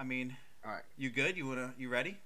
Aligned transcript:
I 0.00 0.02
mean, 0.02 0.34
All 0.64 0.72
right. 0.72 0.82
you 0.96 1.10
good? 1.10 1.36
You 1.36 1.46
wanna? 1.46 1.74
You 1.76 1.90
ready? 1.90 2.16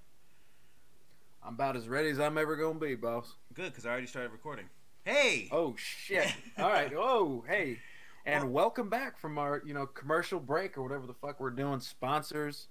I'm 1.45 1.55
about 1.55 1.75
as 1.75 1.89
ready 1.89 2.09
as 2.09 2.21
I'm 2.21 2.39
ever 2.39 2.55
gonna 2.55 2.79
be, 2.79 2.95
boss. 2.95 3.35
Good, 3.53 3.73
because 3.73 3.85
I 3.85 3.91
already 3.91 4.07
started 4.07 4.31
recording. 4.31 4.67
Hey. 5.03 5.49
Oh 5.51 5.75
shit! 5.77 6.33
All 6.59 6.69
right. 6.69 6.93
Oh 6.97 7.43
hey, 7.49 7.79
and 8.25 8.53
welcome 8.53 8.89
back 8.89 9.19
from 9.19 9.39
our 9.39 9.61
you 9.67 9.75
know 9.75 9.87
commercial 9.87 10.39
break 10.39 10.79
or 10.79 10.85
whatever 10.85 11.05
the 11.09 11.15
fuck 11.15 11.41
we're 11.41 11.51
doing. 11.51 11.81
Sponsors. 11.81 12.69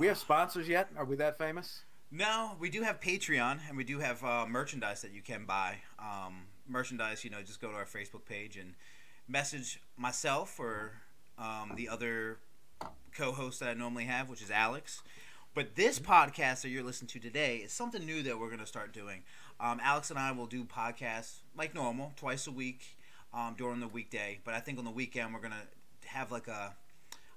We 0.00 0.08
have 0.08 0.18
sponsors 0.18 0.66
yet? 0.66 0.88
Are 0.96 1.04
we 1.04 1.14
that 1.14 1.38
famous? 1.38 1.82
No, 2.10 2.56
we 2.58 2.70
do 2.70 2.82
have 2.82 2.98
Patreon 2.98 3.60
and 3.68 3.76
we 3.76 3.84
do 3.84 4.00
have 4.00 4.24
uh, 4.24 4.46
merchandise 4.48 5.00
that 5.02 5.12
you 5.12 5.22
can 5.22 5.44
buy. 5.44 5.76
Um, 6.00 6.46
merchandise, 6.68 7.22
you 7.22 7.30
know, 7.30 7.40
just 7.40 7.60
go 7.60 7.70
to 7.70 7.76
our 7.76 7.84
Facebook 7.86 8.24
page 8.24 8.56
and 8.56 8.74
message 9.28 9.80
myself 9.96 10.58
or 10.58 10.94
um, 11.38 11.72
the 11.76 11.88
other 11.88 12.38
co-host 13.14 13.60
that 13.60 13.68
I 13.68 13.74
normally 13.74 14.04
have, 14.04 14.28
which 14.28 14.42
is 14.42 14.50
Alex. 14.50 15.02
But 15.54 15.74
this 15.74 15.98
podcast 15.98 16.62
that 16.62 16.68
you're 16.68 16.84
listening 16.84 17.08
to 17.08 17.18
today 17.18 17.56
is 17.56 17.72
something 17.72 18.04
new 18.04 18.22
that 18.22 18.38
we're 18.38 18.48
going 18.48 18.60
to 18.60 18.66
start 18.66 18.92
doing. 18.92 19.22
Um, 19.58 19.80
Alex 19.82 20.10
and 20.10 20.18
I 20.18 20.32
will 20.32 20.46
do 20.46 20.64
podcasts 20.64 21.38
like 21.56 21.74
normal, 21.74 22.12
twice 22.16 22.46
a 22.46 22.52
week 22.52 22.96
um, 23.34 23.54
during 23.58 23.80
the 23.80 23.88
weekday. 23.88 24.38
But 24.44 24.54
I 24.54 24.60
think 24.60 24.78
on 24.78 24.84
the 24.84 24.90
weekend 24.90 25.34
we're 25.34 25.40
going 25.40 25.52
to 25.52 26.08
have 26.08 26.30
like 26.30 26.48
a 26.48 26.74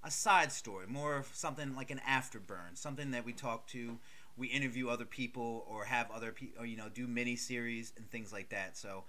a 0.04 0.12
side 0.12 0.52
story, 0.52 0.86
more 0.88 1.16
of 1.16 1.28
something 1.34 1.76
like 1.76 1.90
an 1.90 2.02
afterburn, 2.08 2.76
something 2.76 3.12
that 3.12 3.26
we 3.26 3.32
talk 3.32 3.68
to, 3.68 3.98
we 4.36 4.48
interview 4.48 4.90
other 4.90 5.06
people, 5.06 5.66
or 5.70 5.86
have 5.86 6.12
other 6.12 6.32
people, 6.32 6.66
you 6.66 6.76
know, 6.76 6.90
do 6.94 7.08
mini 7.08 7.36
series 7.36 7.94
and 7.96 8.10
things 8.12 8.34
like 8.34 8.50
that. 8.50 8.78
So, 8.78 9.06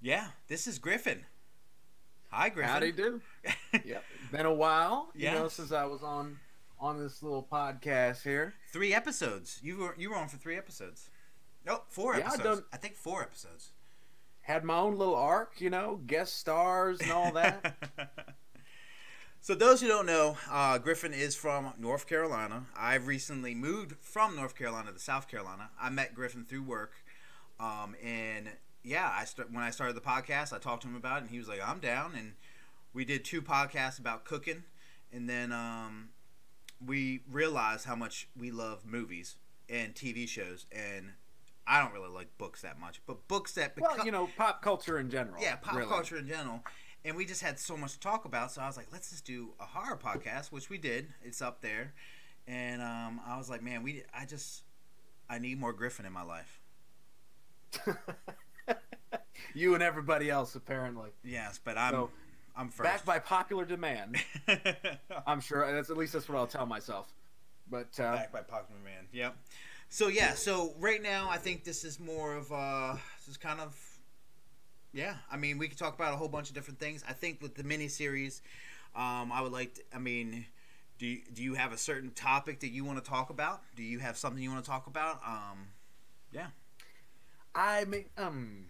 yeah, 0.00 0.28
this 0.48 0.66
is 0.66 0.78
Griffin. 0.78 1.26
Hi, 2.30 2.48
Griffin. 2.48 2.70
Howdy 2.72 2.92
do. 2.92 3.20
You 3.44 3.50
do? 3.72 3.80
Yep. 3.84 4.04
Been 4.32 4.46
a 4.46 4.52
while. 4.54 5.10
You 5.14 5.30
know 5.30 5.48
since 5.48 5.72
I 5.72 5.84
was 5.84 6.02
on 6.02 6.38
on 6.78 6.98
this 6.98 7.22
little 7.22 7.46
podcast 7.50 8.22
here. 8.22 8.54
Three 8.72 8.92
episodes. 8.92 9.58
You 9.62 9.78
were 9.78 9.94
you 9.96 10.10
were 10.10 10.16
on 10.16 10.28
for 10.28 10.36
three 10.36 10.56
episodes. 10.56 11.08
No, 11.64 11.82
four 11.88 12.14
Yeah, 12.14 12.26
episodes. 12.26 12.42
done- 12.44 12.64
I 12.72 12.76
think 12.76 12.96
four 12.96 13.22
episodes. 13.22 13.70
Had 14.42 14.62
my 14.64 14.76
own 14.76 14.96
little 14.96 15.16
arc, 15.16 15.60
you 15.60 15.70
know, 15.70 16.00
guest 16.06 16.38
stars 16.38 17.00
and 17.00 17.10
all 17.10 17.32
that. 17.32 17.74
so 19.40 19.56
those 19.56 19.80
who 19.80 19.88
don't 19.88 20.06
know, 20.06 20.36
uh, 20.48 20.78
Griffin 20.78 21.12
is 21.12 21.34
from 21.34 21.72
North 21.78 22.06
Carolina. 22.06 22.66
I've 22.76 23.08
recently 23.08 23.54
moved 23.56 23.96
from 24.00 24.36
North 24.36 24.54
Carolina 24.54 24.92
to 24.92 24.98
South 25.00 25.26
Carolina. 25.28 25.70
I 25.80 25.90
met 25.90 26.14
Griffin 26.14 26.44
through 26.44 26.62
work, 26.62 26.92
um, 27.58 27.96
and 28.00 28.48
yeah, 28.86 29.12
I 29.12 29.24
start, 29.24 29.52
when 29.52 29.64
I 29.64 29.70
started 29.70 29.96
the 29.96 30.00
podcast, 30.00 30.52
I 30.52 30.58
talked 30.58 30.82
to 30.82 30.88
him 30.88 30.94
about 30.94 31.18
it, 31.18 31.22
and 31.22 31.30
he 31.30 31.38
was 31.38 31.48
like, 31.48 31.60
"I'm 31.66 31.80
down." 31.80 32.14
And 32.14 32.34
we 32.94 33.04
did 33.04 33.24
two 33.24 33.42
podcasts 33.42 33.98
about 33.98 34.24
cooking, 34.24 34.62
and 35.12 35.28
then 35.28 35.50
um, 35.50 36.10
we 36.84 37.20
realized 37.30 37.84
how 37.84 37.96
much 37.96 38.28
we 38.38 38.52
love 38.52 38.86
movies 38.86 39.36
and 39.68 39.94
TV 39.94 40.28
shows, 40.28 40.66
and 40.70 41.14
I 41.66 41.82
don't 41.82 41.92
really 41.92 42.10
like 42.10 42.38
books 42.38 42.62
that 42.62 42.78
much, 42.78 43.02
but 43.06 43.26
books 43.26 43.52
that 43.54 43.74
well, 43.76 44.04
you 44.04 44.12
know, 44.12 44.28
pop 44.36 44.62
culture 44.62 45.00
in 45.00 45.10
general. 45.10 45.42
yeah, 45.42 45.56
pop 45.56 45.74
really. 45.74 45.88
culture 45.88 46.16
in 46.16 46.28
general. 46.28 46.62
And 47.04 47.16
we 47.16 47.24
just 47.24 47.40
had 47.40 47.58
so 47.60 47.76
much 47.76 47.92
to 47.92 48.00
talk 48.00 48.24
about, 48.24 48.50
so 48.50 48.60
I 48.62 48.66
was 48.66 48.76
like, 48.76 48.88
let's 48.92 49.10
just 49.10 49.24
do 49.24 49.50
a 49.60 49.64
horror 49.64 49.96
podcast, 49.96 50.50
which 50.50 50.70
we 50.70 50.76
did. 50.76 51.08
It's 51.22 51.40
up 51.42 51.60
there, 51.60 51.92
and 52.46 52.80
um, 52.80 53.20
I 53.26 53.36
was 53.36 53.50
like, 53.50 53.62
man, 53.62 53.82
we, 53.82 54.02
I 54.14 54.26
just, 54.26 54.62
I 55.28 55.38
need 55.38 55.58
more 55.58 55.72
Griffin 55.72 56.06
in 56.06 56.12
my 56.12 56.22
life. 56.22 56.60
you 59.54 59.74
and 59.74 59.82
everybody 59.82 60.30
else, 60.30 60.54
apparently. 60.54 61.10
Yes, 61.24 61.60
but 61.62 61.78
I'm, 61.78 61.92
So, 61.92 62.10
I'm 62.56 62.68
first. 62.68 62.88
Backed 62.88 63.06
by 63.06 63.18
popular 63.18 63.64
demand. 63.64 64.16
I'm 65.26 65.40
sure. 65.40 65.70
That's 65.72 65.90
at 65.90 65.96
least 65.96 66.12
that's 66.12 66.28
what 66.28 66.38
I'll 66.38 66.46
tell 66.46 66.66
myself. 66.66 67.12
But 67.70 67.98
uh, 67.98 68.16
Backed 68.16 68.32
by 68.32 68.42
Popular 68.42 68.80
Man. 68.84 69.06
Yep. 69.12 69.36
So 69.88 70.08
yeah, 70.08 70.34
so 70.34 70.74
right 70.78 71.02
now 71.02 71.28
I 71.30 71.36
think 71.36 71.64
this 71.64 71.84
is 71.84 72.00
more 72.00 72.34
of 72.34 72.52
uh, 72.52 72.94
this 73.18 73.28
is 73.28 73.36
kind 73.36 73.60
of, 73.60 73.76
yeah. 74.92 75.14
I 75.30 75.36
mean, 75.36 75.58
we 75.58 75.68
could 75.68 75.78
talk 75.78 75.94
about 75.94 76.12
a 76.12 76.16
whole 76.16 76.28
bunch 76.28 76.48
of 76.48 76.54
different 76.54 76.80
things. 76.80 77.04
I 77.08 77.12
think 77.12 77.40
with 77.40 77.54
the 77.54 77.62
miniseries, 77.62 78.40
um, 78.94 79.30
I 79.32 79.40
would 79.42 79.52
like. 79.52 79.74
To, 79.74 79.82
I 79.94 79.98
mean, 79.98 80.46
do 80.98 81.06
you, 81.06 81.20
do 81.32 81.42
you 81.42 81.54
have 81.54 81.72
a 81.72 81.78
certain 81.78 82.10
topic 82.10 82.60
that 82.60 82.68
you 82.68 82.84
want 82.84 83.02
to 83.02 83.08
talk 83.08 83.30
about? 83.30 83.62
Do 83.76 83.82
you 83.82 83.98
have 84.00 84.16
something 84.16 84.42
you 84.42 84.50
want 84.50 84.64
to 84.64 84.70
talk 84.70 84.86
about? 84.86 85.20
Um, 85.26 85.68
yeah. 86.32 86.46
I 87.56 87.84
mean, 87.86 88.04
um, 88.18 88.66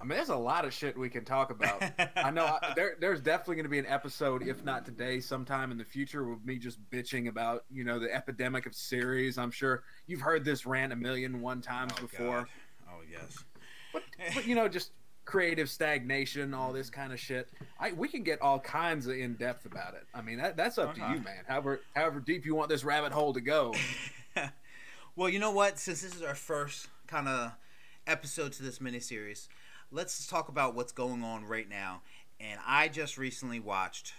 I 0.00 0.04
mean, 0.04 0.16
there's 0.16 0.28
a 0.28 0.36
lot 0.36 0.64
of 0.64 0.72
shit 0.72 0.96
we 0.96 1.08
can 1.08 1.24
talk 1.24 1.50
about. 1.50 1.82
I 2.16 2.30
know 2.30 2.44
I, 2.44 2.72
there, 2.76 2.94
there's 3.00 3.20
definitely 3.20 3.56
going 3.56 3.64
to 3.64 3.70
be 3.70 3.80
an 3.80 3.86
episode, 3.86 4.46
if 4.46 4.62
not 4.64 4.84
today, 4.84 5.18
sometime 5.20 5.72
in 5.72 5.78
the 5.78 5.84
future, 5.84 6.24
with 6.28 6.44
me 6.44 6.56
just 6.58 6.78
bitching 6.90 7.28
about 7.28 7.64
you 7.70 7.82
know 7.84 7.98
the 7.98 8.14
epidemic 8.14 8.66
of 8.66 8.74
series. 8.74 9.36
I'm 9.36 9.50
sure 9.50 9.82
you've 10.06 10.20
heard 10.20 10.44
this 10.44 10.64
rant 10.64 10.92
a 10.92 10.96
million 10.96 11.40
one 11.40 11.60
times 11.60 11.92
Oh, 11.98 12.02
before. 12.02 12.36
God. 12.38 12.46
Oh 12.90 13.00
yes. 13.10 13.44
but, 13.92 14.02
but 14.34 14.46
you 14.46 14.54
know 14.54 14.68
just 14.68 14.92
creative 15.24 15.68
stagnation 15.68 16.54
all 16.54 16.72
this 16.72 16.88
kind 16.88 17.12
of 17.12 17.20
shit 17.20 17.50
i 17.78 17.92
we 17.92 18.08
can 18.08 18.22
get 18.22 18.40
all 18.40 18.58
kinds 18.58 19.06
of 19.06 19.14
in 19.14 19.34
depth 19.34 19.66
about 19.66 19.92
it 19.92 20.06
i 20.14 20.22
mean 20.22 20.38
that, 20.38 20.56
that's 20.56 20.78
up 20.78 20.94
to 20.94 21.00
you 21.00 21.20
man 21.20 21.44
however 21.46 21.80
however 21.94 22.18
deep 22.18 22.46
you 22.46 22.54
want 22.54 22.70
this 22.70 22.82
rabbit 22.82 23.12
hole 23.12 23.34
to 23.34 23.40
go 23.42 23.74
well, 25.16 25.28
you 25.28 25.38
know 25.38 25.50
what? 25.50 25.78
Since 25.78 26.00
this 26.02 26.14
is 26.14 26.22
our 26.22 26.34
first 26.34 26.88
kind 27.06 27.28
of 27.28 27.52
episode 28.08 28.52
to 28.54 28.62
this 28.62 28.78
miniseries, 28.78 29.48
let's 29.92 30.26
talk 30.26 30.48
about 30.48 30.74
what's 30.74 30.92
going 30.92 31.22
on 31.22 31.44
right 31.44 31.68
now. 31.68 32.02
And 32.40 32.58
I 32.66 32.88
just 32.88 33.18
recently 33.18 33.60
watched 33.60 34.14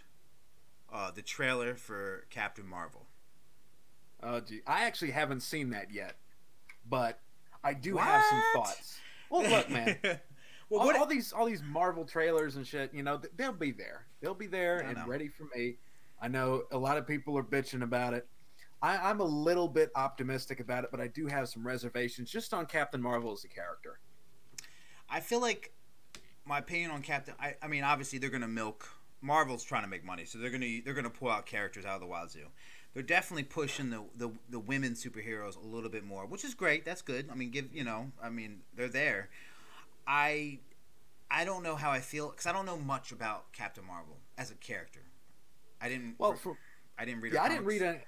uh, 0.94 1.12
the 1.12 1.22
trailer 1.22 1.76
for 1.76 2.26
Captain 2.30 2.68
Marvel. 2.68 3.06
oh 4.24 4.40
gee 4.42 4.62
i 4.68 4.84
actually 4.86 5.12
haven't 5.12 5.42
seen 5.42 5.70
that 5.70 5.92
yet 5.94 6.18
but 6.90 7.20
i 7.64 7.74
do 7.74 7.96
have 7.96 8.24
some 8.30 8.42
thoughts 8.54 8.98
well 9.30 9.48
look 9.50 9.70
man 9.70 9.98
well, 10.70 10.82
all, 10.82 10.86
what? 10.88 10.98
all 10.98 11.06
these 11.06 11.32
all 11.32 11.46
these 11.46 11.64
marvel 11.64 12.04
trailers 12.04 12.56
and 12.58 12.68
shit 12.68 12.94
you 12.94 13.04
know, 13.04 13.22
they'll 13.38 13.54
be 13.54 13.72
there 13.72 14.06
they'll 14.22 14.34
be 14.34 14.48
there 14.48 14.80
and 14.80 14.98
know. 14.98 15.06
ready 15.08 15.28
for 15.30 15.46
me 15.56 15.78
i 16.22 16.28
know 16.28 16.64
a 16.72 16.78
lot 16.78 16.98
of 16.98 17.08
people 17.08 17.38
are 17.38 17.44
bitching 17.44 17.82
about 17.84 18.14
it 18.14 18.28
I, 18.81 18.97
i'm 19.09 19.19
a 19.19 19.25
little 19.25 19.67
bit 19.67 19.91
optimistic 19.95 20.59
about 20.59 20.84
it 20.84 20.91
but 20.91 21.00
i 21.00 21.07
do 21.07 21.28
have 21.28 21.50
some 21.50 21.66
reservations 21.66 22.31
just 22.31 22.53
on 22.53 22.66
captain 22.66 23.01
marvel 23.01 23.31
as 23.31 23.44
a 23.44 23.47
character 23.47 24.00
I 25.09 25.19
feel 25.19 25.41
like 25.41 25.73
my 26.45 26.59
opinion 26.59 26.91
on 26.91 27.01
Captain. 27.01 27.34
I, 27.40 27.56
I 27.62 27.67
mean, 27.67 27.84
obviously 27.84 28.19
they're 28.19 28.29
gonna 28.29 28.47
milk. 28.47 28.88
Marvel's 29.22 29.63
trying 29.63 29.84
to 29.84 29.90
make 29.90 30.06
money, 30.06 30.25
so 30.25 30.38
they're 30.38 30.51
gonna 30.51 30.79
they're 30.85 30.94
gonna 30.94 31.09
pull 31.09 31.29
out 31.29 31.45
characters 31.45 31.85
out 31.85 31.95
of 31.95 32.01
the 32.01 32.07
wazoo. 32.07 32.47
They're 32.94 33.03
definitely 33.03 33.44
pushing 33.44 33.90
the, 33.90 34.03
the 34.16 34.31
the 34.50 34.59
women 34.59 34.94
superheroes 34.94 35.56
a 35.57 35.66
little 35.66 35.90
bit 35.90 36.03
more, 36.03 36.25
which 36.25 36.46
is 36.46 36.53
great. 36.53 36.85
That's 36.85 37.01
good. 37.01 37.29
I 37.31 37.35
mean, 37.35 37.51
give 37.51 37.73
you 37.73 37.84
know, 37.84 38.11
I 38.22 38.29
mean, 38.29 38.61
they're 38.75 38.88
there. 38.88 39.29
I 40.07 40.59
I 41.29 41.46
don't 41.46 41.63
know 41.63 41.75
how 41.75 41.91
I 41.91 42.00
feel 42.00 42.29
because 42.29 42.46
I 42.46 42.53
don't 42.53 42.66
know 42.66 42.78
much 42.78 43.11
about 43.11 43.51
Captain 43.51 43.85
Marvel 43.85 44.17
as 44.38 44.51
a 44.51 44.56
character. 44.56 45.01
I 45.81 45.90
didn't. 45.90 46.16
well 46.17 46.34
for, 46.34 46.57
I 46.97 47.06
didn't 47.06 47.22
read. 47.22 47.34
yeah 47.34 47.44
i 47.44 47.47
didn't 47.47 47.63
read 47.63 47.81
any 47.81 48.00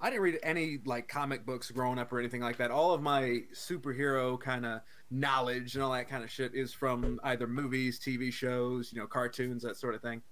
i 0.00 0.10
didn't 0.10 0.22
read 0.22 0.38
any 0.42 0.78
like 0.84 1.08
comic 1.08 1.46
books 1.46 1.70
growing 1.70 1.98
up 1.98 2.12
or 2.12 2.18
anything 2.18 2.40
like 2.40 2.56
that. 2.58 2.70
All 2.70 2.92
of 2.92 3.02
my 3.02 3.42
superhero 3.54 4.38
kind 4.38 4.66
of 4.66 4.80
knowledge 5.10 5.74
and 5.74 5.84
all 5.84 5.92
that 5.92 6.08
kind 6.08 6.24
of 6.24 6.30
shit 6.30 6.54
is 6.54 6.72
from 6.72 7.20
either 7.24 7.46
movies 7.46 7.98
tv 7.98 8.32
shows 8.32 8.92
you 8.92 9.00
know 9.00 9.06
cartoons 9.06 9.62
that 9.62 9.76
sort 9.76 9.94
of 9.94 10.02
thing. 10.02 10.22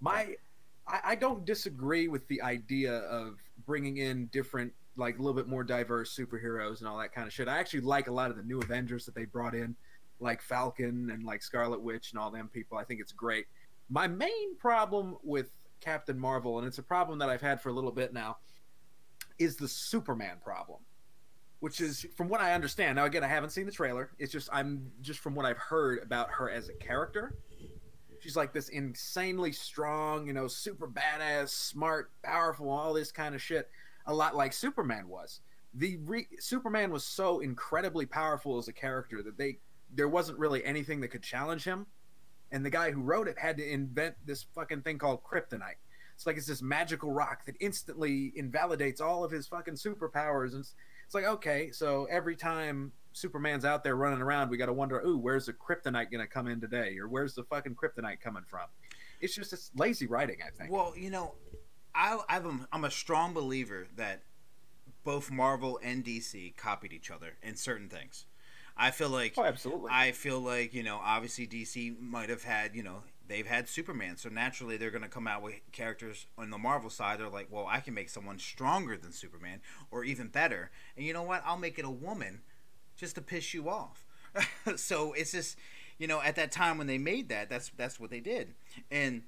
My 0.00 0.34
I, 0.86 1.00
I 1.04 1.14
don't 1.14 1.44
disagree 1.44 2.08
with 2.08 2.26
the 2.28 2.42
idea 2.42 2.98
of 2.98 3.38
bringing 3.66 3.98
in 3.98 4.26
different 4.26 4.72
like 4.96 5.18
a 5.18 5.22
little 5.22 5.34
bit 5.34 5.48
more 5.48 5.64
diverse 5.64 6.16
superheroes 6.16 6.78
and 6.78 6.88
all 6.88 6.98
that 6.98 7.12
kind 7.12 7.26
of 7.26 7.32
shit. 7.32 7.48
I 7.48 7.58
actually 7.58 7.80
like 7.80 8.08
a 8.08 8.12
lot 8.12 8.30
of 8.30 8.36
the 8.36 8.42
new 8.42 8.60
avengers 8.60 9.04
that 9.06 9.14
they 9.14 9.24
brought 9.24 9.54
in 9.54 9.74
like 10.20 10.40
falcon 10.40 11.10
and 11.10 11.24
like 11.24 11.42
scarlet 11.42 11.82
witch 11.82 12.12
and 12.12 12.20
all 12.20 12.30
them 12.30 12.48
people. 12.52 12.78
I 12.78 12.84
think 12.84 13.00
it's 13.00 13.12
great. 13.12 13.46
My 13.90 14.06
main 14.06 14.56
problem 14.56 15.16
with 15.22 15.50
Captain 15.80 16.18
Marvel, 16.18 16.58
and 16.58 16.66
it's 16.66 16.78
a 16.78 16.82
problem 16.82 17.18
that 17.18 17.28
I've 17.28 17.42
had 17.42 17.60
for 17.60 17.68
a 17.68 17.72
little 17.72 17.92
bit 17.92 18.12
now, 18.12 18.38
is 19.38 19.56
the 19.56 19.68
Superman 19.68 20.36
problem. 20.42 20.80
Which 21.60 21.80
is, 21.80 22.06
from 22.14 22.28
what 22.28 22.42
I 22.42 22.52
understand, 22.52 22.96
now 22.96 23.06
again, 23.06 23.24
I 23.24 23.28
haven't 23.28 23.50
seen 23.50 23.64
the 23.64 23.72
trailer. 23.72 24.10
It's 24.18 24.32
just, 24.32 24.50
I'm 24.52 24.90
just 25.00 25.20
from 25.20 25.34
what 25.34 25.46
I've 25.46 25.56
heard 25.56 26.02
about 26.02 26.30
her 26.32 26.50
as 26.50 26.68
a 26.68 26.74
character. 26.74 27.36
She's 28.20 28.36
like 28.36 28.52
this 28.52 28.68
insanely 28.68 29.52
strong, 29.52 30.26
you 30.26 30.34
know, 30.34 30.46
super 30.46 30.86
badass, 30.86 31.48
smart, 31.50 32.10
powerful, 32.22 32.68
all 32.68 32.92
this 32.92 33.12
kind 33.12 33.34
of 33.34 33.40
shit. 33.40 33.70
A 34.06 34.14
lot 34.14 34.36
like 34.36 34.52
Superman 34.52 35.08
was. 35.08 35.40
The 35.72 35.96
re- 36.04 36.28
Superman 36.38 36.90
was 36.90 37.04
so 37.04 37.40
incredibly 37.40 38.04
powerful 38.04 38.58
as 38.58 38.68
a 38.68 38.72
character 38.72 39.22
that 39.22 39.38
they 39.38 39.58
there 39.94 40.08
wasn't 40.08 40.38
really 40.38 40.64
anything 40.64 41.00
that 41.00 41.08
could 41.08 41.22
challenge 41.22 41.64
him 41.64 41.86
and 42.54 42.64
the 42.64 42.70
guy 42.70 42.92
who 42.92 43.00
wrote 43.00 43.26
it 43.26 43.36
had 43.36 43.56
to 43.56 43.68
invent 43.68 44.14
this 44.24 44.44
fucking 44.54 44.82
thing 44.82 44.96
called 44.96 45.22
kryptonite. 45.24 45.80
It's 46.14 46.26
like 46.26 46.36
it's 46.36 46.46
this 46.46 46.62
magical 46.62 47.12
rock 47.12 47.44
that 47.46 47.56
instantly 47.60 48.32
invalidates 48.36 49.00
all 49.00 49.24
of 49.24 49.30
his 49.30 49.46
fucking 49.46 49.74
superpowers. 49.74 50.52
And 50.52 50.60
it's, 50.60 50.74
it's 51.04 51.14
like, 51.14 51.24
okay, 51.24 51.70
so 51.72 52.06
every 52.10 52.36
time 52.36 52.92
Superman's 53.12 53.64
out 53.64 53.84
there 53.84 53.96
running 53.96 54.22
around, 54.22 54.50
we 54.50 54.56
got 54.56 54.66
to 54.66 54.72
wonder, 54.72 55.00
ooh, 55.04 55.18
where's 55.18 55.46
the 55.46 55.52
kryptonite 55.52 56.10
going 56.10 56.20
to 56.20 56.26
come 56.26 56.46
in 56.46 56.60
today? 56.60 56.96
Or 56.98 57.08
where's 57.08 57.34
the 57.34 57.42
fucking 57.44 57.74
kryptonite 57.74 58.20
coming 58.20 58.44
from? 58.46 58.66
It's 59.20 59.34
just 59.34 59.52
it's 59.52 59.70
lazy 59.76 60.06
writing, 60.06 60.38
I 60.44 60.50
think. 60.50 60.70
Well, 60.70 60.94
you 60.96 61.10
know, 61.10 61.34
I, 61.94 62.18
I'm, 62.28 62.66
I'm 62.72 62.84
a 62.84 62.90
strong 62.90 63.32
believer 63.34 63.86
that 63.96 64.22
both 65.04 65.30
Marvel 65.30 65.78
and 65.82 66.04
DC 66.04 66.56
copied 66.56 66.92
each 66.92 67.10
other 67.10 67.34
in 67.42 67.56
certain 67.56 67.88
things. 67.88 68.26
I 68.76 68.90
feel 68.90 69.08
like 69.08 69.34
Oh, 69.36 69.44
absolutely. 69.44 69.90
I 69.92 70.12
feel 70.12 70.40
like 70.40 70.74
you 70.74 70.82
know 70.82 70.98
obviously 71.00 71.46
DC 71.46 71.98
might 72.00 72.28
have 72.28 72.42
had 72.42 72.74
you 72.74 72.82
know 72.82 73.02
they've 73.28 73.46
had 73.46 73.68
Superman, 73.68 74.16
so 74.16 74.28
naturally 74.28 74.76
they're 74.76 74.90
going 74.90 75.02
to 75.02 75.08
come 75.08 75.26
out 75.26 75.42
with 75.42 75.54
characters 75.72 76.26
on 76.36 76.50
the 76.50 76.58
Marvel 76.58 76.90
side. 76.90 77.20
They're 77.20 77.28
like, 77.28 77.48
well, 77.50 77.66
I 77.68 77.80
can 77.80 77.94
make 77.94 78.10
someone 78.10 78.38
stronger 78.38 78.96
than 78.96 79.12
Superman, 79.12 79.60
or 79.90 80.04
even 80.04 80.28
better. 80.28 80.70
And 80.96 81.06
you 81.06 81.12
know 81.12 81.22
what? 81.22 81.42
I'll 81.44 81.58
make 81.58 81.78
it 81.78 81.84
a 81.84 81.90
woman, 81.90 82.42
just 82.96 83.14
to 83.16 83.22
piss 83.22 83.54
you 83.54 83.68
off. 83.68 84.04
so 84.76 85.12
it's 85.12 85.32
just, 85.32 85.56
you 85.98 86.06
know, 86.06 86.20
at 86.20 86.36
that 86.36 86.52
time 86.52 86.78
when 86.78 86.86
they 86.86 86.98
made 86.98 87.28
that, 87.28 87.48
that's 87.48 87.70
that's 87.76 87.98
what 87.98 88.10
they 88.10 88.20
did, 88.20 88.54
and. 88.90 89.22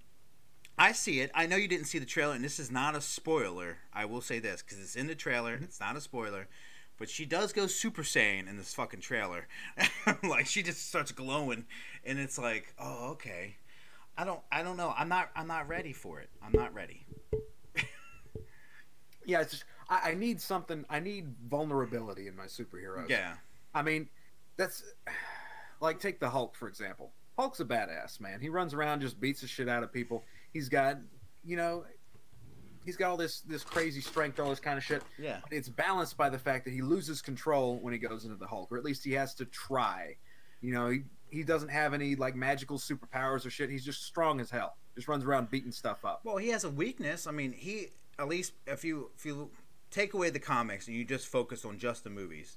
I 0.79 0.93
see 0.93 1.21
it. 1.21 1.31
I 1.35 1.47
know 1.47 1.57
you 1.57 1.69
didn't 1.69 1.87
see 1.87 1.99
the 1.99 2.05
trailer, 2.05 2.35
and 2.35 2.45
this 2.45 2.59
is 2.59 2.71
not 2.71 2.95
a 2.95 3.01
spoiler. 3.01 3.79
I 3.95 4.05
will 4.05 4.21
say 4.21 4.41
this 4.41 4.61
because 4.61 4.79
it's 4.79 4.95
in 4.95 5.07
the 5.07 5.15
trailer. 5.15 5.55
Mm-hmm. 5.55 5.65
It's 5.65 5.81
not 5.81 5.97
a 5.97 6.03
spoiler, 6.03 6.49
but 6.99 7.09
she 7.09 7.25
does 7.25 7.55
go 7.55 7.67
Super 7.67 8.03
Saiyan 8.03 8.47
in 8.47 8.59
this 8.59 8.75
fucking 8.75 9.01
trailer. 9.01 9.49
like 10.23 10.45
she 10.45 10.63
just 10.63 10.87
starts 10.87 11.13
glowing, 11.13 11.65
and 12.05 12.19
it's 12.19 12.37
like, 12.37 12.75
oh, 12.79 13.13
okay. 13.13 13.57
I 14.17 14.25
don't 14.25 14.41
I 14.51 14.63
don't 14.63 14.77
know. 14.77 14.95
I'm 14.97 15.09
not 15.09 15.31
I'm 15.37 15.47
not 15.47 15.69
ready 15.69 15.93
for 15.93 16.21
it. 16.21 16.31
I'm 16.43 16.53
not 16.53 16.73
ready. 16.75 17.07
yeah, 19.27 19.41
it's 19.41 19.53
just 19.53 19.65
I, 19.89 20.11
I 20.11 20.15
need 20.15 20.41
something. 20.41 20.85
I 20.89 21.01
need 21.01 21.35
vulnerability 21.49 22.27
in 22.27 22.37
my 22.37 22.47
superheroes. 22.47 23.09
Yeah. 23.09 23.35
I 23.75 23.83
mean, 23.83 24.09
that's 24.57 24.83
like 25.81 26.01
take 26.01 26.21
the 26.21 26.31
Hulk 26.31 26.57
for 26.57 26.69
example. 26.69 27.13
Hulk's 27.39 27.61
a 27.61 27.65
badass 27.65 28.21
man. 28.21 28.41
He 28.41 28.49
runs 28.49 28.73
around, 28.73 29.01
just 29.01 29.21
beats 29.21 29.43
the 29.43 29.47
shit 29.47 29.69
out 29.69 29.83
of 29.83 29.93
people. 29.93 30.25
He's 30.55 30.71
got, 30.71 30.97
you 31.45 31.57
know, 31.57 31.85
he's 32.87 32.97
got 32.97 33.11
all 33.11 33.19
this 33.19 33.41
this 33.41 33.63
crazy 33.63 34.01
strength, 34.01 34.41
all 34.41 34.49
this 34.49 34.61
kind 34.61 34.79
of 34.79 34.85
shit. 34.85 35.03
Yeah. 35.19 35.41
It's 35.51 35.69
balanced 35.69 36.17
by 36.17 36.31
the 36.31 36.39
fact 36.39 36.65
that 36.65 36.73
he 36.73 36.81
loses 36.81 37.21
control 37.21 37.79
when 37.81 37.93
he 37.93 37.99
goes 37.99 38.25
into 38.25 38.37
the 38.37 38.47
Hulk, 38.47 38.73
or 38.73 38.79
at 38.79 38.85
least 38.85 39.05
he 39.05 39.13
has 39.13 39.35
to 39.35 39.45
try. 39.45 40.17
You 40.63 40.73
know, 40.73 40.89
he 40.89 41.03
he 41.31 41.43
doesn't 41.43 41.69
have 41.71 41.93
any 41.95 42.15
like 42.17 42.35
magical 42.37 42.79
superpowers 42.79 43.45
or 43.47 43.51
shit. 43.51 43.71
He's 43.71 43.85
just 43.85 44.05
strong 44.05 44.41
as 44.41 44.51
hell. 44.51 44.77
Just 44.95 45.09
runs 45.09 45.25
around 45.25 45.51
beating 45.51 45.73
stuff 45.73 46.05
up. 46.05 46.21
Well, 46.25 46.37
he 46.39 46.49
has 46.49 46.65
a 46.65 46.71
weakness. 46.71 47.27
I 47.27 47.31
mean, 47.33 47.53
he 47.53 47.89
at 48.19 48.29
least 48.29 48.53
if 48.67 48.85
you 48.85 49.11
if 49.17 49.25
you 49.27 49.51
take 49.91 50.15
away 50.15 50.31
the 50.31 50.39
comics 50.41 50.87
and 50.89 50.97
you 50.97 51.05
just 51.05 51.27
focus 51.27 51.65
on 51.65 51.79
just 51.79 52.05
the 52.05 52.11
movies, 52.11 52.57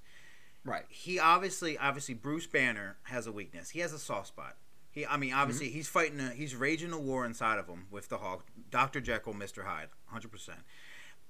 Right. 0.66 0.86
he 0.90 1.20
obviously 1.20 1.78
obviously 1.78 2.14
Bruce 2.14 2.48
Banner 2.48 2.98
has 3.04 3.28
a 3.28 3.32
weakness. 3.32 3.70
He 3.72 3.80
has 3.80 3.94
a 3.94 4.00
soft 4.00 4.28
spot. 4.28 4.56
He 4.92 5.06
I 5.06 5.18
mean 5.18 5.34
obviously 5.34 5.70
he's 5.70 5.88
fighting 5.88 6.20
a, 6.20 6.30
he's 6.32 6.56
raging 6.56 6.92
a 6.94 7.00
war 7.00 7.26
inside 7.26 7.60
of 7.60 7.68
him 7.68 7.86
with 7.92 8.10
the 8.10 8.18
Hulk, 8.18 8.46
Dr. 8.72 9.00
Jekyll, 9.02 9.34
Mr. 9.34 9.64
Hyde, 9.66 9.90
100%. 10.14 10.50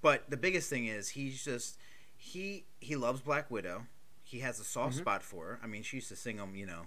But 0.02 0.30
the 0.30 0.38
biggest 0.38 0.70
thing 0.70 0.86
is 0.86 1.10
he's 1.10 1.44
just 1.44 1.78
he 2.16 2.66
he 2.80 2.96
loves 2.96 3.22
Black 3.22 3.50
Widow. 3.52 3.88
He 4.24 4.40
has 4.40 4.60
a 4.60 4.64
soft 4.64 4.96
Mhm. 4.96 5.00
spot 5.00 5.24
for 5.24 5.46
her. 5.46 5.60
I 5.64 5.68
mean, 5.68 5.82
she 5.84 5.98
used 5.98 6.10
to 6.10 6.16
sing 6.16 6.38
him, 6.38 6.56
you 6.56 6.66
know, 6.68 6.84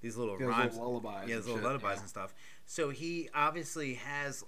these 0.00 0.16
little 0.16 0.38
Those 0.38 0.48
rhymes. 0.48 0.76
little 0.76 1.00
lullabies. 1.00 1.28
yeah, 1.28 1.36
those 1.36 1.46
little 1.46 1.58
shit, 1.58 1.64
lullabies 1.64 1.90
yeah. 1.94 2.00
and 2.00 2.08
stuff. 2.08 2.34
So 2.66 2.90
he 2.90 3.28
obviously 3.34 3.94
has 3.94 4.44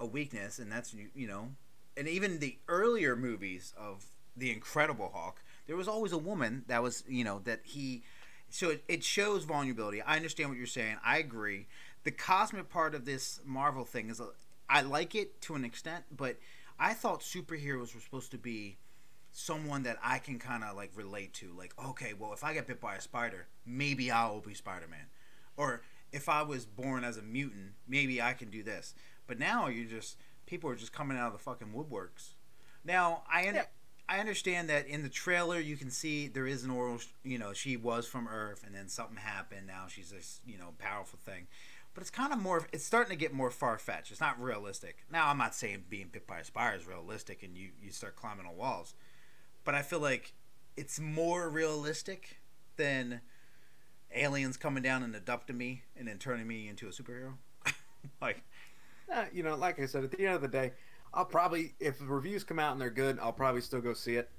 a 0.00 0.06
weakness, 0.06 0.58
and 0.58 0.70
that's 0.70 0.94
you, 0.94 1.08
you 1.14 1.26
know, 1.26 1.50
and 1.96 2.08
even 2.08 2.38
the 2.38 2.58
earlier 2.68 3.16
movies 3.16 3.74
of 3.76 4.06
the 4.36 4.50
Incredible 4.52 5.10
Hulk, 5.14 5.42
there 5.66 5.76
was 5.76 5.88
always 5.88 6.12
a 6.12 6.18
woman 6.18 6.64
that 6.68 6.82
was 6.82 7.04
you 7.08 7.24
know 7.24 7.40
that 7.44 7.60
he. 7.64 8.02
So 8.50 8.70
it, 8.70 8.84
it 8.88 9.04
shows 9.04 9.44
vulnerability. 9.44 10.00
I 10.00 10.16
understand 10.16 10.48
what 10.48 10.56
you're 10.56 10.66
saying. 10.66 10.96
I 11.04 11.18
agree. 11.18 11.66
The 12.04 12.10
cosmic 12.10 12.70
part 12.70 12.94
of 12.94 13.04
this 13.04 13.40
Marvel 13.44 13.84
thing 13.84 14.08
is, 14.08 14.20
a, 14.20 14.28
I 14.70 14.80
like 14.80 15.14
it 15.14 15.42
to 15.42 15.54
an 15.54 15.66
extent, 15.66 16.04
but 16.16 16.38
I 16.78 16.94
thought 16.94 17.20
superheroes 17.20 17.94
were 17.94 18.00
supposed 18.00 18.30
to 18.30 18.38
be 18.38 18.78
someone 19.38 19.84
that 19.84 19.96
I 20.02 20.18
can 20.18 20.38
kind 20.40 20.64
of 20.64 20.74
like 20.74 20.90
relate 20.96 21.32
to. 21.34 21.52
Like, 21.56 21.72
okay, 21.82 22.12
well, 22.18 22.32
if 22.32 22.42
I 22.42 22.52
get 22.54 22.66
bit 22.66 22.80
by 22.80 22.96
a 22.96 23.00
spider, 23.00 23.46
maybe 23.64 24.10
I 24.10 24.28
will 24.28 24.40
be 24.40 24.54
Spider 24.54 24.88
Man. 24.88 25.06
Or 25.56 25.82
if 26.12 26.28
I 26.28 26.42
was 26.42 26.66
born 26.66 27.04
as 27.04 27.16
a 27.16 27.22
mutant, 27.22 27.74
maybe 27.86 28.20
I 28.20 28.32
can 28.32 28.50
do 28.50 28.62
this. 28.64 28.94
But 29.28 29.38
now 29.38 29.68
you 29.68 29.84
just 29.86 30.16
people 30.46 30.68
are 30.70 30.74
just 30.74 30.92
coming 30.92 31.16
out 31.16 31.28
of 31.28 31.32
the 31.34 31.38
fucking 31.38 31.68
woodworks. 31.68 32.30
Now 32.84 33.22
I 33.32 33.46
un- 33.48 33.54
Yeah. 33.54 33.64
I 34.08 34.18
understand 34.18 34.68
that 34.70 34.86
in 34.86 35.02
the 35.02 35.08
trailer 35.10 35.60
you 35.60 35.76
can 35.76 35.90
see 35.90 36.28
there 36.28 36.46
is 36.46 36.64
an 36.64 36.70
oral, 36.70 36.98
you 37.22 37.38
know, 37.38 37.52
she 37.52 37.76
was 37.76 38.06
from 38.08 38.26
Earth 38.26 38.64
and 38.66 38.74
then 38.74 38.88
something 38.88 39.18
happened. 39.18 39.66
Now 39.66 39.84
she's 39.86 40.10
this, 40.10 40.40
you 40.46 40.58
know, 40.58 40.74
powerful 40.78 41.18
thing. 41.24 41.46
But 41.94 42.00
it's 42.00 42.10
kind 42.10 42.32
of 42.32 42.40
more. 42.40 42.66
It's 42.72 42.84
starting 42.84 43.10
to 43.10 43.16
get 43.16 43.32
more 43.32 43.50
far 43.50 43.78
fetched. 43.78 44.10
It's 44.10 44.20
not 44.20 44.40
realistic. 44.40 45.04
Now 45.12 45.28
I'm 45.28 45.38
not 45.38 45.54
saying 45.54 45.84
being 45.88 46.08
bit 46.10 46.26
by 46.26 46.40
a 46.40 46.44
spider 46.44 46.76
is 46.76 46.86
realistic 46.86 47.42
and 47.42 47.56
you 47.56 47.70
you 47.80 47.90
start 47.92 48.16
climbing 48.16 48.46
on 48.46 48.56
walls, 48.56 48.94
but 49.68 49.74
I 49.74 49.82
feel 49.82 50.00
like 50.00 50.32
it's 50.78 50.98
more 50.98 51.50
realistic 51.50 52.40
than 52.76 53.20
aliens 54.14 54.56
coming 54.56 54.82
down 54.82 55.02
and 55.02 55.14
adopting 55.14 55.58
me 55.58 55.82
and 55.94 56.08
then 56.08 56.16
turning 56.16 56.46
me 56.46 56.68
into 56.68 56.86
a 56.86 56.90
superhero. 56.90 57.34
like, 58.22 58.42
Uh, 59.12 59.26
you 59.30 59.42
know, 59.42 59.56
like 59.56 59.78
I 59.78 59.84
said, 59.84 60.04
at 60.04 60.10
the 60.10 60.24
end 60.24 60.36
of 60.36 60.40
the 60.40 60.48
day, 60.48 60.72
I'll 61.12 61.26
probably, 61.26 61.74
if 61.80 61.98
the 61.98 62.06
reviews 62.06 62.44
come 62.44 62.58
out 62.58 62.72
and 62.72 62.80
they're 62.80 62.88
good, 62.88 63.18
I'll 63.20 63.30
probably 63.30 63.60
still 63.60 63.82
go 63.82 63.92
see 63.92 64.16
it. 64.16 64.30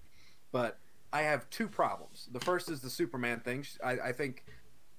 But 0.52 0.80
I 1.14 1.22
have 1.22 1.48
two 1.52 1.68
problems. 1.68 2.28
The 2.32 2.40
first 2.40 2.68
is 2.68 2.82
the 2.82 2.90
Superman 2.90 3.40
thing. 3.42 3.68
I, 3.84 4.00
I 4.06 4.12
think, 4.14 4.46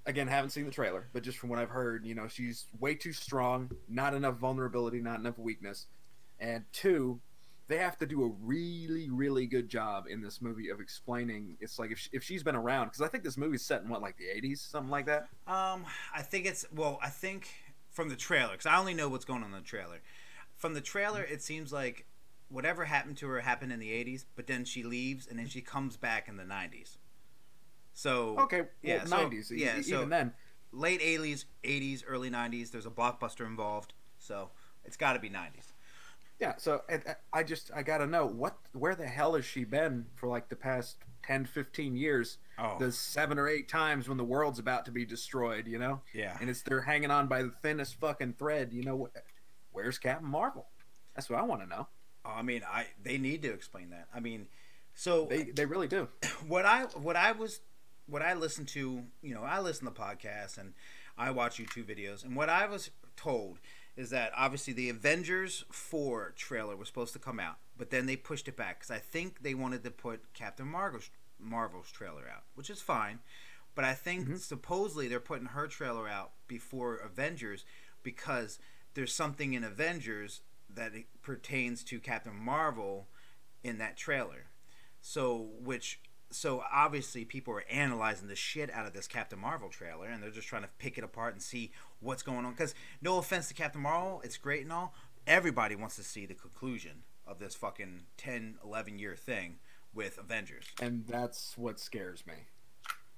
again, 0.07 0.29
haven't 0.29 0.51
seen 0.51 0.65
the 0.65 0.71
trailer, 0.71 1.09
but 1.13 1.25
just 1.25 1.39
from 1.39 1.49
what 1.51 1.59
I've 1.59 1.71
heard, 1.71 2.07
you 2.07 2.15
know, 2.15 2.29
she's 2.29 2.67
way 2.79 2.95
too 2.95 3.13
strong, 3.13 3.73
not 3.89 4.15
enough 4.15 4.37
vulnerability, 4.37 5.01
not 5.01 5.19
enough 5.19 5.41
weakness. 5.41 5.87
And 6.39 6.63
two, 6.73 7.21
they 7.71 7.77
have 7.79 7.97
to 7.97 8.05
do 8.05 8.25
a 8.25 8.29
really, 8.43 9.09
really 9.11 9.47
good 9.47 9.69
job 9.69 10.07
in 10.11 10.21
this 10.21 10.43
movie 10.43 10.71
of 10.71 10.81
explaining. 10.81 11.57
It's 11.61 11.79
like 11.79 11.93
if, 11.93 11.99
she, 12.01 12.11
if 12.13 12.25
she's 12.25 12.43
been 12.43 12.57
around, 12.57 12.87
because 12.89 13.01
I 13.01 13.07
think 13.07 13.23
this 13.23 13.37
movie's 13.39 13.63
set 13.65 13.81
in 13.83 13.89
what, 13.89 14.03
like 14.03 14.17
the 14.19 14.25
80s, 14.25 14.59
something 14.59 14.91
like 14.91 15.07
that? 15.07 15.29
um, 15.47 15.85
I 16.13 16.23
think 16.23 16.47
it's 16.47 16.67
well. 16.75 16.99
I 17.01 17.09
think 17.11 17.49
from 17.93 18.09
the 18.09 18.17
trailer 18.17 18.51
because 18.51 18.67
I 18.67 18.77
only 18.77 18.93
know 18.93 19.09
what's 19.09 19.25
going 19.25 19.45
on 19.45 19.51
in 19.51 19.57
the 19.57 19.63
trailer. 19.63 20.01
From 20.57 20.75
the 20.75 20.81
trailer, 20.81 21.23
it 21.23 21.43
seems 21.43 21.73
like 21.73 22.07
whatever 22.49 22.85
happened 22.87 23.17
to 23.19 23.29
her 23.29 23.39
happened 23.41 23.73
in 23.73 23.79
the 23.79 23.91
'80s, 23.91 24.25
but 24.35 24.49
then 24.49 24.65
she 24.65 24.83
leaves 24.83 25.29
and 25.29 25.39
then 25.39 25.47
she 25.47 25.61
comes 25.61 25.97
back 25.97 26.29
in 26.29 26.37
the 26.37 26.43
'90s. 26.45 26.97
So 27.95 28.37
Okay, 28.41 28.63
well, 28.63 28.71
Yeah, 28.83 29.05
so- 29.05 29.17
90s. 29.29 29.51
yeah, 29.53 29.79
e- 29.79 29.83
so- 29.83 30.05
then. 30.07 30.33
late 30.73 31.01
'80s, 31.01 31.45
'80s, 31.63 32.03
early 32.07 32.31
'90s. 32.31 32.73
There's 32.73 32.87
a 32.87 32.91
blockbuster 32.91 33.47
involved, 33.47 33.95
so 34.19 34.51
it's 34.85 34.97
got 34.97 35.13
to 35.15 35.19
be 35.21 35.31
'90s. 35.31 35.73
Yeah, 36.41 36.55
so 36.57 36.83
I, 36.89 36.95
uh, 36.95 37.15
I 37.33 37.43
just 37.43 37.71
I 37.75 37.83
gotta 37.83 38.07
know 38.07 38.27
what 38.27 38.57
where 38.73 38.95
the 38.95 39.07
hell 39.07 39.35
has 39.35 39.45
she 39.45 39.65
been 39.65 40.07
for 40.17 40.27
like 40.27 40.49
the 40.49 40.57
past 40.57 40.97
10, 41.23 41.45
15 41.45 41.97
years? 41.97 42.39
Oh, 42.59 42.77
The 42.79 42.91
seven 42.91 43.39
or 43.39 43.47
eight 43.47 43.69
times 43.69 44.09
when 44.09 44.17
the 44.17 44.25
world's 44.25 44.59
about 44.59 44.85
to 44.87 44.91
be 44.91 45.05
destroyed, 45.05 45.67
you 45.67 45.79
know, 45.79 46.01
yeah. 46.15 46.37
and 46.41 46.49
it's 46.49 46.63
they're 46.63 46.81
hanging 46.81 47.11
on 47.11 47.27
by 47.29 47.43
the 47.43 47.53
thinnest 47.63 48.01
fucking 48.01 48.35
thread. 48.39 48.73
You 48.73 48.83
know, 48.83 49.11
where's 49.73 49.99
Captain 49.99 50.29
Marvel? 50.29 50.67
That's 51.15 51.29
what 51.29 51.39
I 51.39 51.43
want 51.43 51.63
to 51.63 51.69
know. 51.69 51.89
Oh, 52.25 52.31
I 52.31 52.43
mean, 52.43 52.63
I 52.67 52.87
they 53.03 53.19
need 53.19 53.43
to 53.43 53.53
explain 53.53 53.91
that. 53.91 54.09
I 54.15 54.21
mean, 54.21 54.47
so 54.95 55.27
They 55.27 55.43
they 55.45 55.67
really 55.67 55.89
do. 55.89 56.09
what 56.49 56.65
I 56.65 56.85
what 56.85 57.17
I 57.17 57.33
was 57.33 57.61
what 58.07 58.23
I 58.23 58.35
listened 58.35 58.69
to, 58.69 59.05
you 59.23 59.35
know, 59.35 59.43
I 59.43 59.61
listen 59.61 59.85
to 59.87 59.93
podcasts 59.93 60.59
and 60.59 60.73
I 61.17 61.31
watch 61.31 61.59
YouTube 61.59 61.85
videos, 61.85 62.25
and 62.25 62.35
what 62.35 62.49
I 62.49 62.67
was 62.67 62.91
told 63.17 63.59
is 64.01 64.11
that 64.11 64.33
obviously 64.35 64.73
the 64.73 64.89
Avengers 64.89 65.65
4 65.71 66.33
trailer 66.35 66.75
was 66.75 66.89
supposed 66.89 67.13
to 67.13 67.19
come 67.19 67.39
out, 67.39 67.59
but 67.77 67.91
then 67.91 68.07
they 68.07 68.17
pushed 68.17 68.49
it 68.49 68.57
back 68.57 68.79
because 68.81 68.91
I 68.91 68.99
think 68.99 69.43
they 69.43 69.55
wanted 69.55 69.85
to 69.85 69.91
put 69.91 70.33
Captain 70.33 70.67
Marvel's, 70.67 71.11
Marvel's 71.39 71.91
trailer 71.93 72.27
out, 72.27 72.45
which 72.55 72.71
is 72.71 72.81
fine. 72.81 73.21
But 73.75 73.85
I 73.85 73.93
think 73.95 74.27
Mhm. 74.27 74.39
supposedly 74.39 75.07
they're 75.07 75.21
putting 75.21 75.49
her 75.49 75.69
trailer 75.69 76.09
out 76.09 76.33
before 76.49 76.97
Avengers 76.97 77.67
because 78.03 78.59
there's 78.95 79.15
something 79.15 79.53
in 79.53 79.65
Avengers 79.65 80.41
that 80.71 80.93
pertains 81.21 81.85
to 81.85 82.01
Captain 82.01 82.35
Marvel 82.35 83.11
in 83.63 83.77
that 83.79 83.99
trailer. 83.99 84.47
So, 85.03 85.37
which 85.37 86.01
so 86.31 86.63
obviously 86.73 87.25
people 87.25 87.53
are 87.55 87.65
analyzing 87.71 88.29
the 88.29 88.37
shit 88.37 88.71
out 88.73 88.87
of 88.87 88.93
this 88.93 89.07
Captain 89.07 89.39
Marvel 89.39 89.69
trailer 89.69 90.07
and 90.07 90.23
they're 90.23 90.31
just 90.31 90.49
trying 90.49 90.63
to 90.63 90.69
pick 90.79 90.97
it 90.97 91.05
apart 91.05 91.33
and 91.35 91.43
see 91.43 91.73
what's 92.01 92.23
going 92.23 92.45
on 92.45 92.55
cuz 92.55 92.75
no 93.01 93.19
offense 93.19 93.49
to 93.49 93.55
Captain 93.55 93.81
Marvel, 93.81 94.21
it's 94.23 94.37
great 94.37 94.63
and 94.63 94.73
all. 94.73 94.95
Everybody 95.27 95.75
wants 95.77 95.97
to 95.97 96.03
see 96.03 96.27
the 96.27 96.35
conclusion 96.35 97.03
of 97.27 97.39
this 97.39 97.55
fucking 97.55 98.07
10 98.17 98.59
11 98.65 98.99
year 98.99 99.17
thing 99.17 99.59
with 99.93 100.19
Avengers. 100.19 100.67
And 100.81 101.07
that's 101.07 101.57
what 101.59 101.79
scares 101.81 102.27
me. 102.27 102.35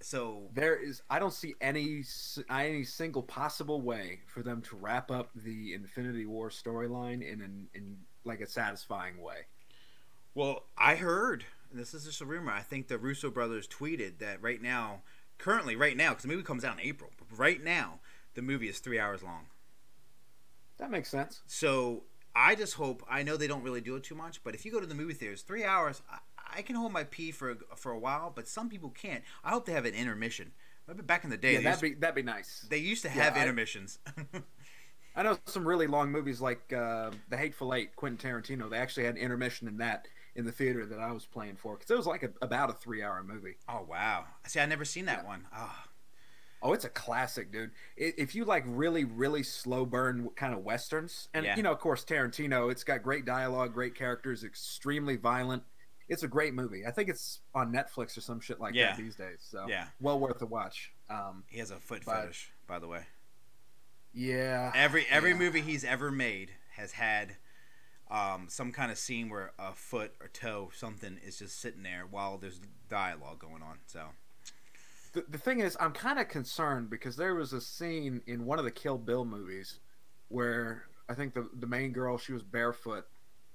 So, 0.00 0.50
There 0.52 0.74
is 0.76 1.02
I 1.08 1.18
don't 1.18 1.32
see 1.32 1.54
any 1.60 2.02
any 2.50 2.84
single 2.84 3.22
possible 3.22 3.80
way 3.80 4.20
for 4.26 4.42
them 4.42 4.60
to 4.62 4.76
wrap 4.76 5.10
up 5.10 5.30
the 5.34 5.74
Infinity 5.74 6.26
War 6.26 6.50
storyline 6.50 7.22
in 7.22 7.40
an 7.40 7.68
in 7.72 7.98
like 8.24 8.40
a 8.40 8.46
satisfying 8.46 9.20
way. 9.20 9.46
well, 10.34 10.64
I 10.78 10.94
heard, 10.96 11.44
this 11.78 11.94
is 11.94 12.04
just 12.04 12.20
a 12.20 12.24
rumor, 12.26 12.52
I 12.52 12.60
think 12.62 12.88
the 12.88 12.98
Russo 12.98 13.30
brothers 13.30 13.66
tweeted 13.68 14.18
that 14.18 14.42
right 14.42 14.60
now, 14.60 15.02
currently 15.38 15.76
right 15.76 15.96
now 15.96 16.14
cuz 16.14 16.22
the 16.22 16.28
movie 16.28 16.42
comes 16.42 16.64
out 16.64 16.78
in 16.80 16.86
April, 16.86 17.10
but 17.18 17.26
right 17.38 17.62
now 17.62 18.00
the 18.34 18.42
movie 18.42 18.68
is 18.68 18.78
3 18.78 18.98
hours 18.98 19.22
long. 19.22 19.46
That 20.78 20.90
makes 20.90 21.08
sense. 21.10 21.42
So 21.46 22.04
I 22.34 22.54
just 22.54 22.74
hope 22.74 23.04
I 23.08 23.22
know 23.22 23.36
they 23.36 23.46
don't 23.46 23.62
really 23.62 23.80
do 23.80 23.96
it 23.96 24.02
too 24.04 24.14
much, 24.14 24.42
but 24.42 24.54
if 24.54 24.64
you 24.64 24.72
go 24.72 24.80
to 24.80 24.86
the 24.86 24.94
movie 24.94 25.14
theaters, 25.14 25.42
three 25.42 25.64
hours, 25.64 26.02
I, 26.10 26.18
I 26.58 26.62
can 26.62 26.76
hold 26.76 26.92
my 26.92 27.04
pee 27.04 27.30
for 27.30 27.56
for 27.76 27.92
a 27.92 27.98
while, 27.98 28.32
but 28.34 28.48
some 28.48 28.68
people 28.68 28.90
can't. 28.90 29.22
I 29.44 29.50
hope 29.50 29.66
they 29.66 29.72
have 29.72 29.84
an 29.84 29.94
intermission. 29.94 30.52
Remember 30.86 31.02
back 31.04 31.24
in 31.24 31.30
the 31.30 31.36
day, 31.36 31.52
Yeah, 31.54 31.60
that'd 31.60 31.82
used, 31.82 31.94
be 31.94 32.00
that'd 32.00 32.14
be 32.16 32.22
nice. 32.22 32.60
they 32.68 32.78
used 32.78 33.02
to 33.02 33.08
have 33.10 33.36
I- 33.36 33.42
intermissions. 33.42 33.98
I 35.14 35.22
know 35.22 35.38
some 35.46 35.68
really 35.68 35.86
long 35.86 36.10
movies 36.10 36.40
like 36.40 36.72
uh, 36.72 37.10
The 37.28 37.36
Hateful 37.36 37.74
Eight, 37.74 37.94
Quentin 37.96 38.16
Tarantino. 38.32 38.70
They 38.70 38.78
actually 38.78 39.04
had 39.04 39.16
an 39.16 39.20
intermission 39.20 39.68
in 39.68 39.76
that 39.76 40.08
in 40.34 40.44
the 40.44 40.52
theater 40.52 40.86
that 40.86 40.98
I 40.98 41.12
was 41.12 41.26
playing 41.26 41.56
for 41.56 41.74
because 41.76 41.90
it 41.90 41.96
was 41.96 42.06
like 42.06 42.22
a, 42.22 42.30
about 42.40 42.70
a 42.70 42.72
three-hour 42.74 43.22
movie. 43.24 43.56
oh 43.68 43.86
wow! 43.88 44.24
See, 44.46 44.60
I 44.60 44.66
never 44.66 44.84
seen 44.84 45.04
that 45.06 45.20
Yeah. 45.22 45.28
one. 45.28 45.46
Oh, 45.54 45.74
Oh, 46.64 46.72
it's 46.72 46.84
a 46.84 46.88
classic, 46.88 47.50
dude. 47.50 47.72
If 47.96 48.36
you 48.36 48.44
like 48.44 48.62
really, 48.68 49.02
really 49.04 49.42
slow 49.42 49.84
burn 49.84 50.28
kind 50.36 50.54
of 50.54 50.60
westerns, 50.60 51.28
and 51.34 51.44
Yeah. 51.44 51.56
you 51.56 51.62
know, 51.64 51.72
of 51.72 51.80
course, 51.80 52.04
Tarantino, 52.04 52.70
it's 52.70 52.84
got 52.84 53.02
great 53.02 53.24
dialogue, 53.24 53.74
great 53.74 53.96
characters, 53.96 54.44
extremely 54.44 55.16
violent. 55.16 55.64
It's 56.08 56.22
a 56.22 56.28
great 56.28 56.54
movie. 56.54 56.86
I 56.86 56.92
think 56.92 57.08
it's 57.08 57.40
on 57.52 57.72
Netflix 57.72 58.16
or 58.16 58.20
some 58.20 58.38
shit 58.38 58.60
like 58.60 58.74
Yeah. 58.74 58.90
that 58.92 58.96
these 58.96 59.16
days. 59.16 59.38
So 59.40 59.66
Yeah. 59.68 59.88
well 60.00 60.20
worth 60.20 60.40
a 60.40 60.46
watch. 60.46 60.92
Um, 61.10 61.42
he 61.48 61.58
has 61.58 61.72
a 61.72 61.80
foot 61.80 62.04
But- 62.06 62.20
fetish, 62.20 62.52
by 62.68 62.78
the 62.78 62.86
way. 62.86 63.06
yeah, 64.12 64.70
Every 64.74 65.04
every 65.08 65.34
movie 65.34 65.62
he's 65.62 65.84
ever 65.84 66.10
made 66.12 66.52
has 66.76 66.92
had 66.92 67.36
um, 68.12 68.46
some 68.48 68.72
kind 68.72 68.92
of 68.92 68.98
scene 68.98 69.30
where 69.30 69.52
a 69.58 69.72
foot 69.72 70.12
or 70.20 70.28
toe, 70.28 70.70
something 70.74 71.18
is 71.26 71.38
just 71.38 71.60
sitting 71.60 71.82
there 71.82 72.04
while 72.10 72.36
there's 72.36 72.60
dialogue 72.90 73.38
going 73.38 73.62
on. 73.62 73.78
So 73.86 74.02
The, 75.14 75.24
the 75.28 75.38
thing 75.38 75.60
is, 75.60 75.76
I'm 75.80 75.92
kind 75.92 76.18
of 76.18 76.28
concerned 76.28 76.90
because 76.90 77.16
there 77.16 77.34
was 77.34 77.52
a 77.54 77.60
scene 77.60 78.20
in 78.26 78.44
one 78.44 78.58
of 78.58 78.64
the 78.66 78.70
Kill 78.70 78.98
Bill 78.98 79.24
movies 79.24 79.80
where 80.28 80.84
I 81.08 81.14
think 81.14 81.34
the 81.34 81.48
the 81.58 81.66
main 81.66 81.92
girl 81.92 82.18
she 82.18 82.32
was 82.32 82.42
barefoot 82.42 83.06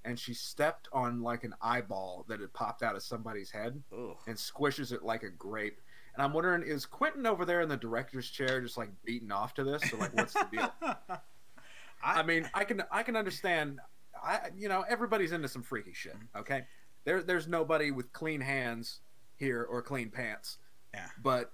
and 0.03 0.17
she 0.17 0.33
stepped 0.33 0.87
on 0.93 1.21
like 1.21 1.43
an 1.43 1.53
eyeball 1.61 2.25
that 2.29 2.39
had 2.39 2.53
popped 2.53 2.81
out 2.81 2.95
of 2.95 3.03
somebody's 3.03 3.51
head 3.51 3.81
ugh. 3.93 4.15
and 4.25 4.37
squishes 4.37 4.91
it 4.91 5.03
like 5.03 5.23
a 5.23 5.29
grape. 5.29 5.81
And 6.15 6.23
I'm 6.23 6.33
wondering, 6.33 6.63
is 6.63 6.85
Quentin 6.85 7.27
over 7.27 7.45
there 7.45 7.61
in 7.61 7.69
the 7.69 7.77
director's 7.77 8.29
chair 8.29 8.59
just 8.61 8.77
like 8.77 8.89
beating 9.05 9.31
off 9.31 9.53
to 9.55 9.63
this, 9.63 9.93
or 9.93 9.97
like 9.97 10.15
what's 10.15 10.33
the 10.33 10.47
deal? 10.51 10.73
I 12.03 12.23
mean, 12.23 12.49
I 12.55 12.63
can 12.63 12.83
I 12.91 13.03
can 13.03 13.15
understand. 13.15 13.79
I 14.24 14.50
you 14.57 14.69
know 14.69 14.83
everybody's 14.88 15.31
into 15.31 15.47
some 15.47 15.63
freaky 15.63 15.93
shit. 15.93 16.15
Okay, 16.36 16.63
there 17.05 17.21
there's 17.24 17.47
nobody 17.47 17.91
with 17.91 18.12
clean 18.13 18.41
hands 18.41 19.01
here 19.36 19.63
or 19.69 19.81
clean 19.81 20.09
pants. 20.09 20.57
Yeah. 20.93 21.07
But 21.21 21.51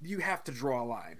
you 0.00 0.18
have 0.18 0.44
to 0.44 0.52
draw 0.52 0.82
a 0.82 0.86
line. 0.86 1.18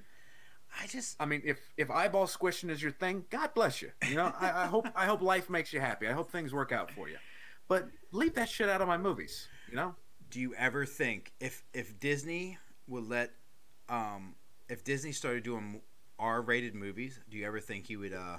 I 0.81 0.87
just 0.87 1.17
I 1.19 1.25
mean, 1.25 1.43
if 1.45 1.59
if 1.77 1.91
eyeball 1.91 2.27
squishing 2.27 2.69
is 2.71 2.83
your 2.83 2.93
thing, 2.93 3.25
God 3.31 3.55
bless 3.55 3.81
you. 3.81 3.91
You 4.07 4.17
know, 4.17 4.33
I, 4.39 4.65
I 4.65 4.67
hope 4.67 4.87
I 4.95 5.07
hope 5.07 5.23
life 5.23 5.49
makes 5.49 5.73
you 5.73 5.81
happy. 5.81 6.07
I 6.07 6.13
hope 6.13 6.31
things 6.31 6.53
work 6.53 6.73
out 6.73 6.91
for 6.91 7.09
you. 7.09 7.17
But 7.69 7.89
leave 8.13 8.35
that 8.35 8.49
shit 8.49 8.69
out 8.69 8.81
of 8.81 8.89
my 8.89 8.99
movies. 8.99 9.49
You 9.69 9.77
know. 9.77 9.95
do 10.31 10.41
you 10.41 10.55
ever 10.55 10.85
think 10.87 11.33
if 11.41 11.65
if 11.73 11.99
Disney 12.01 12.59
would 12.87 13.09
let 13.09 13.33
um 13.89 14.35
if 14.69 14.85
Disney 14.85 15.13
started 15.13 15.43
doing 15.43 15.81
R-rated 16.19 16.75
movies, 16.75 17.19
do 17.31 17.39
you 17.39 17.47
ever 17.47 17.61
think 17.61 17.87
he 17.87 17.97
would 17.97 18.13
uh 18.13 18.39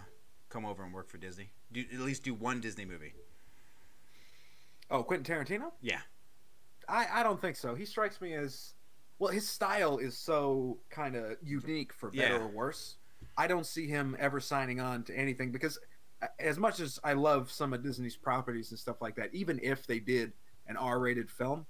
come 0.49 0.65
over 0.65 0.83
and 0.83 0.93
work 0.93 1.09
for 1.09 1.17
Disney? 1.17 1.49
Do 1.71 1.83
at 1.93 1.99
least 1.99 2.23
do 2.23 2.33
one 2.33 2.61
Disney 2.61 2.85
movie? 2.85 3.13
Oh, 4.91 5.03
Quentin 5.03 5.35
Tarantino? 5.35 5.71
Yeah. 5.81 5.99
I, 6.87 7.05
I 7.13 7.23
don't 7.23 7.39
think 7.39 7.55
so. 7.55 7.75
He 7.75 7.85
strikes 7.85 8.19
me 8.21 8.33
as 8.33 8.73
well. 9.19 9.31
His 9.31 9.47
style 9.47 9.97
is 9.97 10.17
so 10.17 10.79
kind 10.89 11.15
of 11.15 11.37
unique 11.43 11.93
for 11.93 12.09
better 12.09 12.35
Yeah. 12.35 12.41
or 12.41 12.47
worse. 12.47 12.95
I 13.37 13.47
don't 13.47 13.65
see 13.65 13.87
him 13.87 14.15
ever 14.19 14.39
signing 14.39 14.79
on 14.79 15.03
to 15.03 15.15
anything 15.15 15.51
because, 15.51 15.77
as 16.39 16.57
much 16.57 16.79
as 16.79 16.99
I 17.03 17.13
love 17.13 17.51
some 17.51 17.73
of 17.73 17.83
Disney's 17.83 18.15
properties 18.17 18.71
and 18.71 18.79
stuff 18.79 19.01
like 19.01 19.15
that, 19.15 19.29
even 19.33 19.59
if 19.61 19.85
they 19.85 19.99
did 19.99 20.33
an 20.67 20.75
R-rated 20.75 21.29
film, 21.29 21.65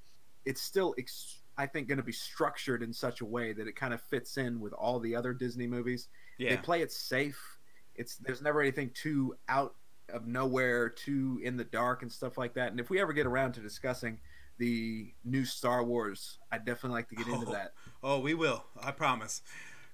it's 0.45 0.61
still 0.61 0.95
ex- 0.97 1.41
I 1.57 1.65
think 1.65 1.87
going 1.89 1.97
to 1.97 2.03
be 2.03 2.13
structured 2.13 2.81
in 2.81 2.93
such 2.93 3.19
a 3.21 3.25
way 3.25 3.51
that 3.51 3.67
it 3.67 3.75
kind 3.75 3.93
of 3.93 4.01
fits 4.01 4.37
in 4.37 4.59
with 4.61 4.71
all 4.73 4.99
the 4.99 5.15
other 5.15 5.33
Disney 5.33 5.67
movies. 5.67 6.07
They 6.39 6.55
play 6.57 6.81
it 6.81 6.91
safe. 6.91 7.57
It's 7.95 8.15
there's 8.15 8.41
never 8.41 8.61
anything 8.61 8.91
too 8.93 9.35
out 9.49 9.75
of 10.13 10.27
nowhere, 10.27 10.89
too 10.89 11.39
in 11.43 11.57
the 11.57 11.63
dark 11.63 12.01
and 12.01 12.11
stuff 12.11 12.37
like 12.37 12.53
that. 12.55 12.71
And 12.71 12.79
if 12.79 12.89
we 12.89 12.99
ever 13.01 13.13
get 13.13 13.25
around 13.25 13.53
to 13.53 13.59
discussing 13.61 14.19
the 14.57 15.13
new 15.23 15.45
Star 15.45 15.83
Wars, 15.83 16.37
I'd 16.51 16.65
definitely 16.65 16.97
like 16.97 17.09
to 17.09 17.15
get 17.15 17.27
into 17.27 17.47
Oh, 17.47 17.51
that. 17.53 17.73
Oh, 18.03 18.19
we 18.19 18.33
will. 18.33 18.65
I 18.81 18.91
promise. 18.91 19.41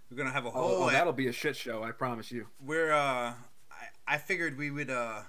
We're 0.09 0.17
gonna 0.17 0.31
have 0.31 0.45
a 0.45 0.49
Oh, 0.49 0.51
whole. 0.51 0.83
oh, 0.83 0.89
that'll 0.91 1.13
be 1.13 1.27
a 1.27 1.31
shit 1.31 1.55
show, 1.55 1.83
I 1.83 1.91
promise 1.91 2.31
you. 2.31 2.47
we're 2.59 2.91
uh, 2.91 3.33
I, 3.71 3.87
I 4.07 4.17
figured 4.17 4.57
we 4.57 4.71
would 4.71 4.89
uh, 4.89 5.21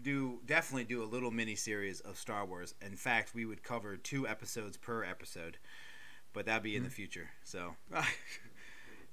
do 0.00 0.40
definitely 0.46 0.84
do 0.84 1.02
a 1.02 1.04
little 1.06 1.30
mini 1.30 1.54
series 1.54 2.00
of 2.00 2.18
Star 2.18 2.44
Wars. 2.46 2.74
In 2.84 2.96
fact, 2.96 3.34
we 3.34 3.44
would 3.44 3.62
cover 3.62 3.96
two 3.96 4.26
episodes 4.26 4.76
per 4.76 5.04
episode, 5.04 5.58
but 6.32 6.46
that'd 6.46 6.62
be 6.62 6.74
in 6.76 6.84
the 6.84 6.90
future. 6.90 7.30
So 7.42 7.76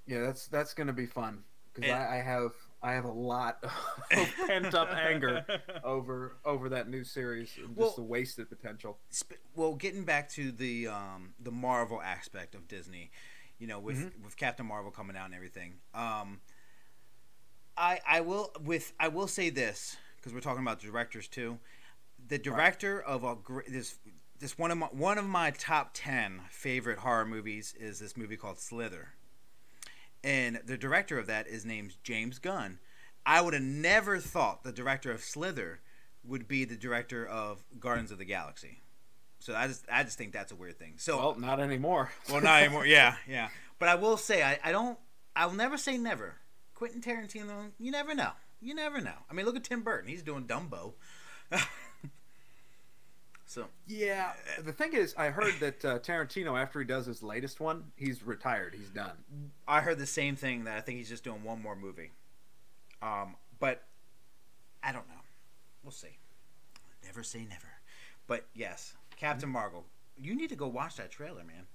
Yeah, 0.07 0.21
that's 0.21 0.47
that's 0.47 0.73
gonna 0.73 0.93
be 0.93 1.05
fun 1.05 1.43
because 1.73 1.91
I, 1.91 2.17
I 2.17 2.21
have 2.21 2.51
I 2.83 2.93
have 2.93 3.05
a 3.05 3.11
lot 3.11 3.63
of 3.63 3.71
pent 4.47 4.73
up 4.73 4.89
anger 4.95 5.45
over 5.83 6.37
over 6.45 6.69
that 6.69 6.89
new 6.89 7.03
series 7.03 7.51
and 7.57 7.67
just 7.69 7.77
Well- 7.79 7.93
the 7.95 8.03
wasted 8.03 8.49
potential. 8.49 8.97
Sp- 9.13 9.37
well, 9.55 9.75
getting 9.75 10.03
back 10.03 10.29
to 10.31 10.51
the 10.51 10.87
um, 10.87 11.33
the 11.39 11.51
Marvel 11.51 12.01
aspect 12.01 12.55
of 12.55 12.67
Disney, 12.67 13.11
you 13.59 13.67
know, 13.67 13.79
with 13.79 13.97
Mm-hmm. 13.97 14.23
with 14.23 14.35
Captain 14.37 14.65
Marvel 14.65 14.91
coming 14.91 15.15
out 15.15 15.25
and 15.25 15.35
everything. 15.35 15.73
Um, 15.93 16.39
I 17.77 17.99
I 18.07 18.21
will 18.21 18.51
with 18.63 18.93
I 18.99 19.07
will 19.07 19.27
say 19.27 19.49
this 19.49 19.95
because 20.17 20.33
we're 20.33 20.39
talking 20.41 20.61
about 20.63 20.79
directors 20.79 21.27
too. 21.27 21.57
The 22.27 22.37
director 22.37 23.01
of 23.01 23.23
a 23.23 23.37
this 23.67 23.97
this 24.39 24.57
one 24.57 24.71
of 24.71 24.77
my 24.77 24.87
one 24.87 25.17
of 25.17 25.25
my 25.25 25.51
top 25.51 25.91
ten 25.93 26.41
favorite 26.49 26.99
horror 26.99 27.25
movies 27.25 27.73
is 27.79 27.99
this 27.99 28.17
movie 28.17 28.37
called 28.37 28.59
Slither, 28.59 29.09
and 30.23 30.59
the 30.65 30.77
director 30.77 31.17
of 31.19 31.27
that 31.27 31.47
is 31.47 31.65
named 31.65 31.95
James 32.03 32.39
Gunn. 32.39 32.79
I 33.25 33.41
would 33.41 33.53
have 33.53 33.63
never 33.63 34.17
thought 34.19 34.63
the 34.63 34.71
director 34.71 35.11
of 35.11 35.21
Slither 35.23 35.79
would 36.23 36.47
be 36.47 36.65
the 36.65 36.75
director 36.75 37.25
of 37.25 37.63
Guardians 37.79 38.11
of 38.11 38.17
the 38.17 38.25
Galaxy. 38.25 38.81
So 39.39 39.55
I 39.55 39.67
just 39.67 39.85
I 39.91 40.03
just 40.03 40.17
think 40.17 40.33
that's 40.33 40.51
a 40.51 40.55
weird 40.55 40.77
thing. 40.77 40.93
So 40.97 41.17
Well, 41.17 41.35
not 41.35 41.59
anymore. 41.59 42.11
well, 42.29 42.41
not 42.41 42.61
anymore. 42.63 42.85
Yeah, 42.85 43.15
yeah. 43.27 43.49
But 43.79 43.89
I 43.89 43.95
will 43.95 44.17
say, 44.17 44.43
I, 44.43 44.59
I 44.63 44.71
don't, 44.71 44.97
I 45.35 45.47
will 45.47 45.55
never 45.55 45.77
say 45.77 45.97
never. 45.97 46.35
Quentin 46.75 47.01
Tarantino, 47.01 47.71
you 47.79 47.91
never 47.91 48.13
know. 48.13 48.31
You 48.59 48.75
never 48.75 49.01
know. 49.01 49.13
I 49.29 49.33
mean, 49.33 49.45
look 49.47 49.55
at 49.55 49.63
Tim 49.63 49.81
Burton. 49.81 50.07
He's 50.09 50.21
doing 50.21 50.45
Dumbo. 50.45 50.93
so, 53.51 53.65
Yeah, 53.85 54.31
the 54.63 54.71
thing 54.71 54.93
is, 54.93 55.13
I 55.17 55.27
heard 55.27 55.53
that 55.59 55.83
uh, 55.83 55.99
Tarantino, 55.99 56.57
after 56.57 56.79
he 56.79 56.85
does 56.85 57.05
his 57.05 57.21
latest 57.21 57.59
one, 57.59 57.91
he's 57.97 58.23
retired. 58.23 58.73
He's 58.73 58.87
done. 58.89 59.11
I 59.67 59.81
heard 59.81 59.99
the 59.99 60.05
same 60.05 60.37
thing 60.37 60.63
that 60.63 60.77
I 60.77 60.81
think 60.81 60.99
he's 60.99 61.09
just 61.09 61.25
doing 61.25 61.43
one 61.43 61.61
more 61.61 61.75
movie. 61.75 62.11
Um, 63.01 63.35
but 63.59 63.83
I 64.81 64.93
don't 64.93 65.05
know. 65.09 65.21
We'll 65.83 65.91
see. 65.91 66.17
Never 67.03 67.23
say 67.23 67.39
never. 67.39 67.67
But 68.25 68.45
yes, 68.55 68.93
Captain 69.17 69.49
Marvel. 69.49 69.83
You 70.17 70.33
need 70.33 70.49
to 70.51 70.55
go 70.55 70.69
watch 70.69 70.95
that 70.95 71.11
trailer, 71.11 71.43
man. 71.43 71.65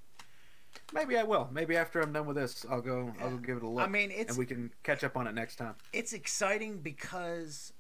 Maybe 0.95 1.19
I 1.19 1.25
will. 1.25 1.49
Maybe 1.53 1.77
after 1.77 2.01
I'm 2.01 2.13
done 2.13 2.27
with 2.27 2.37
this, 2.37 2.65
I'll 2.71 2.81
go. 2.81 3.13
I'll 3.21 3.31
go 3.31 3.37
give 3.37 3.59
it 3.59 3.63
a 3.63 3.69
look. 3.69 3.85
I 3.85 3.89
mean, 3.89 4.11
it's 4.11 4.31
and 4.31 4.39
we 4.39 4.47
can 4.47 4.73
catch 4.83 5.05
up 5.05 5.15
on 5.17 5.27
it 5.27 5.35
next 5.35 5.57
time. 5.57 5.75
it's 5.93 6.15
exciting 6.15 6.79
because 6.79 7.75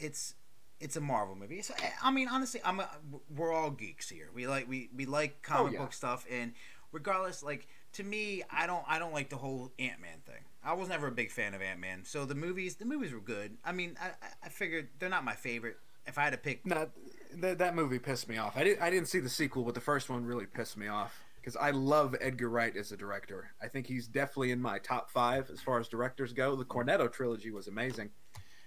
it's 0.00 0.34
it's 0.84 0.96
a 0.96 1.00
Marvel 1.00 1.34
movie. 1.34 1.62
So 1.62 1.74
eh, 1.82 1.88
I 2.02 2.10
mean, 2.10 2.28
honestly, 2.28 2.60
I'm 2.64 2.78
a, 2.78 2.88
we're 3.34 3.52
all 3.52 3.70
geeks 3.70 4.08
here. 4.10 4.28
We 4.34 4.46
like 4.46 4.68
we, 4.68 4.90
we 4.94 5.06
like 5.06 5.36
oh, 5.38 5.54
comic 5.54 5.72
yeah. 5.72 5.78
book 5.80 5.92
stuff, 5.94 6.26
and 6.30 6.52
regardless, 6.92 7.42
like 7.42 7.66
to 7.94 8.04
me, 8.04 8.42
I 8.50 8.66
don't 8.66 8.84
I 8.86 8.98
don't 8.98 9.12
like 9.14 9.30
the 9.30 9.36
whole 9.36 9.72
Ant 9.78 10.00
Man 10.00 10.18
thing. 10.26 10.44
I 10.62 10.74
was 10.74 10.88
never 10.88 11.08
a 11.08 11.12
big 11.12 11.30
fan 11.30 11.54
of 11.54 11.62
Ant 11.62 11.80
Man. 11.80 12.04
So 12.04 12.26
the 12.26 12.34
movies 12.34 12.76
the 12.76 12.84
movies 12.84 13.12
were 13.12 13.20
good. 13.20 13.56
I 13.64 13.72
mean, 13.72 13.96
I, 14.00 14.08
I- 14.08 14.34
I 14.44 14.48
figured 14.50 14.88
they're 14.98 15.08
not 15.08 15.24
my 15.24 15.34
favorite. 15.34 15.78
If 16.06 16.18
I 16.18 16.24
had 16.24 16.34
to 16.34 16.38
pick, 16.38 16.66
No, 16.66 16.90
that 17.38 17.56
that 17.58 17.74
movie 17.74 17.98
pissed 17.98 18.28
me 18.28 18.36
off. 18.36 18.58
I 18.58 18.64
didn't. 18.64 18.82
I 18.82 18.90
didn't 18.90 19.08
see 19.08 19.20
the 19.20 19.30
sequel, 19.30 19.64
but 19.64 19.74
the 19.74 19.80
first 19.80 20.10
one 20.10 20.26
really 20.26 20.44
pissed 20.44 20.76
me 20.76 20.86
off 20.86 21.18
because 21.40 21.56
I 21.56 21.70
love 21.70 22.14
Edgar 22.20 22.50
Wright 22.50 22.76
as 22.76 22.92
a 22.92 22.96
director. 22.96 23.52
I 23.62 23.68
think 23.68 23.86
he's 23.86 24.06
definitely 24.06 24.50
in 24.50 24.60
my 24.60 24.78
top 24.78 25.10
five 25.10 25.48
as 25.50 25.62
far 25.62 25.80
as 25.80 25.88
directors 25.88 26.34
go. 26.34 26.56
The 26.56 26.64
Cornetto 26.66 27.10
trilogy 27.10 27.50
was 27.50 27.68
amazing, 27.68 28.10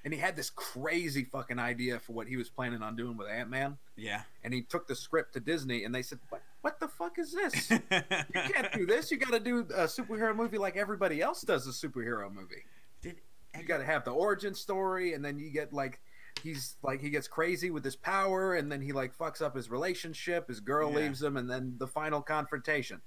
and 0.08 0.14
he 0.14 0.20
had 0.22 0.38
this 0.38 0.50
crazy 0.50 1.26
fucking 1.26 1.60
idea 1.60 2.00
for 2.00 2.14
what 2.14 2.28
he 2.28 2.38
was 2.38 2.50
planning 2.50 2.82
on 2.82 2.96
doing 2.96 3.18
with 3.18 3.28
Ant 3.28 3.50
Man. 3.50 3.78
yeah, 3.98 4.22
And 4.42 4.54
he 4.54 4.62
took 4.62 4.88
the 4.88 4.96
script 4.96 5.34
to 5.34 5.42
Disney, 5.42 5.84
and 5.84 5.94
they 5.94 6.02
said, 6.02 6.20
"What? 6.30 6.42
What 6.62 6.80
the 6.80 6.88
fuck 6.88 7.20
is 7.20 7.34
this? 7.34 7.70
you 7.72 7.80
can't 7.90 8.72
do 8.72 8.86
this. 8.86 9.12
You 9.12 9.18
got 9.18 9.32
to 9.34 9.40
do 9.42 9.60
a 9.76 9.84
superhero 9.84 10.34
movie 10.34 10.58
like 10.58 10.78
everybody 10.78 11.22
else 11.22 11.42
does 11.42 11.68
a 11.68 11.72
superhero 11.88 12.34
movie. 12.34 12.64
Did 13.02 13.18
You 13.60 13.64
got 13.66 13.80
to 13.80 13.84
have 13.86 14.06
the 14.06 14.12
origin 14.12 14.56
story, 14.56 15.12
and 15.14 15.24
then 15.26 15.38
you 15.40 15.50
get 15.52 15.74
like." 15.74 16.00
He's 16.42 16.78
like 16.84 17.02
he 17.02 17.10
gets 17.10 17.28
crazy 17.28 17.70
with 17.72 17.84
his 17.84 17.98
power, 17.98 18.54
and 18.54 18.72
then 18.72 18.80
he 18.80 18.94
like 18.94 19.14
fucks 19.18 19.42
up 19.42 19.56
his 19.58 19.70
relationship. 19.70 20.48
His 20.48 20.62
girl 20.62 20.90
Yeah. 20.92 20.98
leaves 21.00 21.22
him, 21.22 21.36
and 21.36 21.50
then 21.50 21.74
the 21.80 21.88
final 21.88 22.22
confrontation. 22.22 23.02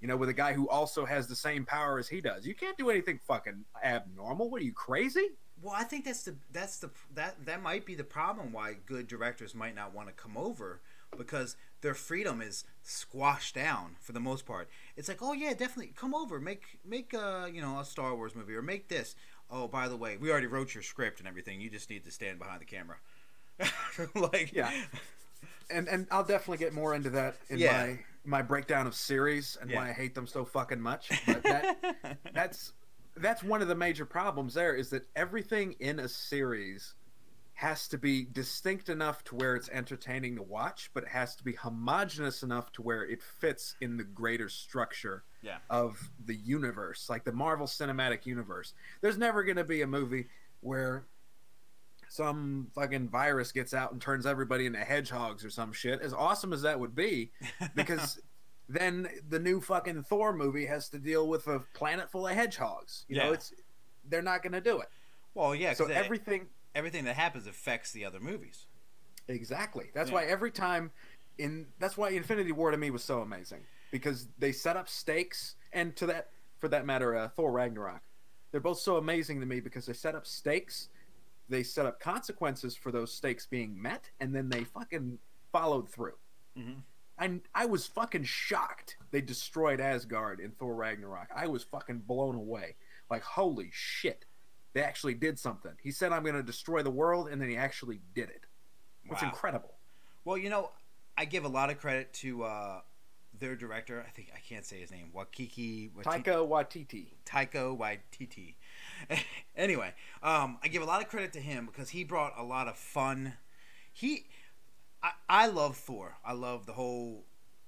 You 0.00 0.08
know, 0.08 0.16
with 0.16 0.28
a 0.30 0.32
guy 0.34 0.54
who 0.54 0.68
also 0.68 1.04
has 1.04 1.28
the 1.28 1.36
same 1.36 1.64
power 1.64 1.98
as 2.00 2.08
he 2.08 2.20
does. 2.20 2.44
You 2.46 2.56
can't 2.56 2.76
do 2.78 2.90
anything 2.90 3.20
fucking 3.28 3.64
abnormal. 3.84 4.50
What 4.50 4.60
are 4.62 4.64
you 4.64 4.72
crazy? 4.72 5.28
Well, 5.62 5.74
I 5.76 5.84
think 5.84 6.04
that's 6.04 6.24
the 6.24 6.34
that's 6.52 6.78
the 6.78 6.90
that 7.14 7.46
that 7.46 7.62
might 7.62 7.86
be 7.86 7.94
the 7.94 8.04
problem 8.04 8.52
why 8.52 8.74
good 8.86 9.06
directors 9.06 9.54
might 9.54 9.74
not 9.74 9.94
want 9.94 10.08
to 10.08 10.14
come 10.14 10.36
over 10.36 10.80
because 11.16 11.56
their 11.82 11.94
freedom 11.94 12.40
is 12.40 12.64
squashed 12.82 13.54
down 13.54 13.96
for 14.00 14.12
the 14.12 14.20
most 14.20 14.44
part. 14.46 14.68
It's 14.96 15.08
like, 15.08 15.22
oh 15.22 15.32
yeah, 15.32 15.50
definitely 15.50 15.92
come 15.94 16.14
over, 16.14 16.40
make 16.40 16.78
make 16.84 17.14
a 17.14 17.48
you 17.52 17.60
know 17.60 17.78
a 17.78 17.84
Star 17.84 18.14
Wars 18.16 18.34
movie 18.34 18.54
or 18.54 18.62
make 18.62 18.88
this. 18.88 19.14
Oh, 19.50 19.68
by 19.68 19.86
the 19.88 19.96
way, 19.96 20.16
we 20.16 20.30
already 20.30 20.46
wrote 20.46 20.74
your 20.74 20.82
script 20.82 21.18
and 21.20 21.28
everything. 21.28 21.60
You 21.60 21.68
just 21.70 21.90
need 21.90 22.04
to 22.06 22.10
stand 22.10 22.38
behind 22.38 22.60
the 22.60 22.64
camera. 22.64 22.96
like 24.14 24.52
Yeah. 24.52 24.70
and 25.70 25.86
and 25.88 26.06
I'll 26.10 26.24
definitely 26.24 26.58
get 26.58 26.72
more 26.72 26.94
into 26.94 27.10
that 27.10 27.36
in 27.48 27.58
Yeah. 27.58 27.72
my 27.72 27.98
my 28.24 28.42
breakdown 28.42 28.86
of 28.86 28.94
series 28.94 29.58
and 29.60 29.70
why 29.70 29.90
I 29.90 29.92
hate 29.92 30.14
them 30.14 30.26
so 30.26 30.44
fucking 30.44 30.80
much. 30.80 31.10
But 31.26 31.42
that 31.42 32.18
that's 32.34 32.72
that's 33.16 33.42
one 33.42 33.62
of 33.62 33.68
the 33.68 33.74
major 33.74 34.06
problems 34.06 34.54
there 34.54 34.74
is 34.74 34.90
that 34.90 35.06
everything 35.16 35.74
in 35.80 35.98
a 36.00 36.08
series 36.08 36.94
has 37.54 37.86
to 37.88 37.98
be 37.98 38.24
distinct 38.32 38.88
enough 38.88 39.22
to 39.24 39.34
where 39.36 39.54
it's 39.54 39.68
entertaining 39.68 40.34
to 40.36 40.42
watch, 40.42 40.90
but 40.94 41.02
it 41.04 41.08
has 41.10 41.36
to 41.36 41.44
be 41.44 41.52
homogenous 41.52 42.42
enough 42.42 42.72
to 42.72 42.82
where 42.82 43.04
it 43.04 43.22
fits 43.22 43.76
in 43.80 43.96
the 43.98 44.02
greater 44.04 44.48
structure 44.48 45.22
Yeah. 45.42 45.58
of 45.68 46.10
the 46.24 46.34
universe, 46.34 47.08
like 47.10 47.24
the 47.24 47.32
Marvel 47.32 47.66
Cinematic 47.66 48.24
Universe. 48.26 48.72
There's 49.02 49.18
never 49.18 49.44
going 49.44 49.58
to 49.58 49.64
be 49.64 49.82
a 49.82 49.86
movie 49.86 50.28
where 50.60 51.04
some 52.08 52.68
fucking 52.74 53.08
virus 53.08 53.52
gets 53.52 53.72
out 53.74 53.92
and 53.92 54.00
turns 54.00 54.26
everybody 54.26 54.66
into 54.66 54.78
hedgehogs 54.80 55.44
or 55.44 55.50
some 55.50 55.72
shit. 55.72 56.00
As 56.00 56.12
awesome 56.12 56.52
as 56.52 56.62
that 56.62 56.80
would 56.80 56.94
be, 56.94 57.32
because 57.74 58.18
then 58.72 59.08
the 59.28 59.38
new 59.38 59.60
fucking 59.60 60.02
Thor 60.04 60.32
movie 60.32 60.66
has 60.66 60.88
to 60.90 60.98
deal 60.98 61.28
with 61.28 61.46
a 61.46 61.60
planet 61.74 62.10
full 62.10 62.26
of 62.26 62.34
hedgehogs. 62.34 63.04
You 63.08 63.16
know, 63.16 63.32
it's 63.32 63.52
they're 64.08 64.22
not 64.22 64.42
going 64.42 64.52
to 64.52 64.60
do 64.60 64.80
it. 64.80 64.88
well, 65.34 65.54
yeah. 65.54 65.72
so 65.74 65.86
So 65.86 65.92
everything 65.92 66.46
everything 66.74 67.04
that 67.04 67.16
happens 67.16 67.46
affects 67.46 67.92
the 67.92 68.04
other 68.04 68.18
movies. 68.20 68.66
Exactly. 69.28 69.90
That's 69.94 70.08
Yeah. 70.10 70.14
why 70.16 70.24
every 70.24 70.50
time 70.50 70.90
in 71.38 71.66
that's 71.78 71.96
why 71.96 72.10
Infinity 72.10 72.52
War 72.52 72.70
to 72.70 72.76
me 72.78 72.90
was 72.90 73.04
so 73.04 73.20
amazing 73.20 73.60
because 73.90 74.28
they 74.38 74.52
set 74.52 74.76
up 74.76 74.88
stakes 74.88 75.56
and 75.72 75.94
to 75.96 76.06
that 76.06 76.30
for 76.58 76.68
that 76.68 76.86
matter 76.86 77.14
uh, 77.16 77.28
Thor 77.28 77.52
Ragnarok. 77.52 78.00
They're 78.50 78.60
both 78.60 78.78
so 78.78 78.96
amazing 78.96 79.40
to 79.40 79.46
me 79.46 79.60
because 79.60 79.86
they 79.86 79.92
set 79.94 80.14
up 80.14 80.26
stakes, 80.26 80.88
they 81.48 81.62
set 81.62 81.86
up 81.86 82.00
consequences 82.00 82.74
for 82.76 82.92
those 82.92 83.12
stakes 83.12 83.46
being 83.46 83.80
met 83.80 84.10
and 84.20 84.34
then 84.34 84.48
they 84.48 84.64
fucking 84.64 85.18
followed 85.52 85.88
through. 85.88 86.16
Mhm. 86.58 86.82
And 87.18 87.42
I 87.54 87.66
was 87.66 87.86
fucking 87.86 88.24
shocked 88.24 88.96
they 89.10 89.20
destroyed 89.20 89.78
Asgard 89.80 90.40
in 90.40 90.50
Thor 90.52 90.74
Ragnarok. 90.74 91.28
I 91.34 91.46
was 91.46 91.62
fucking 91.62 91.98
blown 92.06 92.34
away. 92.34 92.76
Like 93.10 93.22
holy 93.22 93.70
shit. 93.72 94.24
They 94.72 94.80
actually 94.82 95.14
did 95.14 95.38
something. 95.38 95.72
He 95.82 95.90
said 95.90 96.12
I'm 96.12 96.22
going 96.22 96.34
to 96.34 96.42
destroy 96.42 96.82
the 96.82 96.90
world 96.90 97.28
and 97.28 97.40
then 97.40 97.48
he 97.50 97.56
actually 97.56 98.00
did 98.14 98.30
it. 98.30 98.46
It's 99.04 99.20
Wow. 99.22 99.28
incredible. 99.28 99.74
Well, 100.24 100.38
you 100.38 100.48
know, 100.48 100.70
I 101.18 101.26
give 101.26 101.44
a 101.44 101.48
lot 101.48 101.68
of 101.68 101.78
credit 101.78 102.12
to 102.14 102.44
uh, 102.44 102.80
their 103.38 103.54
director. 103.54 104.02
I 104.06 104.10
think 104.10 104.30
I 104.34 104.38
can't 104.38 104.64
say 104.64 104.80
his 104.80 104.90
name. 104.90 105.10
Wakiki 105.14 105.90
Wati- 105.92 106.24
Taika 106.24 106.48
Waititi. 106.48 107.06
Taiko 107.26 107.76
Waititi. 107.76 108.54
anyway, 109.56 109.92
um, 110.22 110.58
I 110.62 110.68
give 110.68 110.80
a 110.82 110.86
lot 110.86 111.02
of 111.02 111.08
credit 111.08 111.34
to 111.34 111.40
him 111.40 111.66
because 111.66 111.90
he 111.90 112.02
brought 112.04 112.32
a 112.38 112.42
lot 112.42 112.66
of 112.68 112.76
fun. 112.78 113.34
He, 113.92 114.24
I, 115.02 115.12
I 115.28 115.46
love 115.46 115.76
Thor. 115.76 116.16
I 116.24 116.32
love 116.32 116.66
the 116.66 116.72
whole 116.72 117.24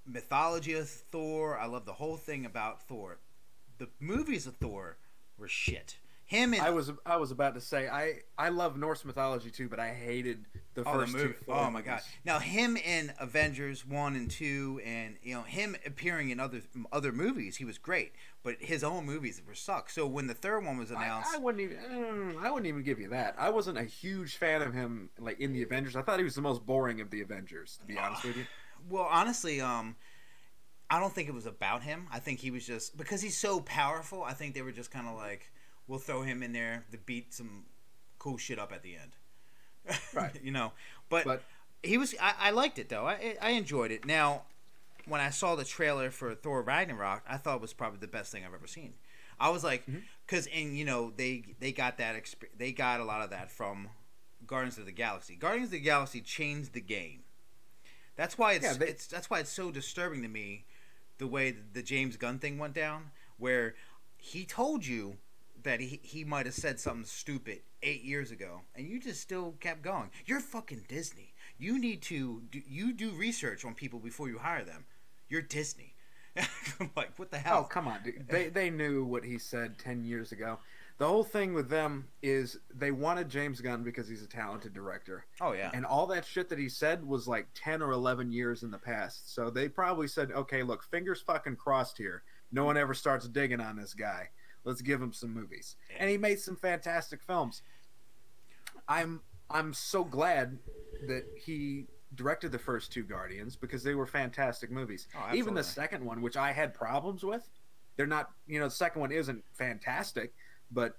mythology 0.07 0.75
of 0.75 0.89
Thor. 0.89 1.59
I 1.59 1.67
love 1.67 1.85
the 1.85 1.95
whole 1.95 2.17
thing 2.17 2.47
about 2.47 2.83
Thor. 2.83 3.19
The 3.79 3.89
movies 4.01 4.47
of 4.47 4.57
Thor 4.57 4.97
were 5.37 5.49
shit. 5.49 5.97
Him 6.27 6.55
and 6.55 6.63
I 6.63 6.71
was 6.71 6.91
I 7.05 7.17
was 7.17 7.31
about 7.31 7.55
to 7.55 7.61
say 7.61 7.87
I 7.89 8.21
I 8.39 8.49
love 8.49 8.79
Norse 8.79 9.05
mythology 9.05 9.51
too, 9.51 9.69
but 9.69 9.79
I 9.79 9.89
hated 9.93 10.47
the 10.75 10.81
Oh, 10.87 10.93
the 10.93 11.01
first 11.01 11.13
movie. 11.13 11.29
two. 11.35 11.45
Thor 11.45 11.57
Oh 11.57 11.71
my 11.71 11.83
god! 11.83 12.01
Now 12.25 12.39
him 12.39 12.77
in 12.79 13.13
Avengers 13.21 13.87
one 13.87 14.17
and 14.17 14.31
two, 14.31 14.81
and 14.85 15.17
you 15.23 15.35
know 15.35 15.43
him 15.43 15.77
appearing 15.85 16.31
in 16.31 16.41
other 16.41 16.63
other 16.93 17.13
movies, 17.13 17.57
he 17.57 17.65
was 17.67 17.77
great. 17.77 18.13
But 18.43 18.57
his 18.61 18.83
own 18.83 19.05
movies 19.07 19.41
were 19.47 19.55
suck. 19.55 19.91
So 19.91 20.07
when 20.07 20.27
the 20.27 20.35
third 20.35 20.65
one 20.65 20.79
was 20.79 20.91
announced, 20.91 21.31
I, 21.33 21.37
I 21.37 21.39
wouldn't 21.39 21.63
even 21.63 21.77
mm, 21.77 22.43
I 22.43 22.51
wouldn't 22.51 22.67
even 22.67 22.83
give 22.83 22.99
you 23.01 23.09
that. 23.11 23.35
I 23.39 23.51
wasn't 23.51 23.77
a 23.79 23.85
huge 23.85 24.37
fan 24.37 24.63
of 24.63 24.73
him 24.73 25.11
like 25.19 25.41
in 25.41 25.53
the 25.53 25.63
Avengers. 25.63 25.95
I 25.95 26.03
thought 26.03 26.19
he 26.19 26.25
was 26.25 26.35
the 26.35 26.43
most 26.43 26.65
boring 26.65 27.01
of 27.03 27.11
the 27.11 27.21
Avengers, 27.21 27.77
to 27.81 27.87
be 27.87 27.99
honest 27.99 28.25
with 28.25 28.37
you. 28.39 28.45
well, 28.89 29.09
honestly, 29.11 29.61
um, 29.61 29.97
I 30.91 31.01
don't 31.01 31.13
think 31.13 31.29
it 31.29 31.35
was 31.35 31.47
about 31.47 31.83
him. 31.83 32.07
I 32.13 32.19
think 32.19 32.41
he 32.41 32.51
was 32.51 32.67
just 32.67 32.97
because 32.97 33.21
he's 33.21 33.37
so 33.37 33.61
powerful. 33.61 34.23
I 34.23 34.33
think 34.33 34.55
they 34.55 34.63
were 34.63 34.73
just 34.73 34.91
kind 34.91 35.07
of 35.09 35.17
like, 35.17 35.51
we'll 35.87 35.99
throw 35.99 36.23
him 36.23 36.43
in 36.43 36.53
there 36.53 36.85
to 36.93 36.99
beat 36.99 37.33
some 37.35 37.65
cool 38.19 38.39
shit 38.39 38.59
up 38.59 38.73
at 38.73 38.83
the 38.83 38.97
end. 38.97 39.17
Right. 40.15 40.33
you 40.43 40.51
know, 40.51 40.73
but, 41.11 41.25
But 41.25 41.43
he 41.83 41.99
was. 41.99 42.15
I, 42.21 42.35
I 42.39 42.51
liked 42.51 42.79
it 42.79 42.89
though. 42.89 43.07
I 43.07 43.37
I 43.41 43.51
enjoyed 43.51 43.91
it. 43.91 44.07
Now, 44.07 44.43
when 45.07 45.21
I 45.21 45.31
saw 45.31 45.55
the 45.55 45.65
trailer 45.65 46.11
for 46.11 46.35
Thor 46.35 46.63
Ragnarok, 46.63 47.23
I 47.29 47.37
thought 47.37 47.57
it 47.57 47.61
was 47.61 47.75
probably 47.75 47.99
the 47.99 48.09
best 48.09 48.33
thing 48.33 48.45
I've 48.47 48.55
ever 48.55 48.67
seen. 48.67 48.95
I 49.39 49.51
was 49.51 49.63
like, 49.65 49.83
mm-hmm. 49.83 49.99
because 50.27 50.49
and 50.55 50.77
you 50.77 50.85
know 50.85 51.13
they 51.15 51.45
they 51.61 51.73
got 51.73 51.99
that 51.99 52.17
exp- 52.17 52.49
they 52.57 52.73
got 52.73 53.01
a 53.01 53.05
lot 53.05 53.21
of 53.21 53.31
that 53.31 53.51
from 53.51 53.89
Guardians 54.47 54.79
of 54.79 54.87
the 54.87 54.93
Galaxy. 54.93 55.37
Guardians 55.37 55.69
of 55.69 55.73
the 55.73 55.81
Galaxy 55.81 56.21
changed 56.21 56.73
the 56.73 56.81
game. 56.81 57.21
That's 58.17 58.39
why 58.39 58.53
it's, 58.55 58.65
Yeah, 58.65 58.75
they- 58.75 58.89
it's 58.89 59.07
that's 59.07 59.29
why 59.29 59.41
it's 59.41 59.51
so 59.51 59.71
disturbing 59.71 60.23
to 60.23 60.29
me, 60.29 60.65
the 61.19 61.27
way 61.27 61.51
the 61.51 61.83
James 61.83 62.17
Gunn 62.17 62.39
thing 62.39 62.59
went 62.59 62.75
down, 62.75 63.11
where 63.37 63.75
he 64.17 64.47
told 64.47 64.87
you 64.87 65.19
that 65.65 65.81
he 65.81 66.01
he 66.03 66.25
might 66.25 66.47
have 66.47 66.55
said 66.55 66.79
something 66.79 67.05
stupid 67.05 67.61
eight 67.83 68.03
years 68.03 68.31
ago, 68.31 68.63
and 68.75 68.87
you 68.87 69.01
just 69.01 69.21
still 69.21 69.55
kept 69.61 69.83
going. 69.83 70.11
You're 70.25 70.41
fucking 70.41 70.85
Disney. 70.89 71.35
You 71.59 71.79
need 71.79 72.03
to 72.03 72.43
do, 72.51 72.61
you 72.67 72.93
do 72.93 73.11
research 73.11 73.65
on 73.65 73.75
people 73.75 73.99
before 73.99 74.29
you 74.29 74.39
hire 74.39 74.65
them. 74.65 74.85
You're 75.29 75.43
Disney. 75.43 75.95
I'm 76.81 76.91
like, 76.97 77.19
what 77.19 77.31
the 77.31 77.39
hell 77.39 77.61
oh 77.61 77.65
come 77.65 77.89
on, 77.89 78.03
dude. 78.03 78.27
they 78.29 78.49
they 78.49 78.71
knew 78.71 79.05
what 79.05 79.25
he 79.25 79.39
said 79.39 79.79
ten 79.79 80.05
years 80.05 80.33
ago. 80.33 80.59
The 80.97 81.09
whole 81.09 81.25
thing 81.25 81.55
with 81.55 81.69
them 81.69 82.07
is 82.23 82.57
they 82.73 82.93
wanted 82.93 83.29
James 83.29 83.61
Gunn 83.61 83.83
because 83.83 84.07
he's 84.07 84.23
a 84.23 84.29
talented 84.29 84.73
director. 84.73 85.27
Oh 85.41 85.53
yeah. 85.53 85.71
And 85.75 85.85
all 85.85 86.07
that 86.09 86.25
shit 86.25 86.49
that 86.51 86.59
he 86.59 86.69
said 86.69 87.05
was 87.05 87.27
like 87.27 87.49
10 87.57 87.83
or 87.83 87.91
11 87.91 88.31
years 88.31 88.63
in 88.63 88.71
the 88.71 88.79
past. 88.79 89.35
So 89.35 89.51
they 89.51 89.69
probably 89.69 90.07
said, 90.07 90.31
okay, 90.31 90.63
look, 90.63 90.85
fingers 90.85 91.21
fucking 91.21 91.57
crossed 91.57 91.99
here. 91.99 92.23
No 92.53 92.65
one 92.65 92.77
ever 92.77 92.95
starts 92.95 93.27
digging 93.27 93.61
on 93.61 93.75
this 93.75 93.93
guy. 93.93 94.29
Let's 94.65 94.83
give 94.83 95.01
him 95.01 95.13
some 95.13 95.33
movies. 95.33 95.77
And 95.99 96.09
he 96.11 96.17
made 96.19 96.41
some 96.41 96.57
fantastic 96.57 97.23
films. 97.23 97.63
I'm 98.89 99.21
I'm 99.51 99.73
so 99.73 100.05
glad 100.05 100.59
that 101.07 101.25
he 101.37 101.87
directed 102.15 102.53
the 102.53 102.59
first 102.59 102.93
two 102.93 103.03
Guardians 103.03 103.57
because 103.57 103.83
they 103.83 103.95
were 103.95 104.07
fantastic 104.07 104.71
movies. 104.71 105.07
Oh, 105.17 105.35
Even 105.35 105.55
the 105.55 105.65
second 105.65 106.05
one, 106.05 106.23
which 106.23 106.37
I 106.37 106.53
had 106.53 106.73
problems 106.73 107.25
with, 107.25 107.49
they're 107.97 108.07
not, 108.07 108.31
you 108.47 108.59
know, 108.59 108.67
the 108.67 108.71
second 108.75 109.01
one 109.01 109.13
isn't 109.13 109.45
fantastic, 109.53 110.33
but 110.71 110.97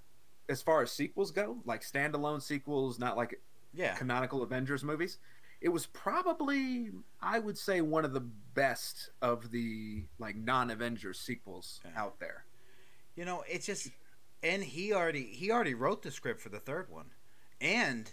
as 0.48 0.62
far 0.62 0.82
as 0.82 0.92
sequels 0.92 1.30
go, 1.30 1.58
like 1.64 1.82
standalone 1.82 2.40
sequels, 2.42 2.98
not 2.98 3.16
like 3.16 3.40
yeah. 3.74 3.94
canonical 3.94 4.42
Avengers 4.42 4.84
movies. 4.84 5.18
It 5.60 5.70
was 5.70 5.86
probably, 5.86 6.90
I 7.20 7.38
would 7.38 7.56
say, 7.58 7.80
one 7.80 8.04
of 8.04 8.12
the 8.12 8.20
best 8.54 9.10
of 9.22 9.50
the 9.50 10.04
like 10.18 10.36
non-Avengers 10.36 11.18
sequels 11.18 11.80
Yeah. 11.84 11.90
out 12.00 12.20
there. 12.20 12.44
You 13.16 13.24
know, 13.24 13.42
it's 13.48 13.66
just, 13.66 13.90
and 14.42 14.62
he 14.62 14.92
already 14.92 15.24
he 15.24 15.50
already 15.50 15.74
wrote 15.74 16.02
the 16.02 16.10
script 16.10 16.40
for 16.40 16.50
the 16.50 16.60
third 16.60 16.90
one, 16.90 17.06
and 17.60 18.12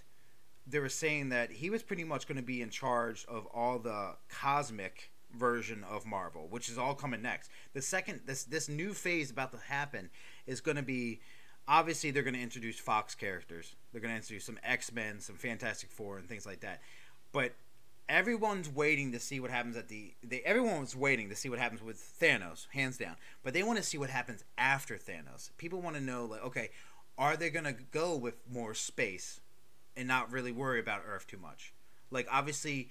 they 0.65 0.79
were 0.79 0.89
saying 0.89 1.29
that 1.29 1.51
he 1.51 1.69
was 1.69 1.83
pretty 1.83 2.05
much 2.05 2.27
going 2.27 2.37
to 2.37 2.43
be 2.43 2.61
in 2.61 2.69
charge 2.69 3.25
of 3.27 3.45
all 3.47 3.79
the 3.79 4.15
cosmic 4.29 5.11
version 5.37 5.83
of 5.83 6.05
Marvel, 6.05 6.47
which 6.49 6.69
is 6.69 6.77
all 6.77 6.95
coming 6.95 7.21
next. 7.21 7.51
The 7.73 7.81
second 7.81 8.21
this 8.25 8.45
this 8.45 8.69
new 8.69 8.93
phase 8.93 9.29
about 9.29 9.51
to 9.51 9.57
happen 9.57 10.09
is 10.47 10.61
going 10.61 10.77
to 10.77 10.83
be 10.83 11.19
obviously 11.67 12.11
they're 12.11 12.23
going 12.23 12.35
to 12.35 12.41
introduce 12.41 12.79
Fox 12.79 13.15
characters. 13.15 13.75
They're 13.91 14.01
going 14.01 14.13
to 14.13 14.17
introduce 14.17 14.45
some 14.45 14.59
X 14.63 14.91
Men, 14.91 15.19
some 15.19 15.35
Fantastic 15.35 15.91
Four, 15.91 16.17
and 16.17 16.27
things 16.27 16.45
like 16.45 16.61
that. 16.61 16.81
But 17.31 17.53
everyone's 18.09 18.69
waiting 18.69 19.11
to 19.11 19.19
see 19.19 19.39
what 19.39 19.51
happens 19.51 19.75
at 19.75 19.87
the. 19.87 20.13
They, 20.23 20.41
everyone 20.41 20.81
was 20.81 20.95
waiting 20.95 21.29
to 21.29 21.35
see 21.35 21.49
what 21.49 21.59
happens 21.59 21.81
with 21.81 21.97
Thanos, 21.97 22.67
hands 22.71 22.97
down. 22.97 23.15
But 23.43 23.53
they 23.53 23.63
want 23.63 23.77
to 23.77 23.83
see 23.83 23.97
what 23.97 24.09
happens 24.09 24.43
after 24.57 24.95
Thanos. 24.95 25.51
People 25.57 25.81
want 25.81 25.95
to 25.95 26.01
know, 26.01 26.25
like, 26.25 26.43
okay, 26.43 26.69
are 27.17 27.37
they 27.37 27.49
to 27.49 27.75
go 27.91 28.15
with 28.15 28.35
more 28.49 28.73
space 28.73 29.41
and 29.95 30.07
not 30.07 30.31
really 30.31 30.51
worry 30.51 30.79
about 30.79 31.03
Earth 31.07 31.27
too 31.27 31.37
much? 31.37 31.73
Like, 32.11 32.27
obviously, 32.31 32.89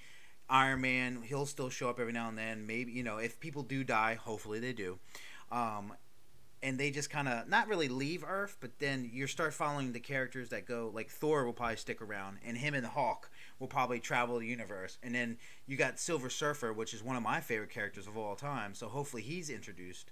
Iron 0.49 0.81
Man, 0.81 1.23
he'll 1.23 1.47
still 1.47 1.71
show 1.71 1.89
up 1.89 2.01
every 2.01 2.13
now 2.13 2.29
and 2.29 2.39
then. 2.39 2.67
Maybe, 2.67 2.93
you 2.93 3.03
know, 3.03 3.19
if 3.19 3.41
people 3.41 3.63
do 3.63 3.85
die, 3.85 4.15
hopefully 4.15 4.61
they 4.61 4.73
do. 4.73 4.99
Um, 5.51 5.95
and 6.63 6.79
they 6.79 6.91
just 6.91 7.11
kind 7.11 7.29
of 7.29 7.49
not 7.49 7.69
really 7.69 7.89
leave 7.89 8.25
Earth, 8.27 8.57
but 8.61 8.79
then 8.79 9.09
you 9.13 9.27
start 9.27 9.53
following 9.53 9.93
the 9.93 10.01
characters 10.01 10.51
that 10.51 10.67
go 10.67 10.91
like 10.95 11.11
Thor 11.11 11.45
will 11.45 11.53
probably 11.53 11.77
stick 11.77 12.01
around, 12.01 12.39
and 12.45 12.57
him 12.57 12.75
and 12.75 12.85
the 12.85 12.91
Hulk 12.91 13.31
will 13.63 13.69
probably 13.69 14.01
travel 14.01 14.41
the 14.41 14.47
universe, 14.47 14.99
and 15.05 15.15
then 15.15 15.39
you 15.67 15.77
got 15.77 16.01
Silver 16.01 16.29
Surfer, 16.29 16.73
which 16.73 16.93
is 16.93 17.01
one 17.01 17.15
of 17.15 17.23
my 17.23 17.41
favorite 17.41 17.71
characters 17.71 18.09
of 18.09 18.19
all 18.19 18.35
time. 18.35 18.75
So 18.75 18.89
hopefully 18.89 19.23
he's 19.23 19.51
introduced. 19.51 20.11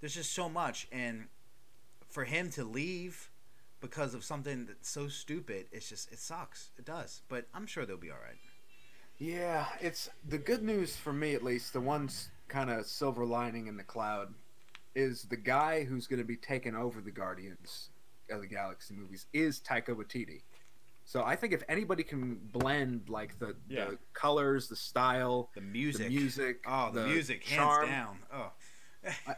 There's 0.00 0.14
just 0.14 0.32
so 0.32 0.48
much, 0.48 0.88
and 0.90 1.26
for 2.08 2.24
him 2.24 2.48
to 2.52 2.64
leave 2.64 3.28
because 3.82 4.14
of 4.14 4.24
something 4.24 4.64
that's 4.64 4.88
so 4.88 5.06
stupid. 5.06 5.66
It's 5.70 5.90
just 5.90 6.10
it 6.10 6.18
sucks. 6.18 6.70
It 6.78 6.86
does, 6.86 7.20
but 7.28 7.46
I'm 7.52 7.66
sure 7.66 7.84
they'll 7.84 7.98
be 7.98 8.10
all 8.10 8.16
right. 8.26 8.38
Yeah, 9.18 9.66
it's 9.82 10.08
the 10.26 10.38
good 10.38 10.62
news 10.62 10.96
for 10.96 11.12
me 11.12 11.34
at 11.34 11.44
least. 11.44 11.74
The 11.74 11.80
one 11.80 12.08
kind 12.48 12.70
of 12.70 12.86
silver 12.86 13.26
lining 13.26 13.66
in 13.66 13.76
the 13.76 13.84
cloud 13.84 14.32
is 14.94 15.24
the 15.24 15.36
guy 15.36 15.84
who's 15.84 16.06
going 16.06 16.20
to 16.20 16.24
be 16.24 16.36
taking 16.36 16.74
over 16.74 17.02
the 17.02 17.10
Guardians 17.10 17.90
of 18.30 18.40
the 18.40 18.46
Galaxy 18.46 18.94
movies 18.94 19.26
is 19.34 19.60
Taika 19.60 19.90
Waititi. 19.90 20.40
So 21.08 21.24
I 21.24 21.36
think 21.36 21.54
if 21.54 21.62
anybody 21.70 22.02
can 22.02 22.34
blend 22.52 23.08
like 23.08 23.38
the, 23.38 23.56
Yeah. 23.66 23.86
the 23.86 23.98
colors, 24.12 24.68
the 24.68 24.76
style, 24.76 25.50
The 25.54 25.62
music, 25.62 26.02
the 26.02 26.08
music, 26.14 26.60
oh, 26.66 26.90
the, 26.92 27.06
music, 27.06 27.40
charm, 27.44 27.88
hands 27.88 28.18
down. 28.30 28.52
Oh, 29.26 29.34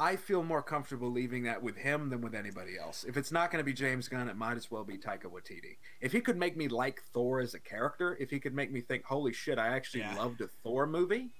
I 0.00 0.16
feel 0.16 0.42
more 0.42 0.60
comfortable 0.60 1.08
leaving 1.12 1.44
that 1.44 1.62
with 1.62 1.76
him 1.76 2.10
than 2.10 2.20
with 2.20 2.34
anybody 2.34 2.76
else. 2.76 3.04
If 3.04 3.16
it's 3.16 3.30
not 3.30 3.52
going 3.52 3.60
to 3.60 3.64
be 3.64 3.72
James 3.72 4.08
Gunn, 4.08 4.28
it 4.28 4.36
might 4.36 4.56
as 4.56 4.72
well 4.72 4.82
be 4.82 4.98
Taika 4.98 5.26
Waititi. 5.26 5.76
If 6.00 6.10
he 6.10 6.20
could 6.20 6.36
make 6.36 6.56
me 6.56 6.66
like 6.66 7.00
Thor 7.12 7.38
as 7.38 7.54
a 7.54 7.60
character, 7.60 8.16
if 8.18 8.30
he 8.30 8.40
could 8.40 8.54
make 8.54 8.72
me 8.72 8.80
think, 8.80 9.04
"Holy 9.04 9.32
shit, 9.32 9.56
I 9.56 9.68
actually 9.68 10.00
Yeah. 10.00 10.16
loved 10.16 10.40
a 10.40 10.48
Thor 10.48 10.84
movie," 10.88 11.30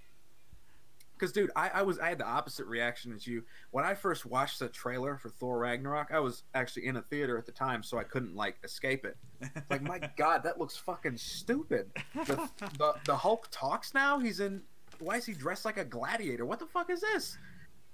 because 1.19 1.33
dude, 1.33 1.51
I, 1.57 1.71
I 1.75 1.83
was 1.83 1.99
I 1.99 2.09
had 2.11 2.19
the 2.19 2.27
opposite 2.27 2.67
reaction 2.67 3.13
as 3.13 3.27
you 3.27 3.43
when 3.71 3.85
I 3.85 3.95
first 3.95 4.25
watched 4.25 4.59
the 4.59 4.69
trailer 4.69 5.17
for 5.17 5.29
Thor 5.29 5.59
Ragnarok. 5.59 6.09
I 6.13 6.21
was 6.21 6.45
actually 6.55 6.87
in 6.87 6.97
a 6.97 7.03
theater 7.03 7.37
at 7.37 7.47
the 7.47 7.53
time, 7.53 7.83
so 7.83 7.99
I 7.99 8.05
couldn't 8.05 8.35
like 8.37 8.57
escape 8.65 9.05
it. 9.05 9.17
Like, 9.71 9.83
my 9.83 10.01
god, 10.17 10.43
that 10.45 10.59
looks 10.59 10.77
fucking 10.77 11.17
stupid. 11.17 11.91
The, 12.15 12.49
the 12.79 12.95
the 13.05 13.17
Hulk 13.17 13.49
talks 13.51 13.95
now. 13.95 14.19
He's 14.19 14.41
in. 14.41 14.63
Why 14.99 15.17
is 15.17 15.27
he 15.27 15.33
dressed 15.33 15.65
like 15.65 15.79
a 15.79 15.85
gladiator? 15.85 16.45
What 16.45 16.59
the 16.59 16.67
fuck 16.67 16.91
is 16.91 17.01
this? 17.01 17.39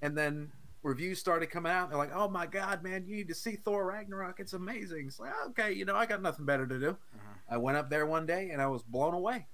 And 0.00 0.16
then 0.16 0.50
reviews 0.82 1.18
started 1.18 1.50
coming 1.50 1.72
out. 1.72 1.90
They're 1.90 1.98
like, 1.98 2.14
"Oh 2.14 2.28
my 2.28 2.46
god, 2.46 2.82
man, 2.82 3.04
you 3.06 3.16
need 3.16 3.28
to 3.28 3.34
see 3.34 3.56
Thor 3.56 3.86
Ragnarok. 3.86 4.40
It's 4.40 4.52
amazing." 4.54 5.06
It's 5.08 5.18
like, 5.20 5.32
okay, 5.48 5.72
you 5.72 5.84
know, 5.84 5.96
I 5.96 6.06
got 6.06 6.22
nothing 6.22 6.44
better 6.46 6.66
to 6.66 6.78
do. 6.78 6.90
Uh-huh. 6.90 7.34
I 7.50 7.56
went 7.58 7.76
up 7.76 7.90
there 7.90 8.06
one 8.06 8.24
day 8.24 8.50
and 8.50 8.62
I 8.62 8.66
was 8.68 8.82
blown 8.82 9.12
away. 9.14 9.46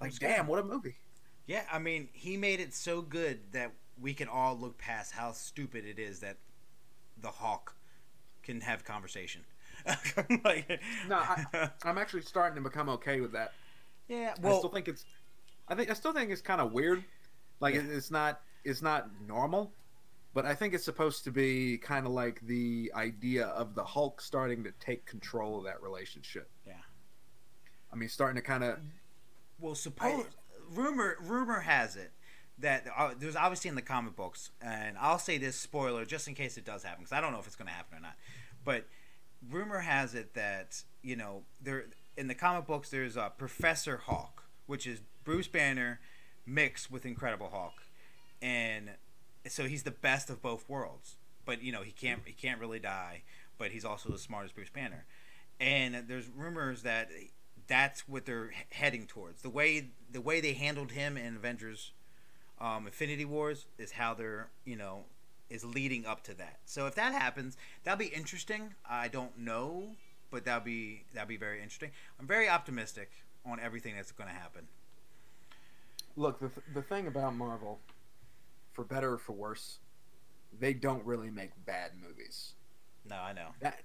Like, 0.00 0.10
That's 0.12 0.18
damn, 0.18 0.46
good. 0.46 0.50
what 0.50 0.58
a 0.60 0.64
movie! 0.64 0.98
Yeah. 1.46 1.64
I 1.72 1.78
mean, 1.78 2.08
he 2.12 2.36
made 2.36 2.60
it 2.60 2.74
so 2.74 3.02
good 3.02 3.40
that 3.52 3.72
we 4.00 4.14
can 4.14 4.28
all 4.28 4.56
look 4.58 4.78
past 4.78 5.12
how 5.12 5.32
stupid 5.32 5.84
it 5.84 5.98
is 5.98 6.20
that 6.20 6.36
the 7.20 7.30
Hulk 7.30 7.74
can 8.42 8.60
have 8.62 8.84
conversation. 8.84 9.42
like, 10.44 10.80
No, 11.08 11.16
I- 11.16 11.70
I'm 11.84 11.98
actually 11.98 12.22
starting 12.22 12.56
to 12.56 12.62
become 12.68 12.88
okay 12.90 13.20
with 13.20 13.32
that. 13.32 13.52
yeah. 14.08 14.34
well, 14.40 14.54
I 14.54 14.58
still 14.58 14.70
think 14.70 14.88
it's, 14.88 15.04
I 15.68 15.74
think 15.74 15.90
I 15.90 15.94
still 15.94 16.12
think 16.12 16.30
it's 16.30 16.40
kind 16.42 16.60
of 16.60 16.72
weird. 16.72 17.04
Like 17.60 17.74
Yeah. 17.74 17.82
it 17.82 17.90
it's 17.90 18.10
not 18.10 18.40
it's 18.64 18.82
not 18.82 19.08
normal, 19.26 19.72
but 20.34 20.44
I 20.46 20.54
think 20.54 20.74
it's 20.74 20.84
supposed 20.84 21.24
to 21.24 21.30
be 21.30 21.78
kind 21.78 22.06
of 22.06 22.12
like 22.12 22.40
the 22.46 22.90
idea 22.94 23.46
of 23.48 23.74
the 23.74 23.84
Hulk 23.84 24.20
starting 24.20 24.64
to 24.64 24.72
take 24.80 25.04
control 25.06 25.58
of 25.58 25.64
that 25.64 25.82
relationship. 25.82 26.48
Yeah. 26.66 26.74
I 27.92 27.96
mean, 27.96 28.08
starting 28.08 28.36
to 28.36 28.42
kind 28.42 28.64
of 28.64 28.78
Well, 29.58 29.74
suppose 29.74 30.24
rumor 30.74 31.16
rumor 31.20 31.60
has 31.60 31.96
it 31.96 32.12
that 32.58 32.86
uh, 32.96 33.10
there's 33.18 33.36
obviously 33.36 33.68
in 33.68 33.74
the 33.74 33.82
comic 33.82 34.16
books, 34.16 34.50
and 34.60 34.96
I'll 34.98 35.18
say 35.18 35.38
this 35.38 35.56
spoiler 35.56 36.04
just 36.04 36.28
in 36.28 36.34
case 36.34 36.56
it 36.56 36.64
does 36.64 36.82
happen 36.82 37.00
because 37.00 37.12
I 37.12 37.20
don't 37.20 37.32
know 37.32 37.38
if 37.38 37.46
it's 37.46 37.56
going 37.56 37.68
to 37.68 37.74
happen 37.74 37.98
or 37.98 38.00
not. 38.00 38.16
But 38.64 38.86
rumor 39.48 39.80
has 39.80 40.14
it 40.14 40.34
that 40.34 40.82
you 41.02 41.16
know 41.16 41.42
there 41.60 41.86
in 42.16 42.28
the 42.28 42.34
comic 42.34 42.66
books 42.66 42.90
there's 42.90 43.16
a 43.16 43.32
Professor 43.36 43.98
Hulk, 44.04 44.44
which 44.66 44.86
is 44.86 45.00
Bruce 45.24 45.48
Banner 45.48 46.00
mixed 46.46 46.90
with 46.90 47.06
Incredible 47.06 47.50
Hulk, 47.50 47.82
and 48.42 48.90
so 49.46 49.64
he's 49.64 49.82
the 49.82 49.90
best 49.90 50.30
of 50.30 50.42
both 50.42 50.68
worlds. 50.68 51.16
But 51.44 51.62
you 51.62 51.72
know 51.72 51.82
he 51.82 51.92
can't 51.92 52.20
he 52.24 52.32
can't 52.32 52.60
really 52.60 52.78
die, 52.78 53.22
but 53.58 53.70
he's 53.70 53.84
also 53.84 54.12
as 54.12 54.20
smart 54.20 54.44
as 54.44 54.52
Bruce 54.52 54.70
Banner. 54.70 55.06
And 55.58 56.04
there's 56.08 56.26
rumors 56.28 56.82
that 56.82 57.10
that's 57.70 58.08
what 58.08 58.26
they're 58.26 58.50
heading 58.72 59.06
towards. 59.06 59.42
The 59.42 59.48
way 59.48 59.86
the 60.12 60.20
way 60.20 60.40
they 60.40 60.54
handled 60.54 60.90
him 60.90 61.16
in 61.16 61.36
Avengers 61.36 61.92
um, 62.60 62.84
Infinity 62.86 63.24
Wars 63.24 63.66
is 63.78 63.92
how 63.92 64.12
they're 64.12 64.48
you 64.64 64.76
know 64.76 65.04
is 65.48 65.64
leading 65.64 66.04
up 66.04 66.22
to 66.24 66.34
that. 66.34 66.58
So 66.66 66.86
if 66.86 66.96
that 66.96 67.12
happens, 67.12 67.56
that'll 67.84 67.98
be 67.98 68.06
interesting. 68.06 68.74
I 68.88 69.08
don't 69.08 69.38
know, 69.38 69.92
but 70.32 70.44
that'll 70.44 70.64
be 70.64 71.04
that'll 71.14 71.28
be 71.28 71.36
very 71.36 71.58
interesting. 71.62 71.92
I'm 72.18 72.26
very 72.26 72.48
optimistic 72.48 73.10
on 73.46 73.60
everything 73.60 73.94
that's 73.96 74.12
going 74.12 74.28
to 74.28 74.34
happen. 74.34 74.66
look 76.16 76.40
the 76.40 76.50
the 76.74 76.82
thing 76.82 77.06
about 77.06 77.36
Marvel, 77.36 77.78
for 78.72 78.84
better 78.84 79.12
or 79.14 79.18
for 79.18 79.32
worse, 79.32 79.78
they 80.58 80.74
don't 80.74 81.04
really 81.06 81.30
make 81.30 81.50
bad 81.64 81.92
movies. 82.02 82.54
No, 83.08 83.16
I 83.16 83.32
know. 83.32 83.48
that 83.60 83.80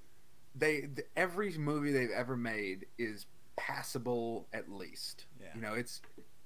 they 0.55 0.81
th- 0.81 1.07
every 1.15 1.51
movie 1.57 1.91
they've 1.91 2.09
ever 2.09 2.35
made 2.35 2.87
is 2.97 3.27
passable 3.57 4.47
at 4.53 4.69
least. 4.71 5.25
Yeah. 5.39 5.47
You 5.55 5.61
know, 5.61 5.73
it's 5.73 6.01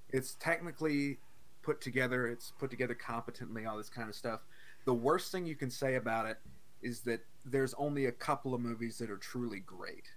it's 0.09 0.35
technically 0.35 1.19
put 1.61 1.81
together, 1.81 2.27
it's 2.27 2.53
put 2.57 2.69
together 2.69 2.95
competently, 2.95 3.65
all 3.65 3.77
this 3.77 3.89
kind 3.89 4.09
of 4.09 4.15
stuff. 4.15 4.41
The 4.85 4.93
worst 4.93 5.31
thing 5.31 5.45
you 5.45 5.55
can 5.55 5.69
say 5.69 5.95
about 5.95 6.25
it 6.25 6.37
is 6.81 7.01
that 7.01 7.21
there's 7.45 7.73
only 7.75 8.05
a 8.05 8.11
couple 8.11 8.53
of 8.53 8.61
movies 8.61 8.97
that 8.99 9.09
are 9.09 9.17
truly 9.17 9.59
great. 9.59 10.11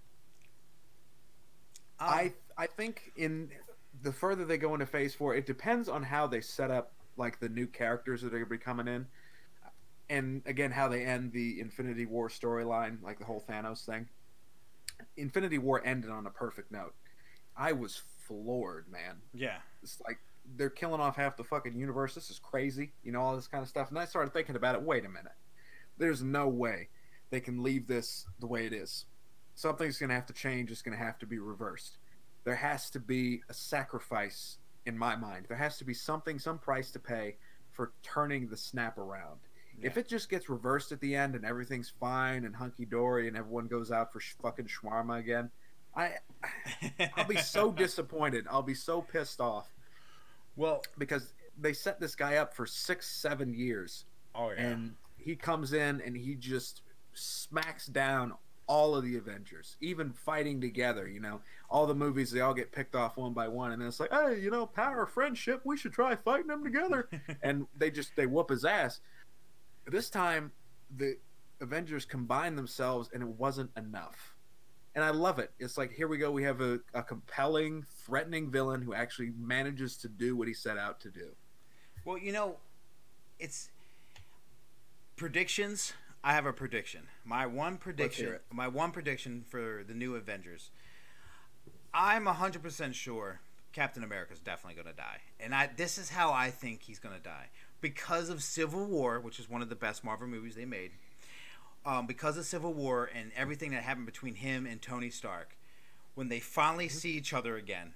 Um, 1.99 2.09
I 2.09 2.33
I 2.57 2.67
think 2.67 3.11
in 3.15 3.49
the 4.01 4.11
further 4.11 4.45
they 4.45 4.57
go 4.57 4.73
into 4.73 4.85
Phase 4.85 5.13
Four, 5.13 5.35
it 5.35 5.45
depends 5.45 5.89
on 5.89 6.03
how 6.03 6.27
they 6.27 6.41
set 6.41 6.71
up 6.71 6.93
like 7.17 7.39
the 7.39 7.49
new 7.49 7.67
characters 7.67 8.21
that 8.21 8.27
are 8.27 8.31
going 8.31 8.45
to 8.45 8.49
be 8.49 8.57
coming 8.57 8.87
in, 8.87 9.05
and 10.09 10.41
again 10.45 10.71
how 10.71 10.87
they 10.87 11.05
end 11.05 11.31
the 11.31 11.59
Infinity 11.59 12.05
War 12.05 12.29
storyline, 12.29 13.01
like 13.03 13.19
the 13.19 13.25
whole 13.25 13.43
Thanos 13.47 13.85
thing. 13.85 14.07
Infinity 15.17 15.57
War 15.57 15.81
ended 15.85 16.09
on 16.09 16.25
a 16.27 16.29
perfect 16.29 16.71
note. 16.71 16.93
I 17.55 17.73
was 17.73 18.01
floored, 18.27 18.91
man. 18.91 19.17
yeah. 19.33 19.57
It's 19.81 20.01
like 20.05 20.19
they're 20.55 20.69
killing 20.69 21.01
off 21.01 21.15
half 21.15 21.37
the 21.37 21.43
fucking 21.43 21.75
universe. 21.75 22.15
This 22.15 22.29
is 22.29 22.39
crazy, 22.39 22.93
you 23.03 23.11
know, 23.11 23.21
all 23.21 23.35
this 23.35 23.47
kind 23.47 23.61
of 23.61 23.69
stuff. 23.69 23.89
And 23.89 23.99
I 23.99 24.05
started 24.05 24.33
thinking 24.33 24.55
about 24.55 24.75
it. 24.75 24.81
Wait 24.81 25.05
a 25.05 25.09
minute, 25.09 25.33
there's 25.97 26.23
no 26.23 26.47
way 26.47 26.89
they 27.29 27.39
can 27.39 27.63
leave 27.63 27.87
this 27.87 28.25
the 28.39 28.47
way 28.47 28.65
it 28.65 28.73
is. 28.73 29.05
Something's 29.55 29.97
going 29.97 30.09
to 30.09 30.15
have 30.15 30.25
to 30.27 30.33
change. 30.33 30.71
It's 30.71 30.81
going 30.81 30.97
to 30.97 31.03
have 31.03 31.19
to 31.19 31.25
be 31.25 31.37
reversed. 31.39 31.97
There 32.43 32.55
has 32.55 32.89
to 32.91 32.99
be 32.99 33.41
a 33.49 33.53
sacrifice 33.53 34.57
in 34.85 34.97
my 34.97 35.15
mind. 35.15 35.45
There 35.47 35.57
has 35.57 35.77
to 35.77 35.85
be 35.85 35.93
something, 35.93 36.39
some 36.39 36.57
price 36.57 36.91
to 36.91 36.99
pay 36.99 37.37
for 37.71 37.91
turning 38.03 38.47
the 38.47 38.57
snap 38.57 38.97
around. 38.97 39.39
If 39.81 39.97
it 39.97 40.07
just 40.07 40.29
gets 40.29 40.49
reversed 40.49 40.91
at 40.91 40.99
the 41.01 41.15
end 41.15 41.35
and 41.35 41.43
everything's 41.45 41.89
fine 41.99 42.45
and 42.45 42.55
hunky 42.55 42.85
dory 42.85 43.27
and 43.27 43.35
everyone 43.35 43.67
goes 43.67 43.91
out 43.91 44.13
for 44.13 44.19
sh- 44.19 44.35
fucking 44.41 44.67
shawarma 44.67 45.19
again, 45.19 45.49
I 45.95 46.13
I'll 47.17 47.25
be 47.27 47.37
so 47.37 47.71
disappointed. 47.83 48.45
I'll 48.49 48.61
be 48.61 48.73
so 48.75 49.01
pissed 49.01 49.41
off 49.41 49.67
well. 50.55 50.83
because 50.97 51.33
they 51.59 51.73
set 51.73 51.99
this 51.99 52.15
guy 52.15 52.37
up 52.37 52.53
for 52.53 52.65
six, 52.65 53.09
seven 53.09 53.53
years, 53.53 54.05
Oh 54.35 54.51
yeah. 54.51 54.61
and 54.69 54.95
he 55.17 55.35
comes 55.35 55.73
in 55.73 56.01
and 56.01 56.15
he 56.17 56.35
just 56.35 56.81
smacks 57.13 57.85
down 57.87 58.33
all 58.65 58.95
of 58.95 59.03
the 59.03 59.17
Avengers, 59.17 59.75
even 59.81 60.13
fighting 60.13 60.61
together. 60.61 61.07
You 61.07 61.19
know, 61.19 61.41
all 61.69 61.85
the 61.85 61.93
movies 61.93 62.31
they 62.31 62.39
all 62.41 62.53
get 62.53 62.71
picked 62.71 62.95
off 62.95 63.17
one 63.17 63.33
by 63.33 63.47
one, 63.49 63.71
and 63.73 63.81
then 63.81 63.89
it's 63.89 63.99
like, 63.99 64.11
hey, 64.11 64.39
you 64.39 64.49
know, 64.49 64.65
power 64.65 65.03
of 65.03 65.11
friendship. 65.11 65.61
We 65.65 65.75
should 65.77 65.91
try 65.91 66.15
fighting 66.15 66.47
them 66.47 66.63
together, 66.63 67.09
and 67.43 67.67
they 67.77 67.91
just 67.91 68.15
they 68.15 68.25
whoop 68.25 68.49
his 68.49 68.63
ass. 68.65 69.01
This 69.85 70.09
time, 70.09 70.51
the 70.95 71.17
Avengers 71.61 72.05
combined 72.05 72.57
themselves, 72.57 73.09
and 73.13 73.21
it 73.23 73.29
wasn't 73.29 73.71
enough. 73.77 74.35
And 74.95 75.03
I 75.03 75.09
love 75.09 75.39
it. 75.39 75.51
It's 75.59 75.77
like 75.77 75.91
here 75.91 76.07
we 76.07 76.17
go. 76.17 76.31
We 76.31 76.43
have 76.43 76.61
a, 76.61 76.79
a 76.93 77.01
compelling, 77.01 77.83
threatening 78.05 78.51
villain 78.51 78.81
who 78.81 78.93
actually 78.93 79.31
manages 79.37 79.97
to 79.97 80.07
do 80.07 80.35
what 80.35 80.47
he 80.47 80.53
set 80.53 80.77
out 80.77 80.99
to 81.01 81.09
do. 81.09 81.35
Well, 82.05 82.17
you 82.17 82.31
know, 82.31 82.57
it's 83.39 83.69
predictions. 85.15 85.93
I 86.23 86.33
have 86.33 86.45
a 86.45 86.53
prediction. 86.53 87.07
My 87.25 87.47
one 87.47 87.77
prediction. 87.77 88.37
My 88.51 88.67
one 88.67 88.91
prediction 88.91 89.43
for 89.49 89.83
the 89.85 89.95
new 89.95 90.15
Avengers. 90.15 90.69
I'm 91.93 92.27
hundred 92.27 92.61
percent 92.61 92.93
sure 92.95 93.41
Captain 93.71 94.03
America's 94.03 94.39
definitely 94.39 94.75
going 94.75 94.95
to 94.95 95.01
die, 95.01 95.21
and 95.39 95.55
I. 95.55 95.69
This 95.75 95.97
is 95.97 96.09
how 96.09 96.31
I 96.31 96.51
think 96.51 96.83
he's 96.83 96.99
going 96.99 97.15
to 97.15 97.21
die 97.21 97.49
because 97.83 98.29
of 98.29 98.41
Civil 98.41 98.85
War, 98.85 99.19
which 99.19 99.39
is 99.39 99.49
one 99.49 99.61
of 99.61 99.67
the 99.67 99.75
best 99.75 100.03
Marvel 100.05 100.25
movies 100.25 100.55
they 100.55 100.65
made. 100.65 100.91
Um, 101.85 102.07
because 102.07 102.37
of 102.37 102.45
Civil 102.45 102.73
War 102.73 103.09
and 103.13 103.31
everything 103.35 103.71
that 103.71 103.83
happened 103.83 104.05
between 104.05 104.35
him 104.35 104.65
and 104.65 104.81
Tony 104.81 105.09
Stark, 105.09 105.57
when 106.15 106.29
they 106.29 106.39
finally 106.39 106.87
see 106.87 107.11
each 107.11 107.33
other 107.33 107.57
again, 107.57 107.93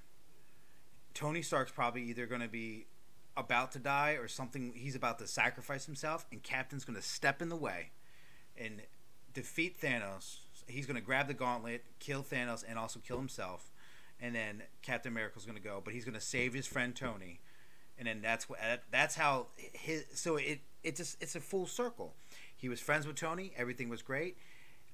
Tony 1.13 1.41
Stark's 1.41 1.71
probably 1.71 2.03
either 2.03 2.25
going 2.25 2.41
to 2.41 2.49
be 2.49 2.85
about 3.37 3.71
to 3.71 3.79
die 3.79 4.17
or 4.19 4.27
something. 4.27 4.73
He's 4.75 4.95
about 4.95 5.19
to 5.19 5.27
sacrifice 5.27 5.85
himself, 5.85 6.25
and 6.33 6.43
Captain's 6.43 6.83
going 6.83 6.97
to 6.97 7.01
step 7.01 7.41
in 7.41 7.47
the 7.47 7.55
way 7.55 7.91
and 8.57 8.81
defeat 9.33 9.79
Thanos. 9.79 10.39
He's 10.67 10.85
going 10.85 10.97
to 10.97 11.01
grab 11.01 11.29
the 11.29 11.33
gauntlet, 11.33 11.85
kill 11.99 12.23
Thanos, 12.23 12.65
and 12.67 12.77
also 12.77 12.99
kill 12.99 13.17
himself. 13.17 13.71
And 14.19 14.35
then 14.35 14.63
Captain 14.81 15.13
America's 15.13 15.45
going 15.45 15.57
to 15.57 15.63
go, 15.63 15.81
but 15.81 15.93
he's 15.93 16.03
going 16.03 16.15
to 16.15 16.21
save 16.21 16.53
his 16.53 16.67
friend 16.67 16.93
Tony. 16.93 17.39
And 17.97 18.07
then 18.07 18.21
that's 18.21 18.49
what 18.49 18.59
that's 18.91 19.15
how 19.15 19.47
his. 19.55 20.05
So 20.13 20.37
it 20.37 20.59
it 20.83 20.95
just 20.95 21.21
it's 21.21 21.35
a 21.35 21.39
full 21.39 21.65
circle. 21.65 22.13
He 22.55 22.69
was 22.69 22.79
friends 22.79 23.07
with 23.07 23.15
Tony. 23.15 23.53
Everything 23.57 23.89
was 23.89 24.01
great. 24.01 24.37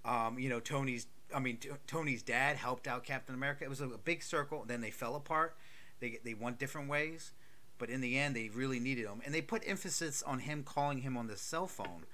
Um, 0.06 0.38
you 0.40 0.50
know, 0.50 0.60
Tony's. 0.60 1.08
I 1.34 1.40
mean, 1.40 1.58
T- 1.58 1.70
Tony's 1.88 2.22
dad 2.22 2.58
helped 2.58 2.88
out 2.88 3.04
Captain 3.04 3.34
America. 3.34 3.64
It 3.64 3.70
was 3.70 3.82
a, 3.82 3.88
a 3.88 3.98
big 3.98 4.22
circle. 4.22 4.64
Then 4.68 4.82
they 4.82 4.92
fell 4.92 5.16
apart. 5.16 5.56
They 6.00 6.20
they 6.24 6.34
went 6.34 6.60
different 6.60 6.90
ways, 6.90 7.32
but 7.78 7.90
in 7.90 8.02
the 8.02 8.18
end, 8.18 8.36
they 8.36 8.50
really 8.50 8.80
needed 8.80 9.06
him, 9.06 9.22
and 9.26 9.34
they 9.34 9.42
put 9.42 9.64
emphasis 9.66 10.22
on 10.24 10.40
him 10.40 10.64
calling 10.64 11.00
him 11.00 11.18
on 11.18 11.28
the 11.28 11.38
cell 11.38 11.68
phone. 11.68 12.06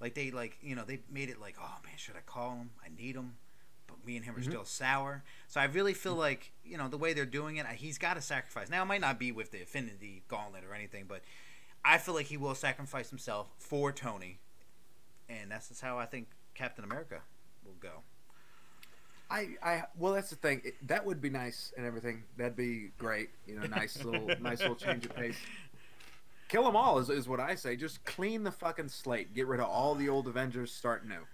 Like 0.00 0.14
they 0.14 0.30
like 0.30 0.58
you 0.60 0.74
know 0.74 0.84
they 0.86 1.00
made 1.10 1.30
it 1.30 1.40
like 1.40 1.56
oh 1.60 1.76
man 1.84 1.94
should 1.96 2.16
I 2.16 2.20
call 2.20 2.56
him 2.56 2.70
I 2.84 2.88
need 2.94 3.16
him 3.16 3.34
but 3.86 4.04
me 4.06 4.16
and 4.16 4.24
him 4.24 4.34
are 4.36 4.40
Mhm. 4.40 4.44
still 4.44 4.64
sour 4.64 5.22
so 5.48 5.60
I 5.60 5.64
really 5.64 5.94
feel 5.94 6.14
like 6.14 6.52
you 6.64 6.76
know 6.78 6.88
the 6.88 6.98
way 6.98 7.12
they're 7.12 7.24
doing 7.26 7.56
it 7.56 7.66
he's 7.76 7.98
got 7.98 8.14
to 8.14 8.20
sacrifice 8.20 8.68
now 8.68 8.82
it 8.82 8.86
might 8.86 9.00
not 9.00 9.18
be 9.18 9.32
with 9.32 9.50
the 9.50 9.60
Infinity 9.60 10.22
Gauntlet 10.28 10.64
or 10.64 10.74
anything 10.74 11.04
but 11.08 11.22
I 11.84 11.98
feel 11.98 12.14
like 12.14 12.26
he 12.26 12.36
will 12.36 12.54
sacrifice 12.54 13.10
himself 13.10 13.48
for 13.58 13.92
Tony 13.92 14.38
and 15.28 15.50
that's 15.50 15.68
just 15.68 15.80
how 15.80 15.98
I 15.98 16.06
think 16.06 16.28
Captain 16.54 16.84
America 16.84 17.20
will 17.64 17.74
go 17.80 18.02
I, 19.28 19.56
I, 19.60 19.82
well, 19.98 20.12
that's 20.12 20.30
the 20.30 20.36
thing. 20.36 20.62
It, 20.64 20.86
that 20.86 21.04
would 21.04 21.20
be 21.20 21.30
nice 21.30 21.72
and 21.76 21.84
everything. 21.84 22.22
That'd 22.36 22.54
be 22.54 22.92
great. 22.96 23.30
You 23.44 23.58
know, 23.58 23.66
nice 23.66 23.96
little, 24.04 24.28
nice 24.40 24.60
little 24.60 24.76
change 24.76 25.04
of 25.04 25.16
pace. 25.16 25.36
Kill 26.46 26.62
them 26.62 26.76
all 26.76 27.00
is, 27.00 27.10
is 27.10 27.26
what 27.26 27.40
I 27.40 27.56
say. 27.56 27.74
Just 27.74 28.04
clean 28.04 28.44
the 28.44 28.52
fucking 28.52 28.88
slate. 28.88 29.34
Get 29.34 29.48
rid 29.48 29.58
of 29.58 29.66
all 29.66 29.96
the 29.96 30.08
old 30.08 30.28
Avengers. 30.28 30.70
Start 30.72 31.04
new. 31.08 31.26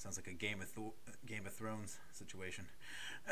Sounds 0.00 0.16
like 0.16 0.26
a 0.26 0.32
Game 0.32 0.60
of 0.60 0.74
Th- 0.74 0.92
Game 1.26 1.46
of 1.46 1.52
Thrones 1.52 1.98
situation 2.12 2.66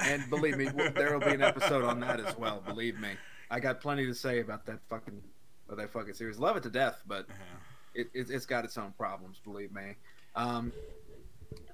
And 0.00 0.28
believe 0.30 0.56
me, 0.58 0.68
there 0.94 1.12
will 1.18 1.26
be 1.26 1.34
an 1.34 1.42
episode 1.42 1.84
on 1.84 2.00
that 2.00 2.20
as 2.20 2.36
well. 2.38 2.62
Believe 2.66 2.98
me, 3.00 3.10
I 3.50 3.58
got 3.60 3.80
plenty 3.80 4.04
to 4.06 4.14
say 4.14 4.40
about 4.40 4.66
that 4.66 4.80
fucking, 4.88 5.22
about 5.66 5.78
that 5.78 5.90
fucking 5.90 6.14
series. 6.14 6.38
Love 6.38 6.56
it 6.56 6.62
to 6.64 6.70
death, 6.70 7.02
but 7.06 7.20
Uh-huh. 7.30 7.58
it, 7.94 8.08
it, 8.14 8.30
it's 8.30 8.46
got 8.46 8.64
its 8.64 8.76
own 8.76 8.92
problems. 8.98 9.40
Believe 9.42 9.72
me. 9.72 9.94
Um, 10.36 10.72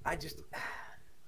I 0.05 0.17
just, 0.17 0.43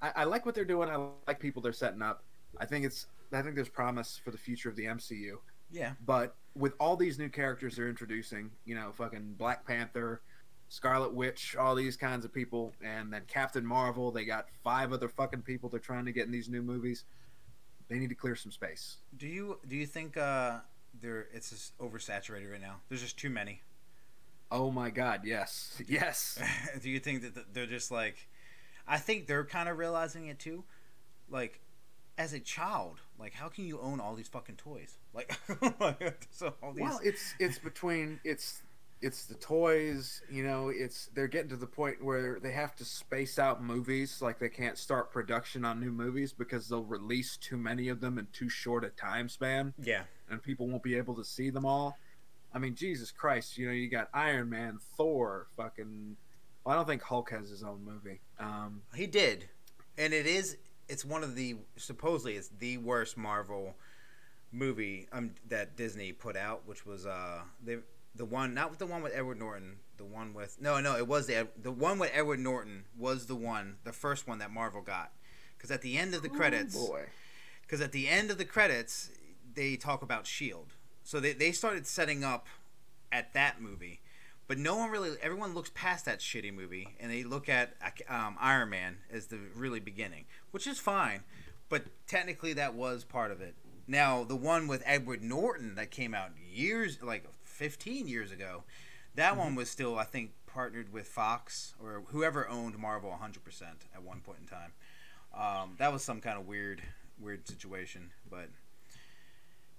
I, 0.00 0.12
I 0.16 0.24
like 0.24 0.46
what 0.46 0.54
they're 0.54 0.64
doing. 0.64 0.88
I 0.88 1.08
like 1.26 1.40
people 1.40 1.60
they're 1.62 1.72
setting 1.72 2.02
up. 2.02 2.22
I 2.58 2.66
think 2.66 2.84
it's, 2.84 3.06
I 3.32 3.42
think 3.42 3.54
there's 3.56 3.68
promise 3.68 4.20
for 4.24 4.30
the 4.30 4.38
future 4.38 4.68
of 4.68 4.76
the 4.76 4.84
MCU. 4.84 5.38
yeah 5.72 5.92
But 6.06 6.36
with 6.54 6.74
all 6.78 6.96
these 6.96 7.18
new 7.18 7.28
characters 7.28 7.76
they're 7.76 7.88
introducing, 7.88 8.50
you 8.64 8.74
know, 8.76 8.92
fucking 8.96 9.34
Black 9.36 9.66
Panther, 9.66 10.20
Scarlet 10.68 11.14
Witch, 11.14 11.54
all 11.56 11.74
these 11.74 11.96
kinds 11.96 12.24
of 12.24 12.32
people, 12.32 12.72
and 12.82 13.12
then 13.12 13.22
Captain 13.28 13.64
Marvel, 13.64 14.10
they 14.10 14.24
got 14.24 14.48
five 14.64 14.92
other 14.92 15.08
fucking 15.08 15.42
people 15.42 15.68
they're 15.68 15.78
trying 15.80 16.04
to 16.06 16.12
get 16.12 16.26
in 16.26 16.32
these 16.32 16.48
new 16.48 16.62
movies. 16.62 17.04
They 17.88 17.98
need 17.98 18.08
to 18.08 18.14
clear 18.16 18.34
some 18.34 18.50
space. 18.50 18.96
do 19.16 19.28
you 19.28 19.58
do 19.68 19.76
you 19.76 19.86
think 19.86 20.16
uh 20.16 20.58
they're 21.00 21.28
it's 21.32 21.50
just 21.50 21.78
oversaturated 21.78 22.50
right 22.50 22.60
now 22.60 22.76
there's 22.88 23.02
just 23.02 23.16
too 23.18 23.30
many 23.30 23.60
Oh 24.50 24.70
my 24.70 24.90
god, 24.90 25.22
yes. 25.24 25.80
Yes. 25.88 26.38
do 26.82 26.88
you 26.90 26.98
think 27.00 27.22
that 27.34 27.52
they're 27.54 27.66
just 27.66 27.90
like 27.90 28.28
i 28.88 28.96
think 28.98 29.26
they're 29.26 29.44
kind 29.44 29.68
of 29.68 29.78
realizing 29.78 30.26
it 30.26 30.38
too 30.38 30.64
like 31.28 31.60
as 32.18 32.32
a 32.32 32.40
child 32.40 33.00
like 33.20 33.34
how 33.34 33.48
can 33.48 33.66
you 33.66 33.78
own 33.80 34.00
all 34.00 34.14
these 34.14 34.28
fucking 34.28 34.56
toys 34.56 34.96
like 35.12 35.36
so 36.30 36.54
all 36.62 36.72
these 36.72 36.82
Well, 36.82 37.00
it's 37.04 37.34
it's 37.38 37.58
between 37.58 38.18
it's 38.24 38.62
it's 39.02 39.26
the 39.26 39.34
toys, 39.34 40.22
you 40.30 40.42
know, 40.42 40.70
it's 40.74 41.10
they're 41.14 41.28
getting 41.28 41.50
to 41.50 41.56
the 41.56 41.66
point 41.66 42.02
where 42.02 42.38
they 42.40 42.52
have 42.52 42.74
to 42.76 42.84
space 42.84 43.38
out 43.38 43.62
movies, 43.62 44.20
like 44.22 44.38
they 44.38 44.48
can't 44.48 44.78
start 44.78 45.12
production 45.12 45.64
on 45.64 45.80
new 45.80 45.92
movies 45.92 46.32
because 46.32 46.68
they'll 46.68 46.84
release 46.84 47.36
too 47.36 47.56
many 47.56 47.88
of 47.88 48.00
them 48.00 48.18
in 48.18 48.26
too 48.32 48.48
short 48.48 48.84
a 48.84 48.88
time 48.88 49.28
span. 49.28 49.74
yeah 49.82 50.02
and 50.28 50.42
people 50.42 50.66
won't 50.66 50.82
be 50.82 50.96
able 50.96 51.14
to 51.14 51.24
see 51.24 51.50
them 51.50 51.64
all. 51.64 51.96
I 52.52 52.58
mean, 52.58 52.74
Jesus 52.74 53.12
Christ, 53.12 53.58
you 53.58 53.66
know, 53.66 53.72
you 53.72 53.88
got 53.88 54.08
Iron 54.14 54.50
Man, 54.50 54.78
Thor, 54.96 55.46
fucking. 55.56 56.16
Well, 56.64 56.72
I 56.74 56.76
don't 56.76 56.86
think 56.86 57.02
Hulk 57.02 57.30
has 57.30 57.48
his 57.48 57.62
own 57.62 57.84
movie. 57.84 58.20
Um, 58.40 58.82
he 58.94 59.06
did 59.06 59.48
and 59.98 60.12
it 60.12 60.26
is 60.26 60.56
it's 60.88 61.04
one 61.04 61.22
of 61.22 61.34
the 61.34 61.56
supposedly 61.76 62.34
it's 62.34 62.50
the 62.58 62.78
worst 62.78 63.16
marvel 63.16 63.74
movie 64.52 65.08
um 65.12 65.30
that 65.48 65.76
disney 65.76 66.12
put 66.12 66.36
out 66.36 66.62
which 66.66 66.86
was 66.86 67.06
uh 67.06 67.40
the 67.64 67.82
the 68.16 68.24
one 68.24 68.54
not 68.54 68.78
the 68.78 68.86
one 68.86 69.02
with 69.02 69.12
edward 69.14 69.38
norton 69.38 69.76
the 69.96 70.04
one 70.04 70.32
with 70.34 70.60
no 70.60 70.80
no 70.80 70.96
it 70.96 71.06
was 71.06 71.26
the 71.26 71.48
the 71.60 71.70
one 71.70 71.98
with 71.98 72.10
edward 72.14 72.38
norton 72.40 72.84
was 72.96 73.26
the 73.26 73.34
one 73.34 73.76
the 73.84 73.92
first 73.92 74.26
one 74.26 74.38
that 74.38 74.50
marvel 74.50 74.82
got. 74.82 75.12
Because 75.56 75.70
at 75.70 75.80
the 75.82 75.96
end 75.96 76.14
of 76.14 76.22
the 76.22 76.28
credits 76.28 76.76
Oh 76.78 76.88
boy. 76.88 77.04
because 77.62 77.80
at 77.80 77.92
the 77.92 78.08
end 78.08 78.30
of 78.30 78.38
the 78.38 78.44
credits 78.44 79.10
they 79.54 79.76
talk 79.76 80.02
about 80.02 80.26
shield 80.26 80.74
so 81.02 81.18
they, 81.20 81.32
they 81.32 81.52
started 81.52 81.86
setting 81.86 82.22
up 82.24 82.46
at 83.10 83.32
that 83.32 83.60
movie 83.60 84.00
but 84.48 84.58
no 84.58 84.76
one 84.76 84.90
really 84.90 85.10
everyone 85.22 85.54
looks 85.54 85.70
past 85.74 86.04
that 86.04 86.20
shitty 86.20 86.52
movie 86.52 86.94
and 87.00 87.10
they 87.10 87.24
look 87.24 87.48
at 87.48 87.74
um, 88.08 88.36
iron 88.38 88.68
man 88.70 88.98
as 89.10 89.26
the 89.28 89.38
really 89.54 89.80
beginning 89.80 90.24
which 90.50 90.66
is 90.66 90.78
fine 90.78 91.20
but 91.68 91.84
technically 92.06 92.52
that 92.52 92.74
was 92.74 93.02
part 93.02 93.32
of 93.32 93.40
it. 93.40 93.54
Now 93.88 94.22
the 94.24 94.36
one 94.36 94.68
with 94.68 94.82
edward 94.84 95.22
norton 95.22 95.74
that 95.76 95.90
came 95.90 96.12
out 96.14 96.30
years 96.52 96.98
like 97.02 97.24
15 97.56 98.06
years 98.06 98.30
ago 98.30 98.64
that 99.14 99.36
one 99.36 99.54
was 99.54 99.70
still 99.70 99.98
i 99.98 100.04
think 100.04 100.32
partnered 100.46 100.92
with 100.92 101.06
fox 101.08 101.74
or 101.82 102.02
whoever 102.08 102.46
owned 102.48 102.78
marvel 102.78 103.10
100% 103.10 103.62
at 103.94 104.02
one 104.02 104.20
point 104.20 104.38
in 104.40 104.46
time. 104.46 104.72
Um, 105.34 105.74
that 105.78 105.92
was 105.92 106.02
some 106.02 106.20
kind 106.20 106.38
of 106.38 106.46
weird 106.46 106.82
weird 107.20 107.46
situation 107.48 108.10
but 108.30 108.48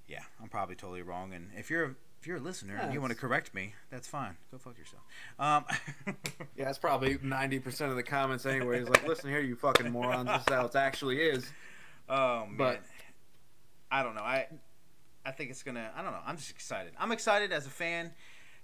yeah 0.07 0.23
i'm 0.41 0.49
probably 0.49 0.75
totally 0.75 1.01
wrong. 1.03 1.33
And 1.33 1.49
if 1.55 1.69
you're 1.69 1.95
if 2.19 2.25
you're 2.25 2.37
a 2.37 2.41
listener 2.41 2.77
and 2.81 2.91
you 2.93 2.99
want 2.99 3.11
to 3.13 3.17
correct 3.17 3.53
me 3.53 3.73
that's 3.91 4.07
fine. 4.07 4.35
Go 4.51 4.57
fuck 4.57 4.75
yourself. 4.77 5.03
Um, 5.39 5.65
Yeah, 6.55 6.69
it's 6.69 6.79
probably 6.79 7.19
ninety 7.21 7.59
percent 7.59 7.91
of 7.91 7.95
the 7.97 8.03
comments 8.03 8.45
anyway. 8.47 8.79
Is 8.81 8.89
like, 8.89 9.07
listen 9.07 9.29
here, 9.29 9.39
you 9.41 9.55
fucking 9.55 9.91
morons. 9.91 10.27
This 10.29 10.41
is 10.41 10.53
how 10.53 10.65
it 10.65 10.75
actually 10.75 11.21
is. 11.21 11.51
oh 12.09 12.45
man. 12.47 12.57
But- 12.57 12.81
i 13.89 14.03
don't 14.03 14.15
know. 14.15 14.21
I 14.21 14.47
i 15.27 15.31
think 15.31 15.51
it's 15.51 15.61
gonna 15.63 15.91
i 15.95 16.01
don't 16.01 16.11
know 16.11 16.21
i'm 16.25 16.37
just 16.37 16.49
excited 16.49 16.93
i'm 16.97 17.11
excited 17.11 17.51
as 17.51 17.67
a 17.67 17.69
fan 17.69 18.11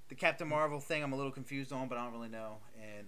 the 0.09 0.15
captain 0.15 0.47
marvel 0.47 0.79
thing 0.79 1.03
i'm 1.03 1.13
a 1.13 1.15
little 1.15 1.31
confused 1.31 1.71
on 1.73 1.87
but 1.87 1.97
i 1.97 2.03
don't 2.03 2.13
really 2.13 2.29
know 2.29 2.57
and 2.97 3.07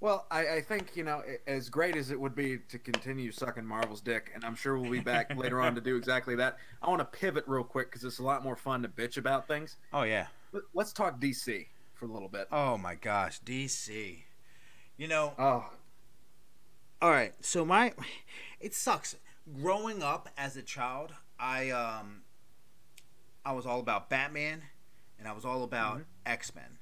Well, 0.00 0.26
I, 0.32 0.56
I 0.56 0.60
think 0.62 0.96
you 0.96 1.04
know, 1.04 1.22
as 1.46 1.68
great 1.70 1.94
as 1.96 2.10
it 2.10 2.18
would 2.18 2.34
be 2.34 2.58
to 2.70 2.78
continue 2.78 3.30
sucking 3.30 3.64
Marvel's 3.64 4.00
dick, 4.00 4.32
and 4.34 4.44
I'm 4.44 4.56
sure 4.56 4.76
we'll 4.76 4.90
be 4.90 4.98
back 4.98 5.36
later 5.42 5.60
on 5.60 5.76
to 5.76 5.80
do 5.80 5.94
exactly 5.94 6.34
that. 6.42 6.56
I 6.82 6.88
want 6.90 6.98
to 6.98 7.04
pivot 7.04 7.44
real 7.46 7.62
quick 7.62 7.88
because 7.88 8.02
it's 8.02 8.18
a 8.18 8.22
lot 8.24 8.42
more 8.42 8.56
fun 8.56 8.82
to 8.82 8.88
bitch 8.88 9.16
about 9.16 9.46
things. 9.46 9.76
oh 9.92 10.02
yeah 10.02 10.26
Let- 10.50 10.64
Let's 10.74 10.92
talk 10.92 11.20
DC 11.20 11.68
for 11.94 12.06
a 12.06 12.08
little 12.08 12.28
bit. 12.28 12.48
oh 12.50 12.76
my 12.76 12.96
gosh 12.96 13.40
dc 13.42 14.24
you 14.96 15.06
know 15.06 15.34
Oh, 15.38 15.70
All 17.00 17.10
right, 17.10 17.34
so 17.40 17.64
my 17.64 17.92
it 18.60 18.74
sucks. 18.74 19.14
Growing 19.60 20.02
up 20.02 20.28
as 20.36 20.56
a 20.56 20.62
child, 20.62 21.12
I 21.38 21.70
um 21.70 22.22
I 23.44 23.52
was 23.52 23.66
all 23.66 23.80
about 23.80 24.08
Batman 24.08 24.62
and 25.18 25.26
I 25.28 25.32
was 25.32 25.44
all 25.44 25.62
about 25.64 25.98
Mhm. 26.00 26.04
X-Men. 26.26 26.78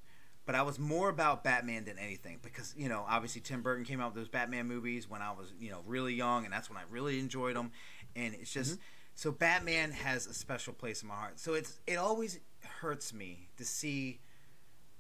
But 0.46 0.54
I 0.54 0.62
was 0.62 0.78
more 0.78 1.08
about 1.08 1.44
Batman 1.44 1.84
than 1.84 1.98
anything 1.98 2.38
because, 2.42 2.74
you 2.76 2.88
know, 2.88 3.04
obviously 3.08 3.40
Tim 3.40 3.62
Burton 3.62 3.84
came 3.84 4.00
out 4.00 4.14
with 4.14 4.16
those 4.22 4.28
Batman 4.28 4.66
movies 4.66 5.06
when 5.08 5.22
I 5.22 5.30
was, 5.30 5.52
you 5.58 5.70
know, 5.70 5.82
really 5.86 6.14
young 6.14 6.44
and 6.44 6.52
that's 6.52 6.68
when 6.68 6.76
I 6.76 6.82
really 6.90 7.18
enjoyed 7.20 7.54
them 7.56 7.70
and 8.16 8.34
it's 8.34 8.52
just 8.52 8.78
so 9.14 9.30
Batman 9.30 9.92
has 9.92 10.26
a 10.26 10.34
special 10.34 10.72
place 10.72 11.02
in 11.02 11.08
my 11.08 11.14
heart. 11.14 11.38
So 11.38 11.54
it's 11.54 11.78
it 11.86 11.96
always 11.96 12.40
hurts 12.80 13.12
me 13.12 13.48
to 13.58 13.64
see 13.64 14.20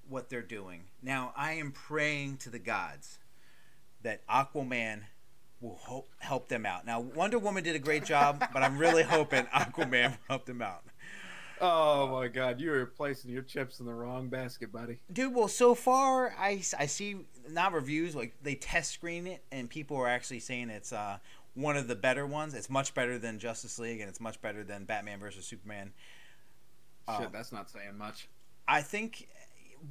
what 0.08 0.28
they're 0.28 0.42
doing. 0.42 0.84
Now, 1.02 1.32
I 1.36 1.52
am 1.52 1.72
praying 1.72 2.38
to 2.38 2.50
the 2.50 2.58
gods 2.58 3.18
that 4.02 4.26
Aquaman 4.28 5.04
will 5.60 5.80
help 5.86 6.10
help 6.18 6.48
them 6.48 6.64
out. 6.66 6.86
Now, 6.86 7.00
Wonder 7.00 7.38
Woman 7.38 7.64
did 7.64 7.74
a 7.76 7.80
great 7.80 8.04
job, 8.04 8.44
but 8.52 8.62
I'm 8.62 8.78
really 8.78 9.02
hoping 9.02 9.44
Aquaman 9.54 10.10
will 10.10 10.18
help 10.28 10.46
them 10.46 10.62
out. 10.62 10.84
Oh 11.60 12.08
my 12.08 12.28
God! 12.28 12.60
You 12.60 12.72
are 12.74 12.86
placing 12.86 13.30
your 13.30 13.42
chips 13.42 13.80
in 13.80 13.86
the 13.86 13.94
wrong 13.94 14.28
basket, 14.28 14.72
buddy. 14.72 14.98
Dude, 15.12 15.34
well, 15.34 15.48
so 15.48 15.74
far 15.74 16.34
I, 16.38 16.62
I 16.78 16.86
see 16.86 17.26
not 17.48 17.72
reviews 17.72 18.14
like 18.14 18.34
they 18.42 18.54
test 18.54 18.92
screen 18.92 19.26
it, 19.26 19.44
and 19.52 19.68
people 19.68 19.96
are 19.96 20.08
actually 20.08 20.40
saying 20.40 20.70
it's 20.70 20.92
uh, 20.92 21.18
one 21.54 21.76
of 21.76 21.88
the 21.88 21.96
better 21.96 22.26
ones. 22.26 22.54
It's 22.54 22.70
much 22.70 22.94
better 22.94 23.18
than 23.18 23.38
Justice 23.38 23.78
League, 23.78 24.00
and 24.00 24.08
it's 24.08 24.20
much 24.20 24.40
better 24.40 24.64
than 24.64 24.84
Batman 24.84 25.20
versus 25.20 25.44
Superman. 25.46 25.92
Shit, 27.18 27.32
that's 27.32 27.50
not 27.50 27.70
saying 27.70 27.98
much. 27.98 28.28
I 28.68 28.82
think 28.82 29.28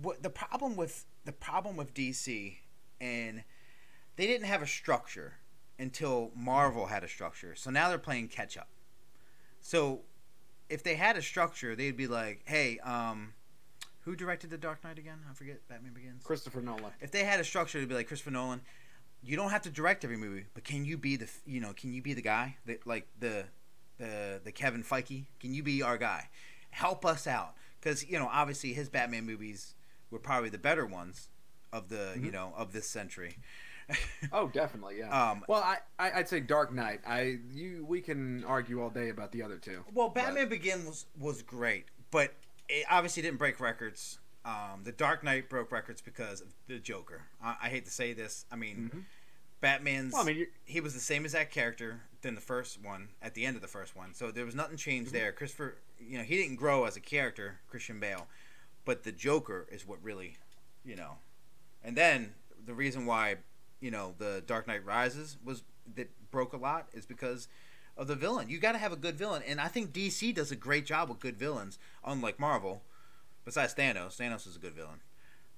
what 0.02 0.24
the 0.24 0.30
problem 0.30 0.76
with 0.76 1.06
the 1.26 1.32
problem 1.32 1.76
with 1.76 1.94
DC 1.94 2.58
and 3.02 3.44
they 4.16 4.28
didn't 4.28 4.48
have 4.48 4.62
a 4.62 4.68
structure 4.68 5.34
until 5.78 6.32
Marvel 6.36 6.88
had 6.88 7.04
a 7.04 7.08
structure. 7.08 7.56
So 7.56 7.70
now 7.70 7.90
they're 7.90 7.98
playing 7.98 8.28
catch 8.28 8.58
up. 8.58 8.68
So 9.62 10.02
if 10.70 10.84
they 10.84 10.96
had 10.96 11.18
a 11.18 11.22
structure, 11.22 11.76
they'd 11.76 11.98
be 11.98 12.08
like, 12.08 12.42
"Hey, 12.46 12.80
um 12.80 13.34
who 14.02 14.16
directed 14.16 14.50
The 14.50 14.58
Dark 14.58 14.84
Knight 14.84 14.98
again? 14.98 15.20
I 15.30 15.34
forget. 15.34 15.68
Batman 15.68 15.94
Begins. 15.94 16.24
Christopher 16.24 16.62
Nolan. 16.62 16.94
If 17.02 17.12
they 17.12 17.24
had 17.26 17.40
a 17.40 17.44
structure, 17.44 17.80
they'd 17.80 17.90
be 17.90 17.96
like 17.96 18.08
Christopher 18.08 18.32
Nolan. 18.32 18.62
You 19.22 19.36
don't 19.36 19.52
have 19.52 19.62
to 19.64 19.70
direct 19.70 20.04
every 20.06 20.16
movie, 20.18 20.46
but 20.54 20.64
can 20.64 20.86
you 20.86 20.98
be 20.98 21.16
the 21.18 21.30
you 21.46 21.60
know 21.60 21.74
can 21.74 21.94
you 21.94 22.02
be 22.02 22.14
the 22.14 22.22
guy 22.22 22.58
that 22.66 22.88
like 22.88 23.08
the 23.20 23.46
the 23.98 24.40
the 24.44 24.52
Kevin 24.52 24.84
Feige? 24.84 25.26
Can 25.40 25.54
you 25.54 25.62
be 25.64 25.82
our 25.84 25.98
guy? 25.98 26.30
Help 26.72 27.06
us 27.06 27.28
out 27.28 27.56
because 27.82 28.06
you 28.08 28.18
know 28.18 28.30
obviously 28.32 28.74
his 28.74 28.90
Batman 28.90 29.26
movies 29.26 29.74
were 30.12 30.20
probably 30.20 30.50
the 30.50 30.58
better 30.58 30.86
ones 30.86 31.28
of 31.74 31.90
the 31.90 32.14
you 32.16 32.30
Mhm. 32.30 32.34
know 32.34 32.54
of 32.56 32.72
this 32.74 32.88
century. 32.90 33.38
oh, 34.32 34.48
definitely, 34.48 35.00
yeah. 35.00 35.10
Um, 35.32 35.44
well, 35.48 35.64
I, 35.64 35.78
I 35.98 36.20
I'd 36.20 36.30
say 36.30 36.40
Dark 36.40 36.74
Knight. 36.74 37.02
I 37.08 37.40
you 37.52 37.86
we 37.88 38.02
can 38.02 38.44
argue 38.46 38.82
all 38.82 38.90
day 38.90 39.10
about 39.10 39.32
the 39.32 39.42
other 39.44 39.58
two. 39.58 39.84
Well, 39.94 40.10
Batman 40.10 40.50
Begins 40.50 40.86
was 40.86 41.06
was 41.20 41.42
great, 41.42 41.86
but 42.12 42.34
it 42.68 42.86
obviously 42.90 43.24
didn't 43.24 43.40
break 43.40 43.60
records. 43.60 44.20
Um, 44.46 44.82
the 44.84 44.92
Dark 44.92 45.24
Knight 45.24 45.50
broke 45.50 45.72
records 45.72 46.02
because 46.02 46.42
of 46.42 46.48
the 46.68 46.80
Joker. 46.80 47.24
I, 47.44 47.56
I 47.64 47.70
hate 47.70 47.86
to 47.86 47.92
say 47.92 48.14
this. 48.14 48.46
I 48.52 48.56
mean, 48.56 48.92
Mhm. 48.94 49.04
Batman's. 49.62 50.14
Well, 50.14 50.22
I 50.22 50.26
mean, 50.26 50.48
he 50.66 50.80
was 50.80 50.94
the 50.94 51.00
same 51.00 51.24
exact 51.26 51.52
character 51.52 52.02
than 52.22 52.36
the 52.36 52.42
first 52.42 52.82
one 52.84 53.10
at 53.22 53.34
the 53.34 53.46
end 53.46 53.56
of 53.56 53.62
the 53.62 53.68
first 53.68 53.96
one, 53.96 54.14
so 54.14 54.32
there 54.32 54.46
was 54.46 54.56
nothing 54.56 54.78
changed 54.78 55.10
Mhm. 55.10 55.14
there. 55.14 55.32
Christopher, 55.32 55.78
you 56.00 56.18
know, 56.18 56.24
he 56.24 56.36
didn't 56.38 56.56
grow 56.58 56.86
as 56.86 56.96
a 56.96 57.00
character, 57.02 57.60
Christian 57.70 58.00
Bale, 58.00 58.28
but 58.86 59.04
the 59.04 59.12
Joker 59.12 59.68
is 59.72 59.86
what 59.86 60.02
really, 60.04 60.38
you 60.86 60.96
know, 60.96 61.18
and 61.84 61.96
then 61.98 62.34
the 62.66 62.74
reason 62.74 63.06
why, 63.06 63.38
you 63.82 63.92
know, 63.92 64.14
the 64.18 64.44
Dark 64.46 64.68
Knight 64.68 64.86
Rises 64.86 65.38
was 65.44 65.64
that 65.96 66.10
broke 66.32 66.54
a 66.54 66.58
lot 66.58 66.88
is 66.94 67.06
because 67.06 67.48
of 67.98 68.08
the 68.08 68.16
villain. 68.16 68.50
You 68.50 68.60
got 68.60 68.74
to 68.74 68.78
have 68.78 68.92
a 68.94 68.96
good 68.98 69.18
villain, 69.18 69.42
and 69.48 69.60
I 69.60 69.68
think 69.68 69.92
DC 69.92 70.34
does 70.36 70.52
a 70.52 70.56
great 70.56 70.86
job 70.86 71.10
with 71.10 71.20
good 71.20 71.38
villains, 71.38 71.80
unlike 72.06 72.40
Marvel. 72.40 72.82
Besides 73.46 73.74
Thanos, 73.74 74.18
Thanos 74.18 74.46
is 74.48 74.56
a 74.56 74.60
good 74.60 74.74
villain, 74.76 75.00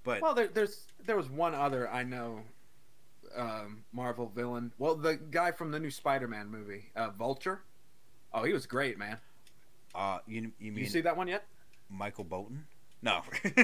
but 0.04 0.22
Well, 0.22 0.34
there, 0.34 0.48
there's 0.48 0.86
there 1.06 1.18
was 1.18 1.30
one 1.30 1.54
other 1.54 1.90
I 1.90 2.04
know, 2.04 2.42
um, 3.36 3.84
Marvel 3.92 4.32
villain. 4.34 4.72
Well, 4.78 4.96
the 4.96 5.16
guy 5.16 5.52
from 5.52 5.72
the 5.72 5.80
new 5.80 5.92
Spider-Man 5.92 6.48
movie, 6.50 6.92
uh, 6.96 7.10
Vulture. 7.10 7.62
Oh, 8.34 8.44
he 8.44 8.54
was 8.54 8.66
great, 8.66 8.98
man. 8.98 9.18
uh, 9.94 10.20
you 10.26 10.52
you 10.60 10.72
mean 10.72 10.84
you 10.86 10.90
see 10.90 11.02
that 11.02 11.18
one 11.18 11.28
yet? 11.28 11.46
Michael 11.90 12.24
Bolton? 12.24 12.66
No. 13.02 13.24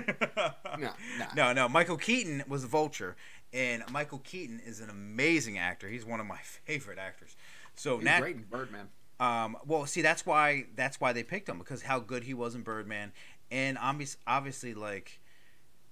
No, 0.80 0.90
nah. 1.18 1.26
no, 1.36 1.54
no. 1.54 1.70
Michael 1.70 1.98
Keaton 1.98 2.44
was 2.48 2.64
a 2.64 2.68
Vulture, 2.68 3.16
and 3.54 3.84
Michael 3.92 4.20
Keaton 4.20 4.62
is 4.66 4.80
an 4.80 4.90
amazing 4.90 5.58
actor. 5.58 5.88
He's 5.88 6.06
one 6.06 6.20
of 6.20 6.26
my 6.26 6.38
favorite 6.66 6.98
actors. 7.00 7.36
So 7.76 7.92
He 7.92 7.96
was 7.98 8.06
Nat, 8.06 8.20
great 8.20 8.36
in 8.38 8.44
Birdman. 8.44 8.90
um, 9.20 9.58
well, 9.66 9.86
see, 9.86 10.02
that's 10.02 10.26
why 10.26 10.66
that's 10.76 11.00
why 11.00 11.14
they 11.14 11.24
picked 11.24 11.48
him 11.50 11.58
because 11.58 11.82
how 11.84 12.00
good 12.00 12.24
he 12.24 12.34
was 12.34 12.56
in 12.56 12.62
Birdman, 12.64 13.12
and 13.52 13.78
obvious, 13.78 14.18
obviously, 14.28 14.74
like, 14.74 15.20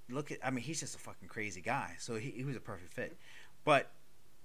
look 0.09 0.31
at, 0.31 0.39
I 0.43 0.49
mean, 0.51 0.63
he's 0.63 0.79
just 0.79 0.95
a 0.95 0.99
fucking 0.99 1.27
crazy 1.29 1.61
guy, 1.61 1.95
so 1.99 2.15
he, 2.15 2.31
he 2.31 2.43
was 2.43 2.55
a 2.55 2.59
perfect 2.59 2.93
fit. 2.93 3.17
But 3.63 3.91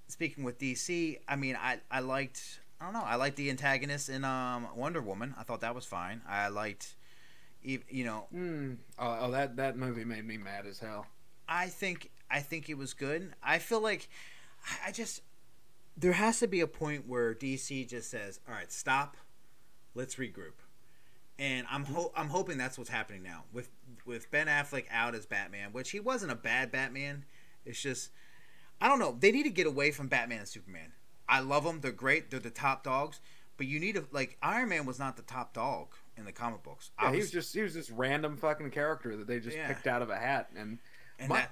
speaking 0.08 0.44
with 0.44 0.58
DC, 0.58 1.18
I 1.28 1.36
mean, 1.36 1.56
I 1.60 1.78
I 1.90 2.00
liked, 2.00 2.60
I 2.80 2.84
don't 2.84 2.94
know, 2.94 3.02
I 3.04 3.16
liked 3.16 3.36
the 3.36 3.50
antagonist 3.50 4.08
in 4.08 4.24
um, 4.24 4.68
Wonder 4.76 5.00
Woman. 5.02 5.34
I 5.38 5.42
thought 5.42 5.60
that 5.62 5.74
was 5.74 5.84
fine. 5.84 6.20
I 6.28 6.48
liked, 6.48 6.94
you 7.62 8.04
know, 8.04 8.26
Mm. 8.34 8.76
Oh, 8.98 9.18
oh, 9.22 9.30
that 9.32 9.56
that 9.56 9.76
movie 9.76 10.04
made 10.04 10.24
me 10.26 10.36
mad 10.38 10.66
as 10.66 10.78
hell. 10.78 11.06
I 11.48 11.66
think 11.68 12.10
I 12.30 12.40
think 12.40 12.68
it 12.68 12.78
was 12.78 12.94
good. 12.94 13.34
I 13.42 13.58
feel 13.58 13.80
like 13.80 14.08
I- 14.86 14.92
just 14.92 15.22
there 15.96 16.12
has 16.12 16.38
to 16.40 16.46
be 16.46 16.60
a 16.60 16.66
point 16.66 17.06
where 17.06 17.34
DC 17.34 17.84
just 17.88 18.10
says, 18.10 18.40
"All 18.48 18.54
right, 18.54 18.70
stop. 18.72 19.16
Let's 19.94 20.14
regroup." 20.16 20.54
And 21.38 21.66
I'm 21.70 21.84
ho- 21.84 22.12
I'm 22.14 22.28
hoping 22.28 22.58
that's 22.58 22.76
what's 22.78 22.90
happening 22.90 23.22
now 23.22 23.44
with 23.52 23.70
with 24.04 24.30
Ben 24.30 24.46
Affleck 24.46 24.84
out 24.90 25.14
as 25.14 25.26
Batman, 25.26 25.72
which 25.72 25.90
he 25.90 26.00
wasn't 26.00 26.32
a 26.32 26.36
bad 26.36 26.70
Batman. 26.70 27.24
It's 27.64 27.80
just 27.80 28.10
I 28.80 28.88
don't 28.88 28.98
know. 28.98 29.16
They 29.18 29.32
need 29.32 29.42
to 29.44 29.50
get 29.50 29.66
away 29.66 29.90
from 29.90 30.08
Batman 30.08 30.38
and 30.40 30.48
Superman. 30.48 30.92
I 31.28 31.40
love 31.40 31.64
them. 31.64 31.80
They're 31.80 31.92
great. 31.92 32.30
They're 32.30 32.40
the 32.40 32.50
top 32.50 32.82
dogs. 32.84 33.20
But 33.56 33.66
you 33.66 33.78
need 33.80 33.94
to 33.96 34.06
like 34.10 34.38
Iron 34.42 34.68
Man 34.70 34.86
was 34.86 34.98
not 34.98 35.16
the 35.16 35.22
top 35.22 35.52
dog 35.54 35.94
in 36.16 36.24
the 36.24 36.32
comic 36.32 36.62
books. 36.62 36.90
Yeah, 37.00 37.12
he 37.12 37.18
was 37.18 37.30
just 37.30 37.54
he 37.54 37.62
was 37.62 37.74
this 37.74 37.90
random 37.90 38.36
fucking 38.36 38.70
character 38.70 39.16
that 39.16 39.26
they 39.26 39.40
just 39.40 39.56
Yeah. 39.56 39.68
picked 39.68 39.86
out 39.86 40.02
of 40.02 40.08
a 40.10 40.16
hat. 40.16 40.50
And, 40.56 40.78
and 41.18 41.28
my- 41.28 41.40
that 41.40 41.50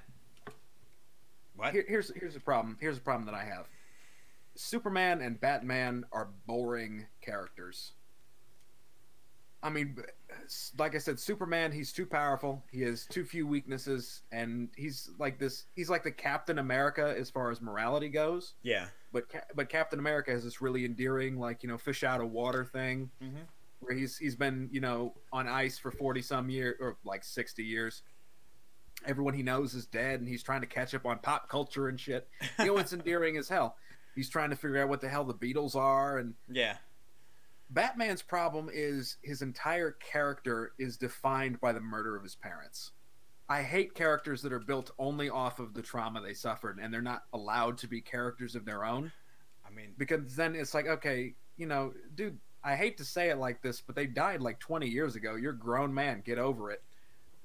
what? 1.59 1.73
here, 1.75 1.85
here's 1.87 2.11
here's 2.15 2.35
the 2.35 2.41
problem. 2.41 2.77
Here's 2.81 2.97
the 2.97 3.03
problem 3.05 3.27
that 3.27 3.35
I 3.35 3.45
have. 3.45 3.67
Superman 4.55 5.21
and 5.21 5.39
Batman 5.41 6.05
are 6.13 6.29
boring 6.47 7.07
characters. 7.21 7.93
I 9.61 9.71
mean, 9.71 9.97
like 10.79 10.95
I 10.95 10.99
said, 10.99 11.19
Superman, 11.19 11.73
he's 11.73 11.93
too 11.93 12.07
powerful. 12.07 12.63
He 12.71 12.81
has 12.83 13.07
too 13.07 13.25
few 13.25 13.45
weaknesses, 13.45 14.23
and 14.31 14.69
he's 14.77 15.11
like 15.19 15.39
this. 15.39 15.65
He's 15.75 15.91
like 15.91 16.05
the 16.05 16.13
Captain 16.13 16.59
America 16.61 17.13
as 17.19 17.29
far 17.29 17.51
as 17.51 17.61
morality 17.61 18.09
goes. 18.09 18.55
yeah. 18.63 18.87
But 19.11 19.25
but 19.55 19.69
Captain 19.71 19.99
America 19.99 20.31
has 20.31 20.45
this 20.45 20.61
really 20.61 20.85
endearing, 20.85 21.39
like 21.39 21.63
you 21.63 21.69
know, 21.69 21.79
fish 21.79 22.05
out 22.05 22.21
of 22.21 22.31
water 22.31 22.63
thing, 22.65 23.11
Mhm. 23.23 23.47
where 23.81 23.97
he's 23.97 24.19
he's 24.19 24.37
been 24.37 24.69
you 24.71 24.81
know 24.83 25.15
on 25.33 25.49
ice 25.49 25.79
for 25.79 25.91
forty 25.91 26.21
some 26.21 26.51
years 26.51 26.77
or 26.79 26.99
like 27.05 27.25
sixty 27.25 27.65
years. 27.65 28.03
Everyone 29.07 29.35
he 29.35 29.43
knows 29.43 29.75
is 29.75 29.87
dead, 29.87 30.21
and 30.21 30.29
he's 30.29 30.43
trying 30.43 30.61
to 30.63 30.67
catch 30.67 30.95
up 30.95 31.07
on 31.07 31.19
pop 31.19 31.49
culture 31.49 31.89
and 31.89 31.99
shit. 31.99 32.29
You 32.59 32.67
know, 32.67 32.79
it's 32.79 32.93
endearing 32.93 33.37
as 33.37 33.49
hell. 33.49 33.77
He's 34.15 34.29
trying 34.29 34.51
to 34.51 34.57
figure 34.57 34.83
out 34.83 34.89
what 34.89 35.01
the 35.01 35.09
hell 35.09 35.25
the 35.25 35.35
Beatles 35.35 35.77
are, 35.77 36.19
and 36.19 36.35
Yeah. 36.51 36.77
Batman's 37.71 38.23
problem 38.23 38.71
is 38.73 39.17
his 39.23 39.43
entire 39.43 39.93
character 39.93 40.73
is 40.79 40.97
defined 40.97 41.61
by 41.61 41.73
the 41.73 41.81
murder 41.81 42.17
of 42.17 42.23
his 42.23 42.35
parents. 42.35 42.93
I 43.47 43.63
hate 43.63 43.95
characters 43.95 44.43
that 44.43 44.53
are 44.53 44.59
built 44.59 44.91
only 44.99 45.29
off 45.29 45.59
of 45.59 45.75
the 45.75 45.83
trauma 45.83 46.21
they 46.23 46.35
suffered 46.35 46.79
and 46.79 46.93
they're 46.93 47.03
not 47.03 47.25
allowed 47.33 47.79
to 47.79 47.87
be 47.87 48.01
characters 48.01 48.55
of 48.55 48.65
their 48.67 48.85
own 48.85 49.13
I 49.69 49.75
mean, 49.75 49.93
because 49.99 50.35
then 50.35 50.55
it's 50.55 50.73
like, 50.75 50.87
okay, 50.87 51.35
you 51.57 51.67
know, 51.67 51.93
dude, 52.15 52.39
I 52.65 52.75
hate 52.77 52.99
to 52.99 53.05
say 53.05 53.29
it 53.29 53.37
like 53.39 53.61
this, 53.61 53.81
but 53.81 53.95
they 53.95 54.07
died 54.07 54.41
like 54.41 54.59
20 54.61 54.89
years 54.89 55.15
ago. 55.15 55.35
You're 55.35 55.53
a 55.53 55.59
grown 55.59 55.93
man. 55.93 56.23
Get 56.25 56.39
over 56.39 56.71
it. 56.71 56.83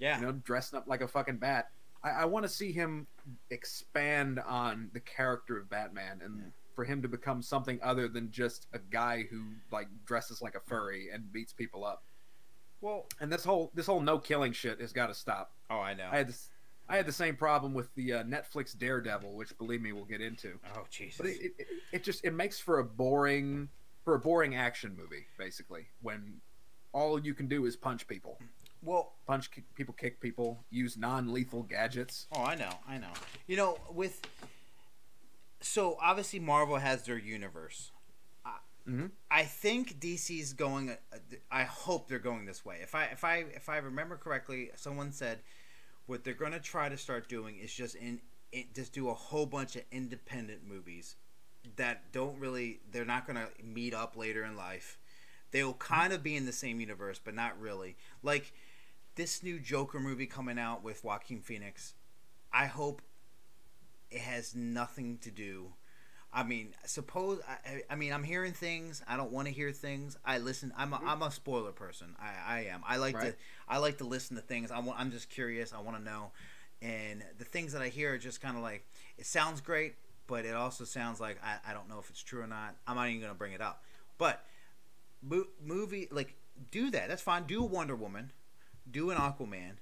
Yeah. 0.03 0.19
You 0.19 0.25
know, 0.25 0.31
dressing 0.33 0.77
up 0.77 0.85
like 0.87 1.01
a 1.01 1.07
fucking 1.07 1.37
bat. 1.37 1.69
I, 2.03 2.09
I 2.09 2.25
want 2.25 2.43
to 2.43 2.49
see 2.49 2.71
him 2.71 3.07
expand 3.49 4.39
on 4.45 4.89
the 4.93 4.99
character 4.99 5.57
of 5.57 5.69
Batman 5.69 6.19
and 6.23 6.37
Yeah. 6.39 6.43
for 6.75 6.83
him 6.83 7.01
to 7.01 7.07
become 7.07 7.41
something 7.41 7.79
other 7.81 8.07
than 8.07 8.31
just 8.31 8.67
a 8.73 8.79
guy 8.79 9.23
who 9.29 9.41
like 9.71 9.87
dresses 10.05 10.41
like 10.41 10.55
a 10.55 10.59
furry 10.59 11.09
and 11.13 11.31
beats 11.31 11.53
people 11.53 11.85
up. 11.85 12.03
well, 12.81 13.05
And 13.21 13.31
this 13.31 13.43
whole 13.45 13.71
this 13.73 13.85
whole 13.85 14.01
no 14.01 14.19
killing 14.19 14.51
shit 14.51 14.81
has 14.81 14.91
got 14.91 15.07
to 15.07 15.13
stop. 15.13 15.53
oh, 15.69 15.79
I 15.79 15.93
know. 15.93 16.09
I 16.11 16.17
had 16.17 16.27
this. 16.27 16.49
I 16.89 16.97
had 16.97 17.05
the 17.05 17.13
same 17.13 17.37
problem 17.37 17.73
with 17.73 17.87
the 17.95 18.11
uh, 18.11 18.23
Netflix 18.23 18.77
Daredevil, 18.77 19.33
which 19.35 19.57
believe 19.57 19.81
me, 19.81 19.93
we'll 19.93 20.03
get 20.03 20.19
into. 20.19 20.59
oh, 20.75 20.83
Jesus. 20.89 21.15
But 21.17 21.27
it, 21.27 21.53
it, 21.57 21.67
it 21.93 22.03
just 22.03 22.25
it 22.25 22.33
makes 22.33 22.59
for 22.59 22.79
a 22.79 22.83
boring 22.83 23.69
for 24.03 24.15
a 24.15 24.19
boring 24.19 24.55
action 24.55 24.93
movie, 24.97 25.25
basically. 25.37 25.87
When 26.01 26.41
all 26.91 27.17
you 27.19 27.33
can 27.33 27.47
do 27.47 27.65
is 27.65 27.77
punch 27.77 28.05
people, 28.05 28.37
well, 28.83 29.13
punch 29.25 29.49
kick, 29.51 29.63
people, 29.75 29.93
kick 29.93 30.19
people, 30.19 30.63
use 30.69 30.97
non-lethal 30.97 31.63
gadgets. 31.63 32.27
oh, 32.35 32.43
I 32.43 32.55
know, 32.55 32.71
I 32.87 32.97
know. 32.97 33.13
You 33.47 33.57
know, 33.57 33.77
with 33.91 34.21
so 35.61 35.97
obviously 36.01 36.39
Marvel 36.39 36.77
has 36.77 37.03
their 37.03 37.17
universe. 37.17 37.91
I, 38.45 38.57
Mhm. 38.87 39.11
I 39.31 39.43
think 39.45 39.99
DC's 39.99 40.53
going. 40.53 40.97
I 41.49 41.63
hope 41.63 42.07
they're 42.09 42.19
going 42.19 42.45
this 42.45 42.65
way. 42.65 42.79
If 42.81 42.95
I 42.95 43.05
if 43.05 43.23
I 43.23 43.37
if 43.55 43.69
I 43.69 43.77
remember 43.77 44.17
correctly, 44.17 44.71
someone 44.75 45.11
said 45.13 45.39
what 46.05 46.23
they're 46.25 46.33
going 46.33 46.51
to 46.51 46.59
try 46.59 46.89
to 46.89 46.97
start 46.97 47.29
doing 47.29 47.57
is 47.59 47.73
just 47.73 47.95
in, 47.95 48.19
in 48.51 48.65
just 48.75 48.91
do 48.91 49.07
a 49.09 49.13
whole 49.13 49.45
bunch 49.45 49.77
of 49.77 49.83
independent 49.91 50.67
movies 50.67 51.15
that 51.77 52.11
don't 52.11 52.37
really. 52.39 52.81
They're 52.91 53.05
not 53.05 53.25
going 53.25 53.37
to 53.37 53.47
meet 53.63 53.93
up 53.93 54.17
later 54.17 54.43
in 54.43 54.57
life. 54.57 54.99
They'll 55.51 55.75
kind 55.75 56.11
of 56.11 56.21
be 56.23 56.35
in 56.35 56.45
the 56.45 56.51
same 56.51 56.81
universe, 56.81 57.21
but 57.23 57.35
not 57.35 57.57
really. 57.59 57.95
Like 58.21 58.51
this 59.15 59.43
new 59.43 59.59
Joker 59.59 59.99
movie 59.99 60.25
coming 60.25 60.57
out 60.59 60.83
with 60.83 61.03
Joaquin 61.03 61.41
Phoenix. 61.41 61.93
I 62.51 62.65
hope 62.67 63.01
it 64.11 64.21
has 64.21 64.55
nothing 64.55 65.17
to 65.19 65.31
do. 65.31 65.73
I 66.35 66.41
mean, 66.43 66.73
suppose 66.85 67.39
I, 67.47 67.83
I 67.91 67.95
mean 67.95 68.11
I'm 68.11 68.23
hearing 68.23 68.53
things. 68.53 69.03
I 69.07 69.17
don't 69.17 69.31
want 69.31 69.47
to 69.47 69.53
hear 69.53 69.71
things. 69.71 70.17
I 70.25 70.39
listen. 70.39 70.73
I'm 70.75 70.93
a, 70.93 70.99
I'm 71.05 71.21
a 71.21 71.29
spoiler 71.31 71.71
person. 71.71 72.15
I, 72.19 72.55
I 72.57 72.59
am. 72.65 72.81
I 72.87 72.97
like 72.97 73.15
Right. 73.15 73.31
to 73.31 73.35
I 73.67 73.77
like 73.77 73.99
to 73.99 74.03
listen 74.03 74.35
to 74.35 74.41
things. 74.41 74.71
I 74.71 74.79
want, 74.79 74.99
I'm 74.99 75.11
just 75.11 75.29
curious. 75.29 75.73
I 75.73 75.79
want 75.79 75.97
to 75.97 76.03
know. 76.03 76.31
And 76.81 77.23
the 77.37 77.45
things 77.45 77.71
that 77.73 77.81
I 77.81 77.89
hear 77.89 78.13
are 78.13 78.17
just 78.17 78.41
kind 78.41 78.57
of 78.57 78.63
like 78.63 78.83
it 79.17 79.25
sounds 79.27 79.61
great, 79.61 79.93
but 80.25 80.43
it 80.45 80.55
also 80.55 80.85
sounds 80.85 81.19
like 81.21 81.37
I, 81.43 81.69
I 81.69 81.73
don't 81.73 81.87
know 81.87 81.99
if 81.99 82.09
it's 82.09 82.21
true 82.23 82.41
or 82.41 82.47
not. 82.47 82.75
I'm 82.87 82.95
not 82.95 83.07
even 83.09 83.21
gonna 83.21 83.35
bring 83.35 83.53
it 83.53 83.61
up. 83.61 83.83
But 84.17 84.43
mo- 85.21 85.47
movie 85.63 86.07
like 86.11 86.33
do 86.71 86.89
that. 86.91 87.09
That's 87.09 87.21
fine. 87.21 87.43
Do 87.43 87.61
Wonder 87.63 87.95
Woman. 87.95 88.31
Do 88.89 89.09
an 89.09 89.17
Aquaman. 89.17 89.73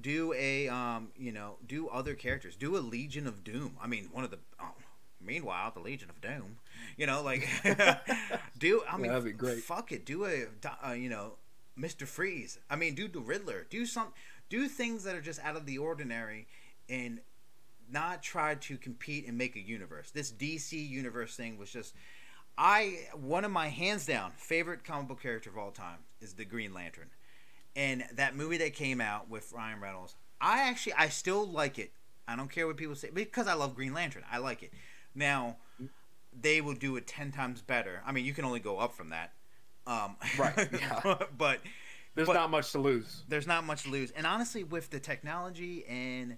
Do 0.00 0.32
a 0.34 0.68
um 0.68 1.08
you 1.16 1.32
know 1.32 1.56
do 1.66 1.88
other 1.88 2.14
characters. 2.14 2.56
Do 2.56 2.76
a 2.76 2.78
Legion 2.78 3.26
of 3.26 3.44
Doom. 3.44 3.76
I 3.80 3.86
mean 3.86 4.08
one 4.12 4.24
of 4.24 4.30
the. 4.30 4.38
Oh, 4.60 4.72
meanwhile, 5.20 5.72
the 5.72 5.80
Legion 5.80 6.10
of 6.10 6.20
Doom. 6.20 6.58
You 6.96 7.06
know 7.06 7.22
like 7.22 7.48
do 8.58 8.82
I 8.90 8.96
mean 8.96 9.08
that'd 9.08 9.24
be 9.24 9.32
great. 9.32 9.60
Fuck 9.60 9.92
it. 9.92 10.04
Do 10.04 10.24
a 10.24 10.46
uh, 10.86 10.92
you 10.92 11.08
know 11.08 11.32
Mister 11.76 12.06
Freeze. 12.06 12.58
I 12.70 12.76
mean 12.76 12.94
do 12.94 13.08
the 13.08 13.20
Riddler. 13.20 13.66
Do 13.70 13.86
some 13.86 14.08
do 14.48 14.68
things 14.68 15.04
that 15.04 15.14
are 15.14 15.20
just 15.20 15.40
out 15.44 15.56
of 15.56 15.66
the 15.66 15.78
ordinary 15.78 16.46
and 16.88 17.20
not 17.90 18.22
try 18.22 18.54
to 18.54 18.76
compete 18.76 19.26
and 19.26 19.36
make 19.36 19.56
a 19.56 19.60
universe. 19.60 20.10
This 20.10 20.30
DC 20.30 20.72
universe 20.88 21.34
thing 21.36 21.58
was 21.58 21.70
just 21.70 21.94
I 22.56 23.06
one 23.14 23.44
of 23.44 23.50
my 23.50 23.68
hands 23.68 24.06
down 24.06 24.32
favorite 24.36 24.84
comic 24.84 25.08
book 25.08 25.22
character 25.22 25.50
of 25.50 25.58
all 25.58 25.70
time 25.70 25.98
is 26.20 26.34
the 26.34 26.44
Green 26.44 26.74
Lantern. 26.74 27.08
And 27.78 28.04
that 28.14 28.34
movie 28.34 28.56
that 28.58 28.74
came 28.74 29.00
out 29.00 29.30
with 29.30 29.52
Ryan 29.52 29.80
Reynolds, 29.80 30.16
I 30.40 30.68
actually 30.68 30.94
I 30.94 31.08
still 31.10 31.46
like 31.46 31.78
it. 31.78 31.92
I 32.26 32.34
don't 32.34 32.50
care 32.50 32.66
what 32.66 32.76
people 32.76 32.96
say 32.96 33.10
because 33.14 33.46
I 33.46 33.54
love 33.54 33.74
Green 33.76 33.94
Lantern. 33.94 34.24
I 34.30 34.38
like 34.38 34.62
it. 34.64 34.72
Now, 35.14 35.56
they 36.38 36.60
will 36.60 36.74
do 36.74 36.96
it 36.96 37.06
ten 37.06 37.30
times 37.30 37.62
better. 37.62 38.02
I 38.04 38.10
mean, 38.12 38.24
you 38.24 38.34
can 38.34 38.44
only 38.44 38.58
go 38.60 38.78
up 38.78 38.94
from 38.94 39.10
that. 39.10 39.32
Um, 39.86 40.16
Right, 40.36 40.68
yeah. 40.72 41.00
but 41.38 41.60
There's 42.16 42.26
But- 42.26 42.34
not 42.34 42.50
much 42.50 42.72
to 42.72 42.78
lose. 42.80 43.22
there's 43.28 43.46
not 43.46 43.64
much 43.64 43.84
to 43.84 43.90
lose. 43.90 44.10
And 44.10 44.26
honestly, 44.26 44.64
with 44.64 44.90
the 44.90 44.98
technology 45.00 45.84
and 45.86 46.36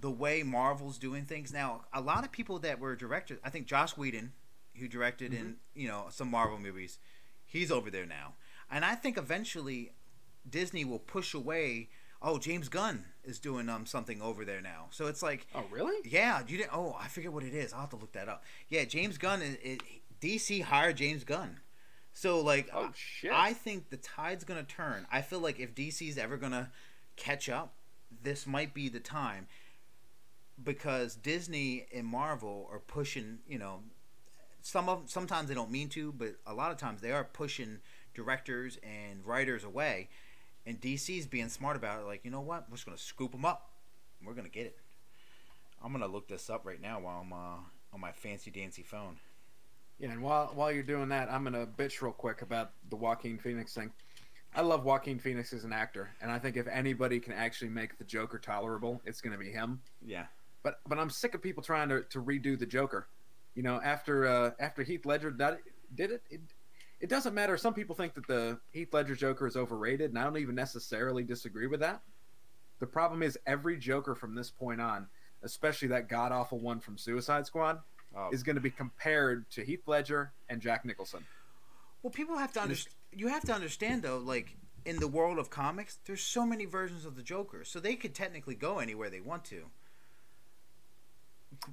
the 0.00 0.10
way 0.10 0.42
Marvel's 0.42 0.96
doing 0.98 1.26
things 1.26 1.52
now, 1.52 1.84
a 1.92 2.00
lot 2.00 2.24
of 2.24 2.32
people 2.32 2.58
that 2.60 2.80
were 2.80 2.96
directors, 2.96 3.38
I 3.44 3.50
think 3.50 3.66
Joss 3.66 3.98
Whedon, 3.98 4.32
who 4.76 4.88
directed 4.88 5.34
in 5.34 5.56
you 5.74 5.88
know 5.88 6.06
some 6.10 6.30
Marvel 6.30 6.58
movies, 6.58 6.98
he's 7.44 7.70
over 7.70 7.90
there 7.90 8.06
now. 8.06 8.32
And 8.70 8.82
I 8.84 8.94
think 8.94 9.18
eventually 9.18 9.92
Disney 10.48 10.84
will 10.84 10.98
push 10.98 11.34
away. 11.34 11.88
Oh, 12.22 12.38
James 12.38 12.68
Gunn 12.68 13.04
is 13.24 13.38
doing 13.38 13.68
um 13.68 13.86
something 13.86 14.20
over 14.20 14.44
there 14.44 14.60
now. 14.60 14.86
So 14.90 15.06
it's 15.06 15.22
like, 15.22 15.46
Oh, 15.54 15.64
really? 15.70 15.96
yeah, 16.08 16.40
you 16.46 16.58
didn't. 16.58 16.70
Oh, 16.74 16.96
I 16.98 17.08
forget 17.08 17.32
what 17.32 17.44
it 17.44 17.54
is. 17.54 17.72
I'll 17.72 17.80
have 17.80 17.90
to 17.90 17.96
look 17.96 18.12
that 18.12 18.28
up. 18.28 18.44
Yeah, 18.68 18.84
James 18.84 19.18
Gunn 19.18 19.42
is, 19.42 19.56
is 19.56 19.78
DC 20.20 20.62
hired 20.62 20.96
James 20.96 21.24
Gunn. 21.24 21.60
So 22.12 22.40
like, 22.40 22.68
Oh, 22.74 22.90
shit. 22.94 23.32
I 23.32 23.52
think 23.54 23.90
the 23.90 23.96
tide's 23.96 24.44
gonna 24.44 24.62
turn. 24.64 25.06
I 25.10 25.22
feel 25.22 25.40
like 25.40 25.58
if 25.60 25.74
DC's 25.74 26.18
ever 26.18 26.36
gonna 26.36 26.70
catch 27.16 27.48
up, 27.48 27.74
this 28.22 28.46
might 28.46 28.74
be 28.74 28.88
the 28.88 29.00
time 29.00 29.46
because 30.62 31.14
Disney 31.16 31.86
and 31.94 32.06
Marvel 32.06 32.68
are 32.70 32.80
pushing. 32.80 33.38
You 33.48 33.58
know, 33.58 33.80
some 34.62 34.88
of 34.88 35.04
sometimes 35.10 35.48
they 35.48 35.54
don't 35.54 35.70
mean 35.70 35.88
to, 35.90 36.12
but 36.12 36.36
a 36.46 36.52
lot 36.54 36.70
of 36.70 36.76
times 36.76 37.00
they 37.00 37.12
are 37.12 37.24
pushing 37.24 37.78
directors 38.14 38.78
and 38.82 39.24
writers 39.24 39.64
away. 39.64 40.08
And 40.66 40.80
DC's 40.80 41.26
being 41.26 41.48
smart 41.48 41.76
about 41.76 42.00
it. 42.00 42.06
Like, 42.06 42.24
you 42.24 42.30
know 42.30 42.40
what? 42.40 42.66
We're 42.68 42.76
just 42.76 42.86
gonna 42.86 42.98
scoop 42.98 43.32
them 43.32 43.44
up. 43.44 43.70
We're 44.24 44.34
gonna 44.34 44.48
get 44.48 44.66
it. 44.66 44.76
I'm 45.82 45.92
gonna 45.92 46.06
look 46.06 46.28
this 46.28 46.50
up 46.50 46.66
right 46.66 46.80
now 46.80 47.00
while 47.00 47.20
I'm 47.22 47.32
uh, 47.32 47.56
on 47.92 48.00
my 48.00 48.12
fancy 48.12 48.50
dancy 48.50 48.82
phone. 48.82 49.16
Yeah, 49.98 50.10
and 50.10 50.22
while 50.22 50.50
while 50.54 50.72
you're 50.72 50.82
doing 50.82 51.08
that, 51.10 51.30
I'm 51.30 51.44
gonna 51.44 51.66
bitch 51.66 52.02
real 52.02 52.12
quick 52.12 52.42
about 52.42 52.72
the 52.88 52.96
Joaquin 52.96 53.38
Phoenix 53.38 53.74
thing. 53.74 53.90
I 54.54 54.62
love 54.62 54.84
Joaquin 54.84 55.18
Phoenix 55.18 55.52
as 55.52 55.64
an 55.64 55.72
actor, 55.72 56.10
and 56.20 56.30
I 56.30 56.38
think 56.38 56.56
if 56.56 56.66
anybody 56.66 57.20
can 57.20 57.32
actually 57.32 57.70
make 57.70 57.98
the 57.98 58.04
Joker 58.04 58.38
tolerable, 58.38 59.00
it's 59.04 59.20
gonna 59.20 59.38
be 59.38 59.50
him. 59.50 59.80
Yeah. 60.04 60.26
But 60.62 60.80
but 60.86 60.98
I'm 60.98 61.10
sick 61.10 61.34
of 61.34 61.42
people 61.42 61.62
trying 61.62 61.88
to, 61.88 62.02
to 62.02 62.22
redo 62.22 62.58
the 62.58 62.66
Joker. 62.66 63.08
You 63.54 63.62
know, 63.62 63.80
after 63.82 64.26
uh, 64.26 64.50
after 64.58 64.82
Heath 64.82 65.06
Ledger 65.06 65.30
did 65.30 65.54
it, 65.54 65.60
did 65.94 66.10
it, 66.10 66.22
it, 66.30 66.40
it 67.00 67.08
doesn't 67.08 67.34
matter. 67.34 67.56
Some 67.56 67.74
people 67.74 67.94
think 67.94 68.14
that 68.14 68.26
the 68.26 68.58
Heath 68.72 68.92
Ledger 68.92 69.14
Joker 69.14 69.46
is 69.46 69.56
overrated, 69.56 70.10
and 70.10 70.18
I 70.18 70.24
don't 70.24 70.36
even 70.36 70.54
necessarily 70.54 71.22
disagree 71.22 71.66
with 71.66 71.80
that. 71.80 72.02
The 72.78 72.86
problem 72.86 73.22
is 73.22 73.38
every 73.46 73.76
Joker 73.76 74.14
from 74.14 74.34
this 74.34 74.50
point 74.50 74.80
on, 74.80 75.06
especially 75.42 75.88
that 75.88 76.08
god 76.08 76.32
awful 76.32 76.58
one 76.58 76.80
from 76.80 76.98
Suicide 76.98 77.46
Squad, 77.46 77.80
Oh. 78.12 78.28
is 78.32 78.42
going 78.42 78.56
to 78.56 78.60
be 78.60 78.70
compared 78.72 79.48
to 79.50 79.64
Heath 79.64 79.86
Ledger 79.86 80.32
and 80.48 80.60
Jack 80.60 80.84
Nicholson. 80.84 81.24
Well, 82.02 82.10
people 82.10 82.36
have 82.38 82.52
to 82.54 82.60
understand. 82.60 82.96
You 83.12 83.28
have 83.28 83.44
to 83.44 83.52
understand 83.52 84.02
though, 84.02 84.18
like 84.18 84.56
in 84.84 84.98
the 84.98 85.06
world 85.06 85.38
of 85.38 85.48
comics, 85.48 85.98
there's 86.06 86.20
so 86.20 86.44
many 86.44 86.64
versions 86.64 87.04
of 87.04 87.14
the 87.14 87.22
Joker, 87.22 87.62
so 87.62 87.78
they 87.78 87.94
could 87.94 88.12
technically 88.12 88.56
go 88.56 88.80
anywhere 88.80 89.10
they 89.10 89.20
want 89.20 89.44
to. 89.44 89.62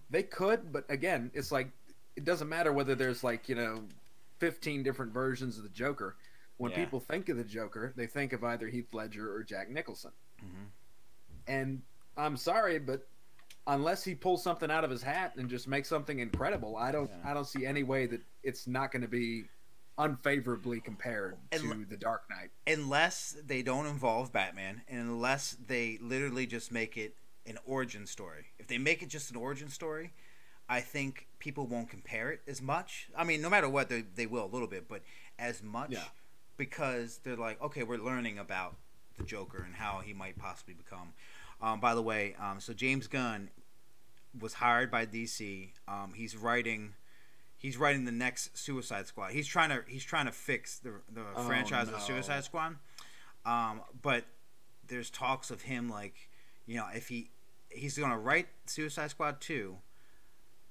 They 0.10 0.24
could, 0.24 0.72
but 0.72 0.86
again, 0.90 1.32
it's 1.34 1.52
like 1.52 1.70
it 2.16 2.24
doesn't 2.24 2.50
matter 2.50 2.72
whether 2.72 2.94
there's 2.94 3.24
like 3.24 3.50
you 3.50 3.56
know, 3.56 3.84
fifteen 4.40 4.84
different 4.84 5.14
versions 5.14 5.58
of 5.58 5.64
the 5.64 5.70
Joker. 5.70 6.16
When 6.58 6.72
Yeah. 6.72 6.84
people 6.86 7.00
think 7.00 7.30
of 7.30 7.38
the 7.38 7.44
Joker, 7.44 7.94
they 7.96 8.08
think 8.08 8.34
of 8.34 8.44
either 8.44 8.68
Heath 8.68 8.94
Ledger 8.94 9.32
or 9.34 9.44
Jack 9.44 9.70
Nicholson. 9.70 10.12
Mhm. 10.42 10.70
And 11.48 11.82
I'm 12.16 12.36
sorry, 12.36 12.80
but 12.80 13.08
unless 13.68 14.04
he 14.04 14.16
pulls 14.16 14.44
something 14.44 14.72
out 14.72 14.84
of 14.84 14.90
his 14.90 15.04
hat 15.04 15.36
and 15.36 15.50
just 15.50 15.68
makes 15.68 15.88
something 15.88 16.20
incredible, 16.20 16.76
I 16.76 16.92
don't 16.92 17.10
Yeah. 17.10 17.30
I 17.32 17.34
don't 17.34 17.46
see 17.46 17.66
any 17.66 17.84
way 17.84 18.08
that 18.08 18.22
it's 18.44 18.66
not 18.68 18.92
going 18.92 19.04
to 19.04 19.08
be 19.08 19.50
unfavorably 20.00 20.80
compared 20.80 21.38
to 21.52 21.86
the 21.86 21.98
Dark 21.98 22.30
Knight. 22.30 22.52
Unless 22.68 23.38
they 23.44 23.62
don't 23.64 23.88
involve 23.88 24.32
Batman, 24.32 24.84
and 24.88 25.00
unless 25.02 25.54
they 25.54 25.98
literally 26.00 26.46
just 26.46 26.72
make 26.72 26.98
it 26.98 27.16
an 27.46 27.58
origin 27.66 28.06
story. 28.06 28.48
If 28.60 28.68
they 28.68 28.78
make 28.78 29.02
it 29.02 29.08
just 29.10 29.32
an 29.32 29.38
origin 29.38 29.70
story, 29.70 30.14
I 30.70 30.82
think 30.82 31.28
people 31.40 31.66
won't 31.68 31.90
compare 31.90 32.30
it 32.32 32.42
as 32.48 32.62
much. 32.62 33.08
I 33.16 33.24
mean, 33.24 33.42
no 33.42 33.50
matter 33.50 33.70
what, 33.70 33.90
they, 33.90 34.02
they 34.16 34.26
will 34.26 34.46
a 34.46 34.52
little 34.52 34.68
bit, 34.68 34.88
but 34.90 35.02
as 35.40 35.64
much 35.64 35.92
Yeah. 35.92 36.04
because 36.58 37.20
they're 37.24 37.36
like, 37.38 37.62
okay, 37.62 37.84
we're 37.84 37.98
learning 37.98 38.38
about 38.38 38.76
the 39.18 39.24
Joker 39.24 39.64
and 39.66 39.76
how 39.76 40.00
he 40.00 40.14
might 40.14 40.38
possibly 40.38 40.74
become. 40.74 41.14
Um, 41.62 41.80
by 41.80 41.96
the 41.96 42.02
way, 42.02 42.36
um, 42.40 42.60
so 42.60 42.74
James 42.74 43.08
Gunn 43.08 43.50
was 44.40 44.54
hired 44.56 44.92
by 44.92 45.06
DC. 45.06 45.70
Um, 45.88 46.14
he's 46.16 46.36
writing. 46.36 46.94
He's 47.58 47.78
writing 47.78 48.06
the 48.06 48.12
next 48.12 48.56
Suicide 48.56 49.08
Squad. 49.08 49.32
He's 49.32 49.48
trying 49.48 49.70
to 49.70 49.84
he's 49.88 50.04
trying 50.04 50.28
to 50.28 50.32
fix 50.32 50.78
the 50.78 51.02
the 51.12 51.24
Oh, 51.36 51.44
franchise 51.48 51.88
no. 51.88 51.96
of 51.96 52.02
Suicide 52.04 52.44
Squad. 52.44 52.76
Um, 53.46 53.82
but 54.04 54.26
there's 54.88 55.10
talks 55.10 55.50
of 55.50 55.64
him 55.64 55.90
like, 55.90 56.30
you 56.68 56.76
know, 56.76 56.86
if 56.94 57.08
he 57.08 57.32
he's 57.70 57.98
gonna 57.98 58.20
write 58.20 58.48
Suicide 58.68 59.10
Squad 59.10 59.42
two, 59.42 59.78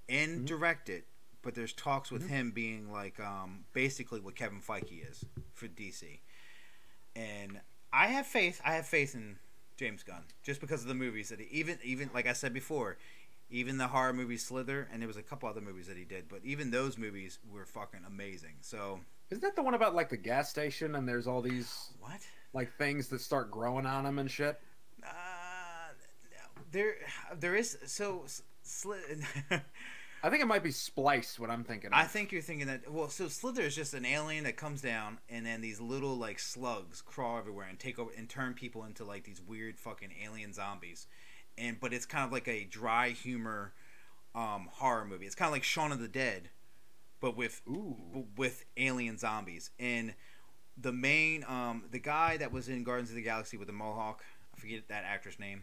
and 0.09 0.41
Mhm. 0.43 0.47
direct 0.47 0.89
it. 0.89 1.07
But 1.43 1.55
there's 1.55 1.73
talks 1.73 2.11
with 2.11 2.25
Mhm. 2.25 2.29
him 2.29 2.51
being 2.51 2.91
like 2.93 3.21
um, 3.21 3.65
basically 3.73 4.21
what 4.21 4.35
Kevin 4.35 4.61
Feige 4.61 5.09
is 5.09 5.25
for 5.53 5.69
DC, 5.69 6.21
and 7.15 7.61
I 7.93 8.09
have 8.09 8.27
faith. 8.27 8.61
I 8.65 8.75
have 8.75 8.87
faith 8.87 9.15
in 9.15 9.39
James 9.77 10.03
Gunn 10.03 10.25
just 10.43 10.61
because 10.61 10.83
of 10.83 10.89
the 10.89 10.95
movies 10.95 11.29
that 11.29 11.39
he, 11.41 11.47
even 11.47 11.79
even 11.83 12.11
like 12.13 12.27
I 12.27 12.33
said 12.33 12.53
before, 12.53 12.99
even 13.49 13.79
the 13.79 13.89
horror 13.89 14.13
movie 14.13 14.37
Slither, 14.37 14.89
and 14.91 15.01
there 15.01 15.07
was 15.07 15.17
a 15.17 15.23
couple 15.23 15.49
other 15.49 15.61
movies 15.61 15.87
that 15.87 15.97
he 15.97 16.05
did, 16.05 16.29
but 16.29 16.45
even 16.45 16.71
those 16.73 16.99
movies 16.99 17.39
were 17.49 17.65
fucking 17.65 18.01
amazing. 18.07 18.57
So 18.61 19.01
Isn't 19.31 19.43
that 19.43 19.57
the 19.57 19.63
one 19.63 19.75
about 19.75 19.95
like 19.95 20.09
the 20.09 20.17
gas 20.17 20.51
station 20.51 20.95
and 20.97 21.09
there's 21.09 21.27
all 21.27 21.43
these 21.43 21.91
what? 22.01 22.21
like 22.53 22.73
things 22.77 23.09
that 23.09 23.21
start 23.21 23.51
growing 23.51 23.87
on 23.87 24.05
him 24.07 24.19
and 24.19 24.31
shit? 24.31 24.61
Uh, 25.05 25.93
there, 26.73 26.97
there 27.39 27.55
is 27.55 27.79
so 27.87 28.25
Slit. 28.67 29.21
I 30.23 30.31
think 30.31 30.43
it 30.43 30.47
might 30.47 30.65
be 30.65 30.71
Splice. 30.71 31.39
What 31.39 31.51
I'm 31.51 31.63
thinking. 31.63 31.93
Of. 31.93 31.99
I 31.99 32.05
think 32.05 32.33
you're 32.33 32.43
thinking 32.43 32.67
that. 32.67 32.91
Well, 32.91 33.09
so 33.09 33.29
Slither 33.29 33.63
is 33.63 33.77
just 33.77 33.95
an 33.95 34.05
alien 34.05 34.45
that 34.45 34.57
comes 34.57 34.83
down, 34.83 35.19
and 35.29 35.47
then 35.47 35.61
these 35.61 35.81
little 35.81 36.17
like 36.17 36.39
slugs 36.39 37.01
crawl 37.01 37.39
everywhere 37.39 37.67
and 37.69 37.79
take 37.79 37.99
over 37.99 38.11
and 38.17 38.29
turn 38.29 38.55
people 38.55 38.85
into 38.85 39.05
like 39.05 39.25
these 39.25 39.41
weird 39.41 39.79
fucking 39.79 40.11
alien 40.25 40.53
zombies. 40.53 41.07
And 41.57 41.79
but 41.79 41.93
it's 41.93 42.07
kind 42.07 42.25
of 42.25 42.33
like 42.33 42.49
a 42.49 42.65
dry 42.65 43.11
humor 43.11 43.73
um, 44.35 44.69
horror 44.73 45.05
movie. 45.05 45.27
It's 45.27 45.35
kind 45.35 45.49
of 45.49 45.53
like 45.53 45.65
Shaun 45.65 45.93
of 45.93 46.01
the 46.01 46.09
Dead, 46.09 46.51
but 47.21 47.37
with 47.37 47.63
Ooh. 47.69 48.27
with 48.37 48.65
alien 48.77 49.19
zombies. 49.19 49.71
And 49.79 50.15
the 50.77 50.93
main 50.93 51.45
um, 51.45 51.85
the 51.91 51.99
guy 51.99 52.37
that 52.39 52.53
was 52.53 52.69
in 52.69 52.85
Guardians 52.85 53.11
of 53.11 53.17
the 53.17 53.23
Galaxy 53.23 53.57
with 53.57 53.69
the 53.69 53.75
mohawk, 53.75 54.25
I 54.55 54.59
forget 54.59 54.89
that 54.89 55.05
actor's 55.05 55.39
name. 55.39 55.63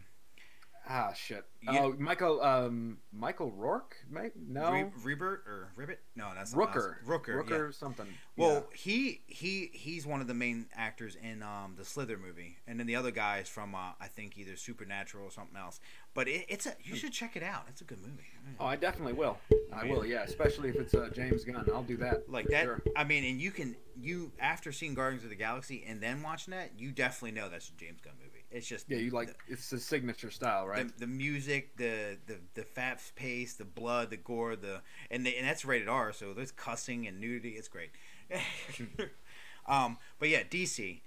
Ah 0.86 1.12
shit. 1.14 1.44
You- 1.62 1.78
oh, 1.78 1.94
Michael. 1.98 2.42
Um, 2.42 2.98
Michael 3.10 3.50
Rourke. 3.52 3.96
Mate? 4.10 4.32
No. 4.36 4.70
Re- 4.70 4.90
Rebert 5.02 5.44
or 5.46 5.68
Ribbit? 5.76 6.00
No, 6.14 6.30
that's 6.34 6.52
Rooker. 6.52 6.74
else. 6.74 6.86
Rooker. 7.06 7.28
yeah. 7.28 7.56
Rooker. 7.56 7.74
Something. 7.74 8.06
Well, 8.36 8.66
he 8.74 9.22
he 9.26 9.70
he's 9.72 10.06
one 10.06 10.20
of 10.20 10.26
the 10.26 10.34
main 10.34 10.66
actors 10.74 11.16
in 11.16 11.42
um, 11.42 11.74
the 11.78 11.84
Slither 11.86 12.18
movie, 12.18 12.58
and 12.66 12.78
then 12.78 12.86
the 12.86 12.96
other 12.96 13.10
guy 13.10 13.38
is 13.38 13.48
from 13.48 13.74
uh, 13.74 13.92
I 13.98 14.08
think 14.08 14.36
either 14.36 14.56
Supernatural 14.56 15.24
or 15.24 15.30
something 15.30 15.56
else. 15.56 15.80
But 16.12 16.28
it, 16.28 16.44
it's 16.50 16.66
a 16.66 16.74
you 16.82 16.96
should 16.96 17.12
check 17.12 17.34
it 17.34 17.42
out. 17.42 17.62
It's 17.70 17.80
a 17.80 17.84
good 17.84 18.02
movie. 18.02 18.24
Oh, 18.60 18.66
I 18.66 18.76
definitely 18.76 19.14
will. 19.14 19.38
I 19.72 19.86
Yeah. 19.86 19.90
will. 19.92 20.04
Yeah, 20.04 20.22
especially 20.24 20.68
if 20.68 20.76
it's 20.76 20.92
uh, 20.92 21.08
James 21.14 21.44
Gunn. 21.44 21.66
I'll 21.72 21.82
do 21.82 21.96
that. 21.96 22.28
Like 22.30 22.46
that. 22.48 22.64
sure. 22.64 22.82
I 22.94 23.04
mean, 23.04 23.24
and 23.24 23.40
you 23.40 23.50
can 23.52 23.74
you 23.98 24.32
after 24.38 24.70
seeing 24.70 24.92
Guardians 24.92 25.24
of 25.24 25.30
the 25.30 25.36
Galaxy 25.36 25.82
and 25.86 26.00
then 26.02 26.22
watching 26.22 26.52
that, 26.52 26.72
you 26.78 26.92
definitely 26.92 27.32
know 27.40 27.48
that's 27.48 27.70
a 27.70 27.72
James 27.72 28.00
Gunn 28.02 28.14
movie. 28.22 28.30
It's 28.54 28.68
just 28.68 28.88
Yeah, 28.88 28.98
you 28.98 29.10
like 29.10 29.34
it's 29.48 29.68
his 29.70 29.84
signature 29.84 30.30
style, 30.30 30.66
right? 30.66 30.86
the, 30.86 31.00
the 31.00 31.06
music, 31.08 31.76
the, 31.76 32.16
the 32.26 32.36
the 32.54 32.62
fast 32.62 33.16
pace, 33.16 33.54
the 33.54 33.64
blood, 33.64 34.10
the 34.10 34.16
gore, 34.16 34.54
the 34.54 34.80
and 35.10 35.26
the, 35.26 35.36
and 35.36 35.46
that's 35.46 35.64
rated 35.64 35.88
R, 35.88 36.12
so 36.12 36.32
there's 36.32 36.52
cussing 36.52 37.06
and 37.08 37.20
nudity. 37.20 37.50
It's 37.50 37.66
great. 37.68 37.90
um, 39.66 39.98
but 40.20 40.28
yeah, 40.28 40.44
DC. 40.44 41.00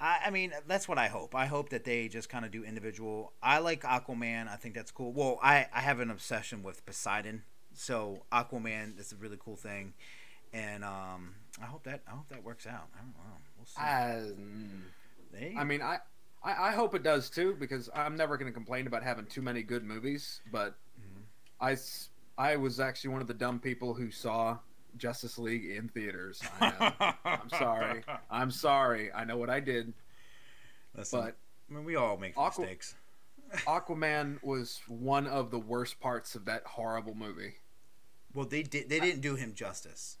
I, 0.00 0.18
I 0.26 0.30
mean, 0.30 0.52
that's 0.66 0.88
what 0.88 0.98
I 0.98 1.08
hope. 1.08 1.34
I 1.34 1.46
hope 1.46 1.70
that 1.70 1.84
they 1.84 2.08
just 2.08 2.28
kind 2.28 2.44
of 2.44 2.50
do 2.52 2.62
individual. 2.64 3.32
I 3.42 3.58
like 3.58 3.82
Aquaman. 3.82 4.48
I 4.48 4.56
think 4.56 4.74
that's 4.74 4.90
cool. 4.92 5.12
Well, 5.12 5.38
I 5.42 5.66
I 5.74 5.80
have 5.80 5.98
an 5.98 6.10
obsession 6.10 6.62
with 6.62 6.86
Poseidon, 6.86 7.42
so 7.74 8.22
Aquaman 8.32 8.98
is 9.00 9.12
a 9.12 9.16
really 9.16 9.38
cool 9.44 9.56
thing, 9.56 9.94
and 10.52 10.84
um, 10.84 11.34
I 11.60 11.66
hope 11.66 11.82
that 11.84 12.02
I 12.06 12.12
hope 12.12 12.28
that 12.28 12.44
works 12.44 12.66
out. 12.68 12.88
I 12.94 13.02
don't 13.02 13.14
know. 13.16 13.40
We'll 13.56 13.66
see. 13.66 13.80
Mm, 13.80 15.58
I 15.58 15.64
mean, 15.64 15.82
I, 15.82 15.98
I, 16.44 16.68
I 16.68 16.72
hope 16.72 16.94
it 16.94 17.02
does 17.02 17.30
too 17.30 17.56
because 17.58 17.88
I'm 17.94 18.16
never 18.16 18.36
going 18.36 18.46
to 18.50 18.52
complain 18.54 18.86
about 18.86 19.02
having 19.02 19.26
too 19.26 19.42
many 19.42 19.62
good 19.62 19.82
movies. 19.84 20.40
But 20.52 20.74
Mhm. 21.00 21.22
I, 21.60 21.76
I 22.52 22.56
was 22.56 22.80
actually 22.80 23.10
one 23.10 23.22
of 23.22 23.28
the 23.28 23.34
dumb 23.34 23.58
people 23.60 23.94
who 23.94 24.10
saw 24.10 24.58
Justice 24.98 25.38
League 25.38 25.64
in 25.64 25.88
theaters. 25.88 26.42
I 26.60 26.70
know. 27.00 27.12
I'm 27.24 27.48
sorry. 27.50 28.04
I'm 28.30 28.50
sorry. 28.50 29.12
I 29.12 29.24
know 29.24 29.36
what 29.36 29.50
I 29.50 29.60
did. 29.60 29.92
Listen, 30.96 31.20
But 31.20 31.36
I 31.70 31.74
mean, 31.74 31.84
we 31.84 31.96
all 31.96 32.16
make 32.16 32.36
Aqua- 32.36 32.66
Well, 38.34 38.46
they 38.46 38.62
did. 38.62 38.88
They 38.88 39.00
didn't 39.00 39.20
do 39.20 39.36
him 39.36 39.54
justice. 39.54 40.18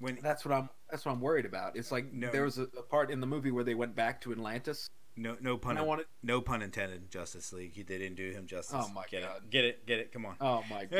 When 0.00 0.18
That's 0.22 0.44
what 0.44 0.54
I'm. 0.54 0.68
That's 0.90 1.04
what 1.04 1.12
I'm 1.12 1.20
worried 1.20 1.44
about. 1.44 1.76
It's 1.76 1.90
like 1.92 2.12
No. 2.12 2.30
there 2.30 2.44
was 2.44 2.58
a, 2.58 2.62
a 2.78 2.82
part 2.82 3.10
in 3.10 3.20
the 3.20 3.26
movie 3.26 3.50
where 3.50 3.64
they 3.64 3.74
went 3.74 3.94
back 3.96 4.20
to 4.22 4.32
Atlantis. 4.32 4.88
no 5.16 5.36
no 5.40 5.56
pun 5.58 5.84
wanted. 5.84 6.06
no 6.22 6.40
pun 6.40 6.62
intended. 6.62 7.10
Justice 7.10 7.52
League. 7.52 7.72
He 7.74 7.82
they 7.82 7.98
didn't 7.98 8.16
do 8.16 8.30
him 8.30 8.46
justice. 8.46 8.76
Oh 8.78 8.88
my 8.94 9.04
get 9.10 9.22
God. 9.22 9.36
It. 9.44 9.50
Get 9.50 9.64
it. 9.64 9.86
Get 9.86 9.98
it. 9.98 10.12
Come 10.12 10.24
on. 10.26 10.36
Oh 10.40 10.62
my 10.70 10.84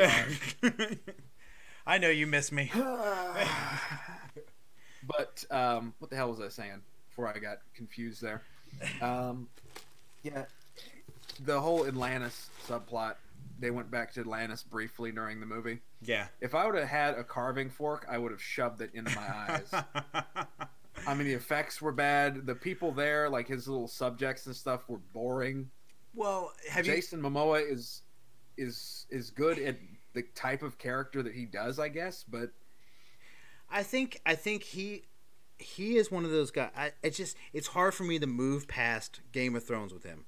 god. 0.65 0.99
I 1.87 1.99
know 1.99 2.11
you 2.11 2.27
miss 2.27 2.51
me. 2.53 2.71
but 5.07 5.45
um, 5.51 5.95
what 5.99 6.11
the 6.11 6.17
hell 6.17 6.31
was 6.31 6.41
I 6.41 6.49
saying 6.49 6.83
before 7.09 7.29
I 7.29 7.39
got 7.39 7.59
confused 7.75 8.21
there? 8.21 8.43
Um, 9.01 9.49
yeah, 10.23 10.45
the 11.45 11.61
whole 11.61 11.87
Atlantis 11.87 12.51
subplot. 12.67 13.15
They 13.61 13.71
went 13.71 13.91
back 13.91 14.13
to 14.15 14.21
Atlantis 14.21 14.63
briefly 14.63 15.11
during 15.11 15.41
the 15.41 15.47
movie. 15.47 15.81
yeah. 16.01 16.29
If 16.41 16.55
I 16.55 16.65
would 16.67 16.77
have 16.77 16.89
had 16.89 17.15
a 17.15 17.25
carving 17.25 17.71
fork, 17.71 18.07
I 18.09 18.17
would 18.19 18.31
have 18.31 18.43
shoved 18.43 18.81
it 18.81 18.91
into 18.95 19.13
my 19.17 19.27
eyes. 19.29 19.85
I 21.07 21.15
mean, 21.15 21.27
the 21.27 21.35
effects 21.35 21.81
were 21.83 21.93
bad. 21.93 22.47
The 22.47 22.55
people 22.55 22.93
there, 22.93 23.29
like 23.29 23.49
his 23.49 23.67
little 23.67 23.89
subjects 23.89 24.47
and 24.47 24.55
stuff, 24.55 24.89
were 24.89 24.99
boring. 25.13 25.71
well, 26.15 26.53
have 26.71 26.87
you? 26.87 26.93
Jason 26.93 27.21
Momoa 27.21 27.69
is 27.69 28.03
is 28.57 29.07
is 29.11 29.31
good 29.31 29.59
at 29.59 29.77
the 30.15 30.23
type 30.35 30.63
of 30.63 30.79
character 30.79 31.23
that 31.23 31.35
he 31.35 31.45
does, 31.45 31.79
I 31.79 31.89
guess. 31.89 32.25
But 32.29 32.51
I 33.71 33.83
think 33.83 34.21
I 34.27 34.35
think 34.35 34.63
he 34.63 35.05
he 35.59 35.97
is 35.97 36.11
one 36.11 36.25
of 36.25 36.31
those 36.31 36.51
guys. 36.51 36.71
I, 36.77 36.93
it's 37.03 37.17
just 37.17 37.37
it's 37.53 37.69
hard 37.69 37.95
for 37.95 38.05
me 38.05 38.19
to 38.19 38.27
move 38.27 38.69
past 38.69 39.21
Game 39.33 39.55
of 39.57 39.65
Thrones 39.65 39.93
with 39.93 40.05
him. 40.05 40.27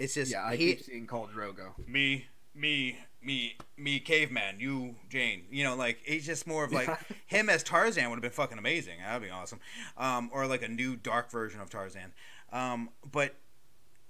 It's 0.00 0.14
just 0.14 0.32
yeah, 0.32 0.44
I 0.44 0.56
he, 0.56 0.74
keep 0.74 0.82
seeing 0.84 1.06
Khal 1.06 1.28
Drogo. 1.30 1.72
me 1.86 2.26
me 2.54 2.96
me 3.22 3.56
me 3.76 4.00
caveman 4.00 4.58
you 4.58 4.96
Jane. 5.10 5.44
You 5.50 5.62
know 5.64 5.76
like 5.76 5.98
he's 6.04 6.24
just 6.24 6.46
more 6.46 6.64
of 6.64 6.72
like 6.72 6.88
him 7.26 7.50
as 7.50 7.62
Tarzan 7.62 8.08
would 8.08 8.16
have 8.16 8.22
been 8.22 8.30
fucking 8.30 8.56
amazing. 8.56 8.98
That'd 9.04 9.22
be 9.22 9.30
awesome. 9.30 9.60
Um 9.98 10.30
or 10.32 10.46
like 10.46 10.62
a 10.62 10.68
new 10.68 10.96
dark 10.96 11.30
version 11.30 11.60
of 11.60 11.68
Tarzan. 11.68 12.12
Um 12.50 12.88
but 13.12 13.34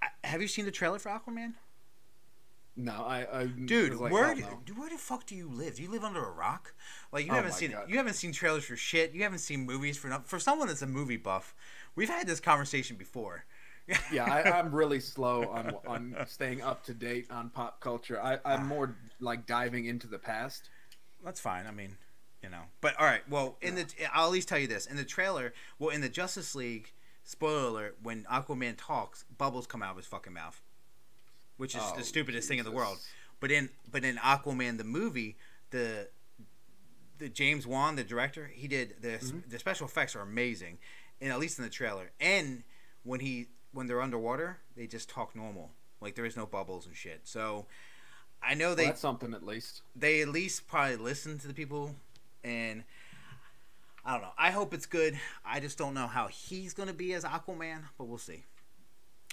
I, 0.01 0.07
have 0.23 0.41
you 0.41 0.47
seen 0.47 0.63
the 0.63 0.71
trailer 0.71 0.97
for 0.97 1.09
Aquaman? 1.09 1.55
No, 2.77 2.93
I, 3.05 3.41
I 3.41 3.45
dude 3.47 3.95
like, 3.95 4.13
where 4.13 4.33
do, 4.33 4.45
dude, 4.65 4.77
where 4.77 4.89
the 4.89 4.97
fuck 4.97 5.25
do 5.25 5.35
you 5.35 5.49
live? 5.49 5.75
Do 5.75 5.83
you 5.83 5.91
live 5.91 6.05
under 6.05 6.23
a 6.23 6.31
rock? 6.31 6.73
Like 7.11 7.25
you 7.25 7.31
Oh 7.33 7.35
haven't 7.35 7.51
seen 7.53 7.71
God. 7.71 7.89
you 7.89 7.97
haven't 7.97 8.13
seen 8.13 8.31
trailers 8.31 8.63
for 8.63 8.77
shit. 8.77 9.11
You 9.11 9.23
haven't 9.23 9.39
seen 9.39 9.65
movies 9.65 9.97
for 9.97 10.09
for 10.23 10.39
someone 10.39 10.69
that's 10.69 10.81
a 10.81 10.87
movie 10.87 11.17
buff. 11.17 11.53
We've 11.95 12.07
had 12.09 12.27
this 12.27 12.39
conversation 12.39 12.95
before 12.95 13.43
yeah, 14.11 14.25
I, 14.25 14.59
I'm 14.59 14.73
really 14.73 14.99
slow 14.99 15.47
on 15.49 15.75
on 15.87 16.15
staying 16.27 16.61
up 16.61 16.83
to 16.85 16.93
date 16.93 17.27
on 17.29 17.49
pop 17.49 17.79
culture. 17.79 18.21
I, 18.21 18.39
I'm 18.45 18.67
more 18.67 18.95
like 19.19 19.45
diving 19.45 19.85
into 19.85 20.07
the 20.07 20.19
past. 20.19 20.69
That's 21.23 21.39
fine. 21.39 21.67
I 21.67 21.71
mean, 21.71 21.97
you 22.43 22.49
know. 22.49 22.63
But 22.81 22.99
all 22.99 23.05
right. 23.05 23.27
Well, 23.29 23.57
in 23.61 23.75
the 23.75 23.85
I'll 24.13 24.25
at 24.27 24.31
least 24.31 24.47
tell 24.49 24.59
you 24.59 24.67
this 24.67 24.85
in 24.85 24.97
the 24.97 25.03
trailer. 25.05 25.53
Well, 25.79 25.89
in 25.89 26.01
the 26.01 26.09
Justice 26.09 26.55
League, 26.55 26.91
spoiler 27.23 27.67
alert: 27.67 27.97
when 28.01 28.23
Aquaman 28.23 28.75
talks, 28.77 29.25
bubbles 29.37 29.67
come 29.67 29.81
out 29.83 29.91
of 29.91 29.97
his 29.97 30.05
fucking 30.07 30.33
mouth, 30.33 30.61
which 31.57 31.75
is 31.75 31.81
Oh, 31.83 31.93
the 31.97 32.03
stupidest 32.03 32.47
thing 32.47 32.59
in 32.59 32.65
the 32.65 32.71
world. 32.71 32.99
But 33.39 33.51
in 33.51 33.69
but 33.91 34.03
in 34.05 34.17
Aquaman 34.17 34.77
the 34.77 34.83
movie, 34.83 35.37
the 35.71 36.09
the 37.17 37.29
James 37.29 37.67
Wan, 37.67 37.95
the 37.95 38.03
director, 38.03 38.49
he 38.53 38.67
did 38.67 38.95
the 39.01 39.09
Mm-hmm. 39.09 39.49
the 39.49 39.59
special 39.59 39.85
effects 39.87 40.15
are 40.15 40.21
amazing, 40.21 40.77
and 41.19 41.31
at 41.31 41.39
least 41.39 41.57
in 41.59 41.63
the 41.63 41.69
trailer. 41.69 42.11
And 42.19 42.63
when 43.03 43.19
he 43.19 43.47
when 43.73 43.87
they're 43.87 44.01
underwater, 44.01 44.57
they 44.75 44.87
just 44.87 45.09
talk 45.09 45.35
normal, 45.35 45.71
like 46.01 46.15
there 46.15 46.25
is 46.25 46.35
no 46.37 46.45
bubbles 46.45 46.85
and 46.87 46.95
shit. 46.95 47.21
So. 47.23 47.65
I 48.43 48.55
know 48.55 48.69
Well, 48.69 48.75
they 48.75 48.85
that's 48.87 48.99
something 48.99 49.35
at 49.35 49.45
least. 49.45 49.83
they 49.95 50.21
at 50.21 50.27
least 50.29 50.67
probably 50.67 50.95
listen 50.95 51.37
to 51.37 51.47
the 51.47 51.53
people 51.53 51.95
and 52.43 52.83
I 54.03 54.13
don't 54.13 54.23
know. 54.23 54.31
I 54.35 54.49
hope 54.49 54.73
it's 54.73 54.87
good. 54.87 55.15
I 55.45 55.59
just 55.59 55.77
don't 55.77 55.93
know 55.93 56.07
how 56.07 56.25
he's 56.27 56.73
gonna 56.73 56.91
be 56.91 57.13
as 57.13 57.23
Aquaman, 57.23 57.83
but 57.99 58.05
we'll 58.05 58.17
see. 58.17 58.43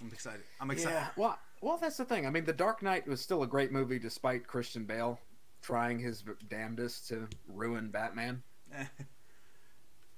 I'm 0.03 0.09
excited. 0.13 0.43
I'm 0.61 0.71
excited. 0.71 0.95
Yeah. 0.95 1.09
Well, 1.17 1.39
well, 1.63 1.79
that's 1.79 1.97
the 1.97 2.05
thing. 2.05 2.27
I 2.27 2.31
mean, 2.31 2.45
The 2.45 2.53
Dark 2.53 2.83
Knight 2.83 3.09
was 3.09 3.23
still 3.23 3.43
a 3.43 3.47
great 3.47 3.73
movie 3.73 3.99
despite 3.99 4.47
Christian 4.47 4.85
Bale 4.85 5.19
trying 5.63 5.99
his 5.99 6.23
damnedest 6.51 7.09
to 7.09 7.29
ruin 7.49 7.89
Batman. 7.89 8.43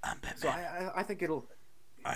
I'm 0.03 0.19
Batman. 0.19 0.37
So 0.37 0.49
I, 0.49 0.61
I, 0.97 1.01
I 1.01 1.03
think 1.05 1.23
it'll. 1.23 1.47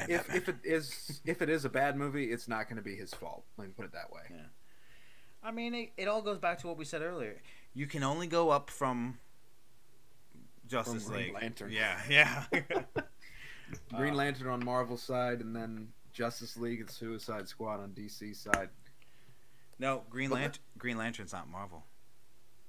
If, 0.09 0.35
if 0.35 0.49
it 0.49 0.57
is 0.65 1.21
if 1.25 1.43
it 1.43 1.49
is 1.51 1.65
a 1.65 1.69
bad 1.69 1.97
movie, 1.97 2.25
it's 2.33 2.49
not 2.49 2.69
going 2.69 2.77
to 2.77 2.83
be 2.83 2.95
his 2.97 3.13
fault. 3.13 3.45
Let 3.59 3.67
me 3.69 3.73
put 3.77 3.85
it 3.85 3.93
that 3.93 4.11
way. 4.13 4.23
Yeah. 4.31 4.37
I 5.43 5.51
mean, 5.51 5.75
it, 5.75 5.93
it 5.97 6.09
all 6.09 6.23
goes 6.23 6.39
back 6.39 6.59
to 6.61 6.67
what 6.67 6.79
we 6.79 6.85
said 6.87 7.03
earlier. 7.03 7.43
You 7.75 7.87
can 7.87 8.03
only 8.03 8.27
go 8.27 8.49
up 8.51 8.71
from 8.71 9.19
Justice 10.67 11.05
From 11.05 11.13
Green 11.15 11.25
League. 11.27 11.35
Lantern. 11.35 11.71
Yeah, 11.73 12.01
yeah. 12.09 12.45
Green 13.95 14.15
Uh, 14.15 14.17
Lantern 14.17 14.49
on 14.49 14.65
Marvel 14.65 14.97
side, 14.97 15.41
and 15.41 15.55
then 15.55 15.89
Justice 16.13 16.57
League 16.57 16.81
and 16.81 16.89
Suicide 16.91 17.49
Squad 17.49 17.81
on 17.81 17.91
DC 17.91 18.35
side. 18.37 18.71
no, 19.79 20.03
Green 20.09 20.31
Lantern. 20.31 20.63
Green 20.79 20.97
Lantern's 20.97 21.33
not 21.33 21.49
Marvel. 21.51 21.85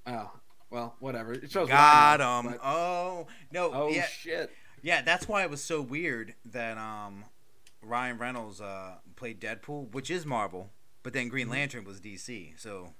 Oh, 0.07 0.31
well, 0.69 0.95
whatever. 0.99 1.33
It 1.33 1.49
shows. 1.51 1.69
Got 1.69 2.19
him. 2.19 2.51
but- 2.51 2.59
Oh 2.63 3.27
no. 3.51 3.71
Oh 3.73 3.89
yeah. 3.89 4.05
shit! 4.07 4.51
Yeah, 4.85 5.01
that's 5.01 5.27
why 5.27 5.41
it 5.41 5.49
was 5.49 5.63
so 5.63 5.81
weird 5.81 6.35
that 6.45 6.77
um, 6.77 7.25
Ryan 7.81 8.19
Reynolds 8.19 8.61
uh, 8.61 8.97
played 9.15 9.41
Deadpool, 9.41 9.91
which 9.91 10.11
is 10.11 10.27
Marvel, 10.27 10.69
but 11.01 11.11
then 11.11 11.27
Green 11.27 11.49
Lantern 11.49 11.85
was 11.85 11.99
DC. 11.99 12.51
So 12.57 12.93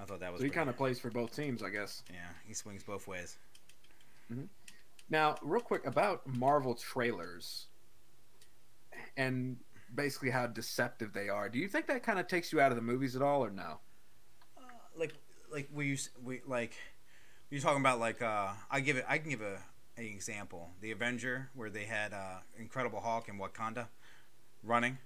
I 0.00 0.06
thought 0.06 0.20
that 0.20 0.32
was. 0.32 0.40
So 0.40 0.46
he 0.46 0.50
kind 0.50 0.70
of 0.70 0.78
plays 0.78 0.98
for 0.98 1.10
both 1.10 1.36
teams, 1.36 1.62
I 1.62 1.68
guess. 1.68 2.02
Yeah, 2.10 2.30
he 2.46 2.54
swings 2.54 2.82
both 2.82 3.06
ways. 3.06 3.36
Now, 5.10 5.36
real 5.42 5.60
quick 5.60 5.86
about 5.86 6.26
Marvel 6.26 6.74
trailers 6.74 7.66
and 9.18 9.58
basically 9.94 10.30
how 10.30 10.46
deceptive 10.46 11.12
they 11.12 11.28
are. 11.28 11.50
Do 11.50 11.58
you 11.58 11.68
think 11.68 11.86
that 11.88 12.02
kind 12.02 12.18
of 12.18 12.28
takes 12.28 12.50
you 12.50 12.62
out 12.62 12.72
of 12.72 12.76
the 12.76 12.82
movies 12.82 13.14
at 13.14 13.20
all, 13.20 13.44
or 13.44 13.50
no? 13.50 13.78
Uh, 14.56 14.62
like, 14.96 15.12
like 15.52 15.68
we, 15.70 15.98
we 16.24 16.40
like 16.46 16.72
you're 17.50 17.60
talking 17.60 17.80
about 17.80 18.00
like 18.00 18.22
uh, 18.22 18.48
I 18.70 18.80
give 18.80 18.96
it. 18.96 19.04
I 19.06 19.18
can 19.18 19.28
give 19.28 19.42
a 19.42 19.58
an 19.96 20.04
example. 20.04 20.70
The 20.80 20.90
Avenger, 20.92 21.50
where 21.54 21.70
they 21.70 21.84
had 21.84 22.12
uh, 22.12 22.38
Incredible 22.58 23.00
Hulk 23.00 23.28
in 23.28 23.38
Wakanda 23.38 23.86
running. 24.62 24.98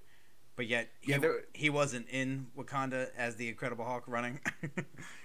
But 0.56 0.66
yet 0.66 0.88
he, 1.00 1.12
Yeah, 1.12 1.18
there- 1.18 1.44
he 1.54 1.70
wasn't 1.70 2.08
in 2.08 2.46
Wakanda 2.56 3.08
as 3.16 3.36
the 3.36 3.48
Incredible 3.48 3.84
Hulk 3.84 4.04
running. 4.06 4.40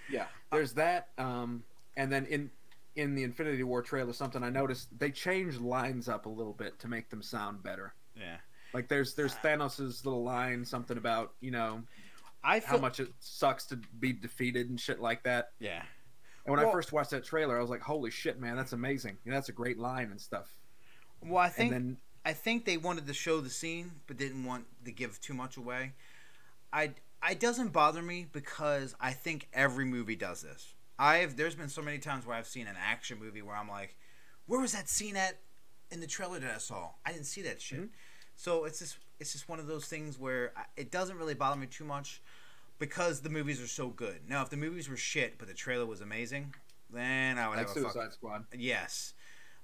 Yeah, 0.09 0.25
there's 0.51 0.73
that. 0.73 1.07
Um, 1.17 1.63
and 1.95 2.11
then 2.11 2.25
in 2.25 2.51
in 2.95 3.15
the 3.15 3.23
Infinity 3.23 3.63
War 3.63 3.81
trailer, 3.81 4.11
something 4.13 4.43
I 4.43 4.49
noticed 4.49 4.89
they 4.99 5.09
changed 5.11 5.59
lines 5.61 6.07
up 6.09 6.25
a 6.25 6.29
little 6.29 6.51
bit 6.53 6.77
to 6.79 6.87
make 6.89 7.09
them 7.09 7.23
sound 7.23 7.63
better. 7.63 7.93
yeah, 8.15 8.35
Like 8.73 8.89
there's 8.89 9.13
there's 9.15 9.33
Thanos's 9.35 10.05
little 10.05 10.23
line, 10.23 10.65
something 10.65 10.97
about 10.97 11.33
you 11.39 11.51
know 11.51 11.83
I 12.43 12.59
how 12.59 12.77
much 12.77 12.99
it 12.99 13.07
sucks 13.21 13.65
to 13.67 13.77
be 13.99 14.11
defeated 14.11 14.69
and 14.69 14.79
shit 14.79 14.99
like 14.99 15.23
that. 15.23 15.51
yeah. 15.57 15.83
And 16.45 16.55
when 16.55 16.65
I 16.65 16.71
first 16.71 16.91
watched 16.91 17.11
that 17.11 17.23
trailer, 17.23 17.57
I 17.57 17.61
was 17.61 17.69
like, 17.69 17.81
"Holy 17.81 18.11
shit, 18.11 18.39
man, 18.39 18.57
that's 18.57 18.73
amazing! 18.73 19.17
You 19.23 19.31
know, 19.31 19.37
that's 19.37 19.49
a 19.49 19.53
great 19.53 19.77
line 19.77 20.11
and 20.11 20.19
stuff." 20.19 20.49
Well, 21.21 21.37
I 21.37 21.49
think 21.49 21.71
then 21.71 21.97
I 22.25 22.33
think 22.33 22.65
they 22.65 22.77
wanted 22.77 23.07
to 23.07 23.13
show 23.13 23.41
the 23.41 23.49
scene, 23.49 23.91
but 24.07 24.17
didn't 24.17 24.43
want 24.43 24.65
to 24.85 24.91
give 24.91 25.19
too 25.21 25.33
much 25.33 25.57
away. 25.57 25.93
I 26.71 26.91
it 27.29 27.39
doesn't 27.39 27.69
bother 27.69 28.01
me 28.01 28.27
because 28.31 28.95
I 28.99 29.11
think 29.11 29.47
every 29.53 29.85
movie 29.85 30.15
does 30.15 30.41
this. 30.41 30.73
I've 30.99 31.35
there's 31.35 31.55
been 31.55 31.69
so 31.69 31.81
many 31.81 31.99
times 31.99 32.25
where 32.25 32.35
I've 32.35 32.47
seen 32.47 32.67
an 32.67 32.75
action 32.79 33.19
movie 33.19 33.41
where 33.41 33.55
I'm 33.55 33.69
like, 33.69 33.95
where 34.45 34.59
was 34.59 34.73
that 34.73 34.89
scene 34.89 35.15
at 35.15 35.39
in 35.91 36.01
the 36.01 36.07
trailer 36.07 36.39
that 36.39 36.55
I 36.55 36.57
saw? 36.57 36.89
I 37.05 37.11
didn't 37.11 37.25
see 37.25 37.41
that 37.43 37.61
shit. 37.61 37.79
Mm-hmm. 37.79 37.87
So 38.35 38.65
it's 38.65 38.79
just 38.79 38.97
it's 39.19 39.31
just 39.31 39.47
one 39.47 39.59
of 39.59 39.67
those 39.67 39.85
things 39.85 40.19
where 40.19 40.53
it 40.75 40.91
doesn't 40.91 41.17
really 41.17 41.33
bother 41.33 41.59
me 41.59 41.67
too 41.67 41.85
much 41.85 42.21
because 42.83 43.21
the 43.21 43.29
movies 43.29 43.61
are 43.61 43.67
so 43.67 43.87
good. 43.87 44.19
Now, 44.27 44.41
if 44.41 44.49
the 44.49 44.57
movies 44.57 44.89
were 44.89 44.97
shit 44.97 45.37
but 45.37 45.47
the 45.47 45.53
trailer 45.53 45.85
was 45.85 46.01
amazing, 46.01 46.53
then 46.91 47.37
I 47.37 47.47
would 47.47 47.55
like 47.57 47.67
have 47.69 47.77
a 47.77 47.81
fuck- 47.81 47.93
Suicide 47.93 48.11
Squad. 48.13 48.45
Yes. 48.53 49.13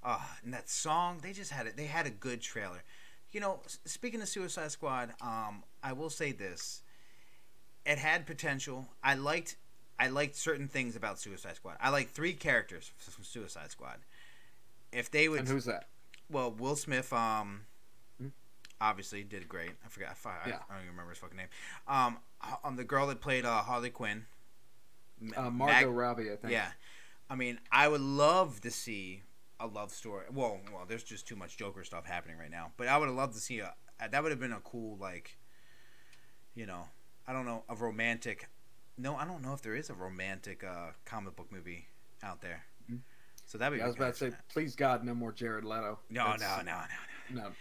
Uh, 0.02 0.22
and 0.44 0.54
that 0.54 0.70
song, 0.70 1.20
they 1.22 1.34
just 1.34 1.52
had 1.52 1.68
it. 1.68 1.76
They 1.76 1.86
had 1.88 2.06
a 2.08 2.10
good 2.10 2.40
trailer. 2.42 2.82
You 3.32 3.42
know, 3.42 3.60
speaking 3.84 4.22
of 4.22 4.30
Suicide 4.30 4.72
Squad, 4.72 5.14
um, 5.22 5.64
I 5.84 5.92
will 5.92 6.10
say 6.10 6.32
this: 6.32 6.82
it 7.86 7.98
had 7.98 8.26
potential. 8.26 8.88
I 9.04 9.16
liked, 9.16 9.58
I 10.00 10.08
liked 10.08 10.38
certain 10.38 10.70
things 10.70 10.96
about 10.96 11.20
Suicide 11.20 11.58
Squad. 11.58 11.76
I 11.82 11.90
like 11.90 12.10
three 12.12 12.32
characters 12.34 12.92
from 12.98 13.26
Suicide 13.26 13.72
Squad. 13.72 13.98
If 14.94 15.12
they 15.12 15.28
would, 15.28 15.42
And 15.42 15.48
who's 15.50 15.66
that? 15.66 15.90
well, 16.32 16.52
Will 16.52 16.78
Smith, 16.78 17.12
um? 17.12 17.66
Obviously 18.82 19.24
did 19.24 19.48
great. 19.50 19.72
I 19.86 19.90
forgot. 19.90 20.16
I, 20.26 20.50
Yeah. 20.50 20.56
I 20.70 20.74
don't 20.74 20.84
even 20.84 20.92
remember 20.92 21.10
his 21.12 21.20
fucking 21.20 21.38
name. 21.38 21.48
Um, 21.88 22.18
h- 22.46 22.56
um, 22.64 22.76
the 22.76 22.84
girl 22.84 23.08
that 23.08 23.22
played 23.22 23.46
uh, 23.46 23.62
Harley 23.62 23.90
Quinn, 23.90 24.26
Uh, 25.36 25.44
Mag- 25.44 25.54
Margot 25.54 25.90
Robbie, 25.92 26.32
I 26.32 26.36
think. 26.36 26.52
yeah, 26.54 26.70
I 27.30 27.36
mean, 27.36 27.60
I 27.72 27.88
would 27.88 28.02
love 28.02 28.62
to 28.62 28.72
see 28.72 29.24
a 29.60 29.68
love 29.68 29.92
story. 29.92 30.26
Well, 30.34 30.60
well, 30.74 30.86
there's 30.88 31.04
just 31.04 31.28
too 31.28 31.36
much 31.36 31.58
Joker 31.58 31.84
stuff 31.84 32.06
happening 32.06 32.38
right 32.38 32.50
now. 32.52 32.72
But 32.78 32.88
I 32.88 32.98
would 32.98 33.08
have 33.08 33.16
loved 33.18 33.34
to 33.34 33.40
see 33.42 33.60
a. 33.60 33.74
That 34.12 34.24
would 34.24 34.32
have 34.32 34.40
been 34.40 34.54
a 34.54 34.62
cool 34.62 34.98
like. 34.98 35.38
You 36.56 36.66
know, 36.66 36.86
I 37.28 37.34
don't 37.34 37.46
know 37.46 37.64
a 37.70 37.76
romantic. 37.76 38.48
No, 38.98 39.16
I 39.16 39.26
don't 39.26 39.42
know 39.42 39.54
if 39.54 39.62
there 39.62 39.76
is 39.76 39.90
a 39.90 39.94
romantic 39.94 40.64
uh, 40.64 40.92
comic 41.06 41.36
book 41.36 41.52
movie 41.52 41.88
out 42.24 42.42
there. 42.42 42.64
Mhm. 42.92 43.00
So 43.46 43.58
that'd 43.58 43.74
be. 43.74 43.80
Yeah, 43.80 43.86
I 43.86 43.88
was 43.88 43.96
about 43.98 44.14
to 44.16 44.32
say, 44.32 44.38
please 44.54 44.76
God, 44.76 45.04
no 45.04 45.14
more 45.14 45.32
Jared 45.34 45.64
Leto. 45.66 46.00
no, 46.10 46.36
no, 46.36 46.36
no, 46.38 46.62
no, 46.64 46.82
no, 47.32 47.42
no. 47.44 47.52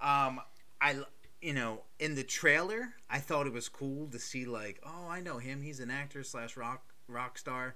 no. 0.00 0.06
Um, 0.06 0.40
I, 0.84 0.96
you 1.40 1.54
know, 1.54 1.82
in 1.98 2.14
the 2.14 2.22
trailer, 2.24 2.94
I 3.08 3.18
thought 3.18 3.46
it 3.46 3.52
was 3.52 3.68
cool 3.68 4.06
to 4.08 4.18
see 4.18 4.44
like, 4.44 4.80
oh, 4.84 5.08
I 5.08 5.20
know 5.20 5.38
him. 5.38 5.62
He's 5.62 5.80
an 5.80 5.90
actor 5.90 6.22
slash 6.22 6.56
rock 6.56 6.82
rock 7.08 7.38
star. 7.38 7.74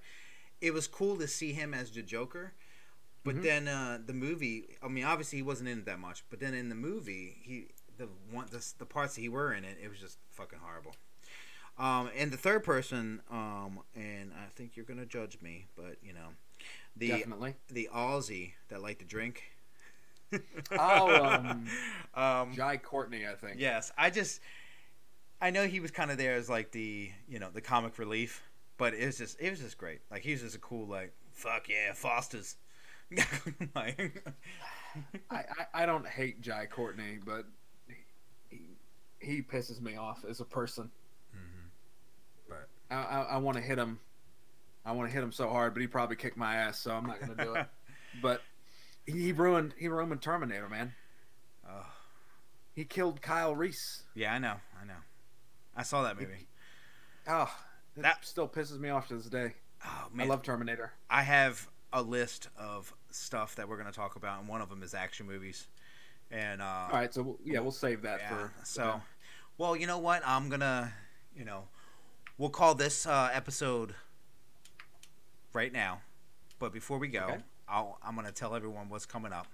It 0.60 0.74
was 0.74 0.86
cool 0.86 1.16
to 1.16 1.26
see 1.28 1.52
him 1.52 1.72
as 1.72 1.90
the 1.90 2.02
Joker. 2.02 2.52
But 3.24 3.36
Mhm. 3.36 3.42
then 3.42 3.68
uh, 3.68 3.98
the 4.04 4.12
movie, 4.12 4.76
I 4.82 4.88
mean, 4.88 5.04
obviously 5.04 5.38
he 5.38 5.42
wasn't 5.42 5.68
in 5.70 5.78
it 5.78 5.84
that 5.86 5.98
much. 5.98 6.22
But 6.30 6.40
then 6.40 6.54
in 6.54 6.68
the 6.68 6.74
movie, 6.74 7.38
he 7.42 7.68
the 7.96 8.08
one 8.30 8.46
the, 8.50 8.64
the 8.78 8.86
parts 8.86 9.14
that 9.16 9.22
he 9.22 9.28
were 9.28 9.52
in 9.52 9.64
it, 9.64 9.76
it 9.82 9.88
was 9.88 9.98
just 9.98 10.18
fucking 10.30 10.58
horrible. 10.62 10.94
Um, 11.78 12.10
and 12.16 12.30
the 12.30 12.36
third 12.36 12.64
person, 12.64 13.22
um, 13.30 13.80
and 13.94 14.32
I 14.34 14.46
think 14.54 14.76
you're 14.76 14.84
gonna 14.84 15.06
judge 15.06 15.40
me, 15.40 15.66
but 15.76 15.96
you 16.02 16.12
know, 16.12 16.28
the 16.96 17.08
Definitely. 17.08 17.54
the 17.68 17.88
Aussie 17.92 18.52
that 18.68 18.82
liked 18.82 19.00
to 19.00 19.06
drink. 19.06 19.44
Oh, 20.78 21.24
um, 21.24 21.66
um, 22.14 22.52
Jai 22.54 22.76
Courtney, 22.76 23.26
I 23.26 23.34
think. 23.34 23.58
yes, 23.58 23.92
I 23.96 24.10
just, 24.10 24.40
I 25.40 25.50
know 25.50 25.66
he 25.66 25.80
was 25.80 25.90
kind 25.90 26.10
of 26.10 26.18
there 26.18 26.34
as 26.34 26.48
like 26.48 26.72
the 26.72 27.10
you 27.28 27.38
know 27.38 27.48
the 27.52 27.60
comic 27.60 27.98
relief, 27.98 28.42
but 28.76 28.94
it 28.94 29.06
was 29.06 29.18
just 29.18 29.40
it 29.40 29.50
was 29.50 29.60
just 29.60 29.78
great. 29.78 30.00
Like 30.10 30.22
he 30.22 30.32
was 30.32 30.42
just 30.42 30.56
a 30.56 30.58
cool 30.60 30.86
like 30.86 31.12
fuck 31.32 31.68
yeah 31.68 31.92
Foster's. 31.94 32.56
like, 33.74 34.22
I, 35.30 35.36
I, 35.36 35.44
I 35.82 35.86
don't 35.86 36.06
hate 36.06 36.40
Jai 36.40 36.66
Courtney, 36.66 37.18
but 37.24 37.46
he, 38.50 38.58
he 39.18 39.42
pisses 39.42 39.80
me 39.80 39.96
off 39.96 40.24
as 40.28 40.40
a 40.40 40.44
person. 40.44 40.90
But 42.48 42.68
I, 42.90 42.96
I, 42.96 43.22
I 43.22 43.36
want 43.38 43.56
to 43.56 43.62
hit 43.62 43.78
him. 43.78 43.98
I 44.84 44.92
want 44.92 45.08
to 45.08 45.14
hit 45.14 45.22
him 45.22 45.32
so 45.32 45.48
hard, 45.48 45.74
but 45.74 45.80
he 45.80 45.86
probably 45.86 46.16
kicked 46.16 46.36
my 46.36 46.56
ass, 46.56 46.78
so 46.80 46.92
I'm 46.92 47.06
not 47.06 47.20
gonna 47.20 47.44
do 47.44 47.54
it. 47.54 47.66
but 48.22 48.42
he, 49.12 49.22
he 49.22 49.32
ruined 49.32 49.74
he 49.78 49.88
ruined 49.88 50.20
Terminator, 50.22 50.68
man. 50.68 50.94
oh, 51.68 51.86
He 52.74 52.84
killed 52.84 53.22
Kyle 53.22 53.54
Reese. 53.54 54.02
yeah, 54.14 54.32
I 54.34 54.38
know, 54.38 54.56
I 54.80 54.84
know. 54.86 54.94
I 55.76 55.82
saw 55.82 56.02
that 56.02 56.18
movie. 56.18 56.48
Oh, 57.28 57.50
that, 57.96 58.24
still 58.24 58.48
pisses 58.48 58.78
me 58.78 58.88
off 58.88 59.08
to 59.08 59.16
this 59.16 59.26
day. 59.26 59.54
Oh 59.84 60.06
man. 60.12 60.26
I 60.26 60.30
love 60.30 60.42
Terminator. 60.42 60.92
I 61.08 61.22
have 61.22 61.68
a 61.92 62.02
list 62.02 62.48
of 62.58 62.92
stuff 63.10 63.54
that 63.56 63.68
we're 63.68 63.76
gonna 63.76 63.92
talk 63.92 64.16
about, 64.16 64.40
and 64.40 64.48
one 64.48 64.60
of 64.60 64.68
them 64.68 64.82
is 64.82 64.94
action 64.94 65.26
movies. 65.26 65.66
And 66.30 66.60
uh, 66.60 66.64
All 66.64 66.98
right, 66.98 67.12
so 67.14 67.22
we'll, 67.22 67.38
yeah, 67.44 67.60
we'll 67.60 67.70
save 67.70 68.02
that 68.02 68.20
yeah, 68.20 68.28
for 68.28 68.52
so. 68.64 69.00
Well, 69.56 69.74
you 69.76 69.86
know 69.86 69.98
what? 69.98 70.22
I'm 70.26 70.48
gonna, 70.50 70.92
you 71.34 71.44
know, 71.44 71.64
we'll 72.36 72.50
call 72.50 72.74
this 72.74 73.06
uh, 73.06 73.30
episode 73.32 73.94
right 75.52 75.72
now. 75.72 76.02
But 76.58 76.72
before 76.72 76.98
we 76.98 77.08
go, 77.08 77.24
Okay. 77.24 77.38
I'll, 77.70 77.98
I'm 78.02 78.14
gonna 78.14 78.32
tell 78.32 78.54
everyone 78.54 78.88
what's 78.88 79.06
coming 79.06 79.32
up. 79.32 79.46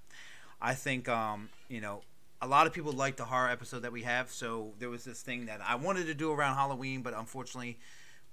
I 0.61 0.75
think, 0.75 1.09
um, 1.09 1.49
you 1.69 1.81
know, 1.81 2.03
a 2.41 2.47
lot 2.47 2.67
of 2.67 2.73
people 2.73 2.93
like 2.93 3.17
the 3.17 3.25
horror 3.25 3.49
episode 3.51 3.81
that 3.81 3.93
we 3.93 4.03
have. 4.03 4.31
So 4.31 4.73
there 4.79 4.91
was 4.91 5.05
this 5.05 5.23
thing 5.23 5.47
that 5.47 5.61
I 5.67 5.75
wanted 5.77 6.07
to 6.07 6.15
do 6.15 6.31
around 6.33 6.57
Halloween, 6.57 7.03
but 7.03 7.15
unfortunately, 7.15 7.79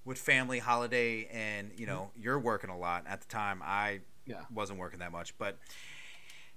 with 0.05 0.17
family, 0.17 0.59
holiday, 0.59 1.25
and 1.31 1.71
you 1.77 1.85
know, 1.85 2.11
you're 2.19 2.39
working 2.39 2.69
a 2.69 2.77
lot 2.77 3.05
at 3.07 3.21
the 3.21 3.27
time. 3.27 3.61
I 3.63 3.99
Yeah. 4.25 4.41
wasn't 4.53 4.79
working 4.79 4.99
that 4.99 5.11
much, 5.11 5.37
but. 5.37 5.57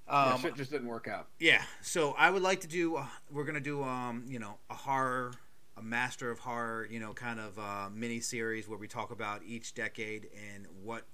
yeah, 0.08 0.32
Um, 0.34 0.40
shit 0.40 0.54
just 0.56 0.70
didn't 0.70 0.88
work 0.88 1.08
out. 1.08 1.28
yeah, 1.38 1.62
so 1.80 2.12
I 2.12 2.30
would 2.30 2.42
like 2.42 2.60
to 2.60 2.66
do. 2.68 2.96
Uh, 2.96 3.06
we're 3.30 3.44
gonna 3.44 3.60
do, 3.60 3.82
um, 3.82 4.24
you 4.28 4.38
know, 4.38 4.58
a 4.70 4.74
horror, 4.74 5.32
a 5.76 5.82
master 5.82 6.30
of 6.30 6.40
horror, 6.40 6.86
you 6.90 7.00
know, 7.00 7.12
kind 7.14 7.40
of 7.40 7.58
uh, 7.58 7.88
mini 7.92 8.20
series 8.20 8.68
where 8.68 8.78
we 8.78 8.86
talk 8.88 9.10
about 9.10 9.42
each 9.44 9.74
decade 9.74 10.28
and 10.54 10.66
what 10.82 11.04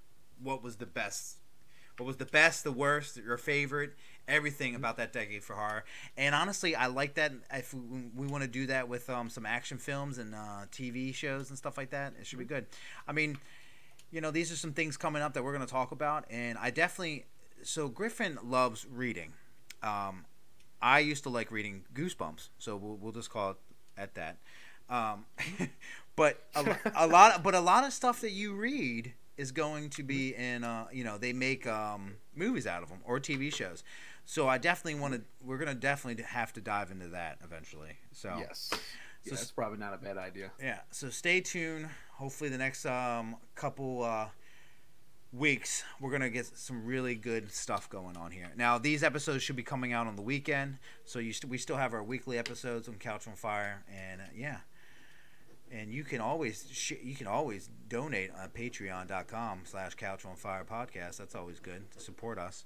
what 0.43 0.63
was 0.63 0.77
the 0.77 0.87
best, 0.87 1.37
what 2.01 2.07
was 2.07 2.17
the 2.17 2.25
best, 2.25 2.65
the 2.65 2.73
worst, 2.73 3.19
your 3.19 3.37
favorite, 3.37 3.93
everything 4.27 4.75
about 4.75 4.97
that 4.97 5.13
decade 5.13 5.45
for 5.45 5.55
horror. 5.55 5.85
And 6.17 6.35
honestly, 6.35 6.75
I 6.75 6.87
like 6.87 7.15
that. 7.15 7.33
If 7.53 7.75
we, 7.75 8.05
we 8.17 8.27
want 8.27 8.43
to 8.43 8.49
do 8.49 8.67
that 8.69 8.89
with 8.89 9.11
um, 9.11 9.29
some 9.29 9.45
action 9.45 9.77
films 9.77 10.17
and 10.17 10.35
uh, 10.35 10.65
TV 10.73 11.15
shows 11.15 11.51
and 11.51 11.59
stuff 11.59 11.77
like 11.77 11.91
that, 11.91 12.15
it 12.19 12.27
should 12.27 12.39
be 12.39 12.47
good. 12.47 12.65
I 13.07 13.13
mean, 13.13 13.37
you 14.11 14.23
know, 14.23 14.31
these 14.31 14.51
are 14.51 14.57
some 14.57 14.73
things 14.73 14.97
coming 14.97 15.21
up 15.21 15.35
that 15.35 15.45
we're 15.45 15.53
going 15.53 15.67
to 15.67 15.71
talk 15.71 15.93
about, 15.93 16.25
and 16.31 16.57
I 16.57 16.71
definitely. 16.71 17.27
So 17.63 17.89
Griffin 17.89 18.39
loves 18.43 18.87
reading. 18.91 19.35
Um, 19.83 20.25
I 20.81 21.01
used 21.01 21.25
to 21.25 21.29
like 21.29 21.51
reading 21.51 21.85
Goosebumps, 21.93 22.49
so 22.59 22.77
we'll, 22.77 22.97
we'll 22.97 23.13
just 23.13 23.29
call 23.29 23.51
it 23.51 23.57
at 23.99 24.15
that. 24.15 24.39
Um, 24.89 25.27
but 26.17 26.43
a, 26.55 26.77
a 26.97 27.07
lot, 27.07 27.37
of, 27.37 27.43
but 27.43 27.55
a 27.55 27.61
lot 27.61 27.85
of 27.85 27.93
stuff 27.93 28.23
that 28.23 28.31
you 28.31 28.55
read 28.55 29.13
is 29.41 29.53
going 29.53 29.91
to 29.91 30.03
be 30.03 30.35
in. 30.35 30.63
Uh, 30.65 30.87
you 30.93 31.03
know, 31.05 31.19
they 31.19 31.33
make 31.33 31.67
um, 31.67 32.17
movies 32.35 32.67
out 32.67 32.83
of 32.83 32.89
them 32.89 32.99
or 33.05 33.19
TV 33.19 33.53
shows. 33.53 33.83
So 34.27 34.47
I 34.49 34.59
definitely 34.59 35.01
want 35.01 35.15
to. 35.15 35.23
We're 35.43 35.59
gonna 35.59 35.75
definitely 35.75 36.23
have 36.23 36.53
to 36.53 36.61
dive 36.61 36.91
into 36.91 37.09
that 37.09 37.39
eventually. 37.43 37.97
So 38.13 38.37
Yes. 38.39 38.69
Yeah, 38.73 39.31
So- 39.31 39.35
that's 39.37 39.51
probably 39.51 39.79
not 39.79 39.93
a 39.95 39.99
bad 39.99 40.17
idea. 40.19 40.51
yeah, 40.63 40.81
so 40.91 41.11
stay 41.11 41.41
tuned. 41.41 41.89
Hopefully, 42.13 42.49
the 42.51 42.59
next 42.59 42.87
um, 42.87 43.37
couple 43.55 44.03
uh, 44.03 44.29
weeks, 45.33 45.85
we're 46.01 46.11
gonna 46.11 46.31
get 46.31 46.47
some 46.47 46.85
really 46.85 47.15
good 47.15 47.53
stuff 47.53 47.89
going 47.89 48.17
on 48.17 48.31
here. 48.31 48.51
Now, 48.57 48.79
these 48.79 49.03
episodes 49.03 49.43
should 49.43 49.57
be 49.57 49.63
coming 49.63 49.93
out 49.93 50.07
on 50.07 50.17
the 50.17 50.23
weekend, 50.23 50.79
so 51.05 51.19
you 51.19 51.33
st- 51.33 51.51
we 51.51 51.59
still 51.59 51.77
have 51.77 51.93
our 51.95 52.03
weekly 52.03 52.37
episodes 52.39 52.89
on 52.89 52.95
Couch 52.97 53.29
on 53.29 53.35
Fire, 53.37 53.85
and 53.89 54.21
uh, 54.21 54.25
yeah, 54.35 54.59
and 55.71 55.93
you 55.93 56.05
can 56.05 56.21
always 56.21 56.67
sh- 56.71 56.93
you 57.03 57.15
can 57.15 57.27
always 57.27 57.71
donate 57.89 58.31
on 58.41 58.49
Patreon.com/slash 58.49 59.95
Couch 59.95 60.25
on 60.25 60.37
Fire 60.37 60.65
podcast. 60.65 61.17
That's 61.17 61.35
always 61.35 61.61
good 61.61 61.91
to 61.93 62.01
support 62.01 62.39
us. 62.39 62.65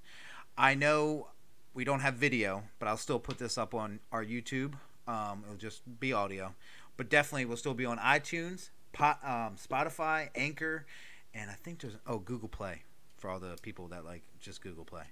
I 0.57 0.74
know 0.74 1.28
we 1.74 1.84
don't 1.84 2.00
have 2.00 2.14
video, 2.14 2.62
but 2.78 2.88
I'll 2.88 2.96
still 2.96 3.18
put 3.18 3.38
this 3.38 3.59
up 3.59 3.74
on 3.74 4.00
our 4.12 4.24
YouTube. 4.24 4.74
Um, 5.07 5.42
it'll 5.44 5.57
just 5.57 5.82
be 6.00 6.12
audio, 6.12 6.55
but 6.96 7.11
definitely 7.11 7.44
we'll 7.44 7.57
still 7.57 7.74
be 7.74 7.84
on 7.84 7.98
iTunes, 7.98 8.70
pot, 8.92 9.18
um, 9.22 9.57
Spotify, 9.57 10.30
Anchor, 10.34 10.86
and 11.34 11.50
I 11.50 11.55
think 11.55 11.80
there's 11.80 11.96
oh 12.07 12.18
Google 12.18 12.48
Play 12.48 12.82
for 13.18 13.28
all 13.28 13.38
the 13.38 13.57
people 13.62 13.88
that 13.88 14.05
like 14.05 14.22
just 14.40 14.62
Google 14.62 14.84
Play. 14.84 15.05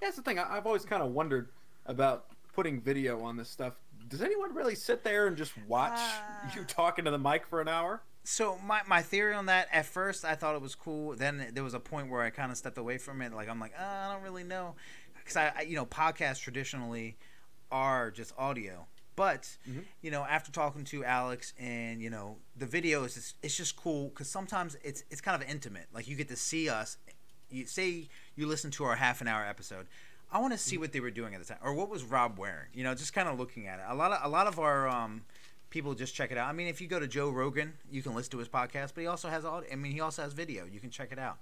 That's 0.00 0.16
the 0.16 0.22
thing. 0.22 0.38
I, 0.38 0.56
I've 0.56 0.66
always 0.66 0.84
kind 0.84 1.02
of 1.02 1.12
wondered 1.12 1.50
about 1.84 2.26
putting 2.54 2.80
video 2.80 3.20
on 3.22 3.36
this 3.36 3.50
stuff. 3.50 3.74
Does 4.08 4.22
anyone 4.22 4.54
really 4.54 4.74
sit 4.74 5.02
there 5.04 5.26
and 5.26 5.36
just 5.36 5.52
watch 5.66 5.98
Uh. 5.98 6.48
you 6.54 6.64
talking 6.64 7.04
to 7.06 7.10
the 7.10 7.18
mic 7.18 7.46
for 7.46 7.60
an 7.60 7.68
hour? 7.68 8.02
So 8.24 8.58
my, 8.58 8.80
my 8.88 9.02
theory 9.02 9.34
on 9.34 9.46
that 9.46 9.68
at 9.72 9.86
first 9.86 10.24
I 10.24 10.34
thought 10.34 10.54
it 10.56 10.60
was 10.62 10.74
cool. 10.74 11.14
Then 11.16 11.48
there 11.52 11.62
was 11.64 11.74
a 11.74 11.80
point 11.80 12.10
where 12.10 12.22
I 12.22 12.30
kind 12.30 12.50
of 12.50 12.58
stepped 12.58 12.78
away 12.78 12.98
from 12.98 13.22
it. 13.22 13.32
Like 13.32 13.48
I'm 13.48 13.60
like 13.60 13.72
uh, 13.78 13.82
I 13.84 14.12
don't 14.12 14.22
really 14.22 14.44
know 14.44 14.74
because 15.18 15.36
I, 15.36 15.52
I 15.56 15.62
you 15.62 15.76
know 15.76 15.86
podcasts 15.86 16.40
traditionally 16.40 17.16
are 17.70 18.10
just 18.10 18.32
audio. 18.38 18.86
But 19.16 19.56
Mhm. 19.68 19.84
you 20.02 20.10
know 20.10 20.22
after 20.24 20.50
talking 20.52 20.84
to 20.84 21.04
Alex 21.04 21.52
and 21.58 22.02
you 22.02 22.10
know 22.10 22.36
the 22.56 22.66
video 22.66 23.04
is 23.04 23.14
just, 23.14 23.36
it's 23.42 23.56
just 23.56 23.76
cool 23.76 24.08
because 24.08 24.28
sometimes 24.28 24.76
it's 24.82 25.04
it's 25.10 25.20
kind 25.20 25.40
of 25.40 25.48
intimate. 25.48 25.86
Like 25.92 26.06
you 26.08 26.16
get 26.16 26.28
to 26.28 26.36
see 26.36 26.68
us. 26.68 26.98
You 27.48 27.64
say 27.66 28.08
you 28.34 28.46
listen 28.46 28.70
to 28.72 28.84
our 28.84 28.96
half 28.96 29.20
an 29.20 29.28
hour 29.28 29.44
episode. 29.46 29.86
I 30.30 30.38
want 30.40 30.52
to 30.52 30.58
see 30.58 30.76
what 30.76 30.92
they 30.92 31.00
were 31.00 31.10
doing 31.10 31.34
at 31.34 31.40
the 31.40 31.46
time, 31.46 31.58
or 31.62 31.72
what 31.72 31.88
was 31.88 32.02
Rob 32.02 32.38
wearing. 32.38 32.66
You 32.74 32.84
know, 32.84 32.94
just 32.94 33.12
kind 33.12 33.28
of 33.28 33.38
looking 33.38 33.66
at 33.66 33.78
it. 33.78 33.84
A 33.88 33.94
lot 33.94 34.12
of 34.12 34.24
a 34.24 34.28
lot 34.28 34.46
of 34.46 34.58
our 34.58 34.88
um, 34.88 35.22
people 35.70 35.94
just 35.94 36.14
check 36.14 36.32
it 36.32 36.38
out. 36.38 36.48
I 36.48 36.52
mean, 36.52 36.66
if 36.66 36.80
you 36.80 36.88
go 36.88 36.98
to 36.98 37.06
Joe 37.06 37.30
Rogan, 37.30 37.74
you 37.90 38.02
can 38.02 38.14
listen 38.14 38.32
to 38.32 38.38
his 38.38 38.48
podcast, 38.48 38.92
but 38.94 39.02
he 39.02 39.06
also 39.06 39.28
has 39.28 39.44
audio. 39.44 39.70
I 39.70 39.76
mean, 39.76 39.92
he 39.92 40.00
also 40.00 40.22
has 40.22 40.32
video. 40.32 40.64
You 40.64 40.80
can 40.80 40.90
check 40.90 41.12
it 41.12 41.18
out. 41.18 41.38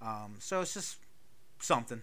Um, 0.00 0.36
so 0.38 0.60
it's 0.60 0.74
just 0.74 0.98
something. 1.60 2.02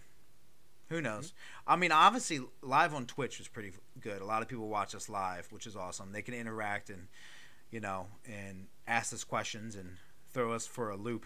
Who 0.90 1.02
knows? 1.02 1.34
I 1.66 1.78
mean, 1.78 1.94
obviously, 1.94 2.42
live 2.62 2.94
on 2.94 3.06
Twitch 3.06 3.40
is 3.40 3.48
pretty 3.48 3.72
good. 4.02 4.22
A 4.22 4.26
lot 4.26 4.42
of 4.42 4.50
people 4.50 4.68
watch 4.68 4.94
us 4.94 5.08
live, 5.08 5.48
which 5.50 5.66
is 5.66 5.76
awesome. 5.76 6.12
They 6.12 6.22
can 6.22 6.34
interact 6.34 6.90
and, 6.90 7.08
you 7.72 7.80
know, 7.80 8.08
and 8.26 8.68
ask 8.88 9.14
us 9.14 9.24
questions 9.24 9.76
and 9.76 9.96
throw 10.34 10.52
us 10.52 10.68
for 10.68 10.90
a 10.90 10.98
loop. 10.98 11.26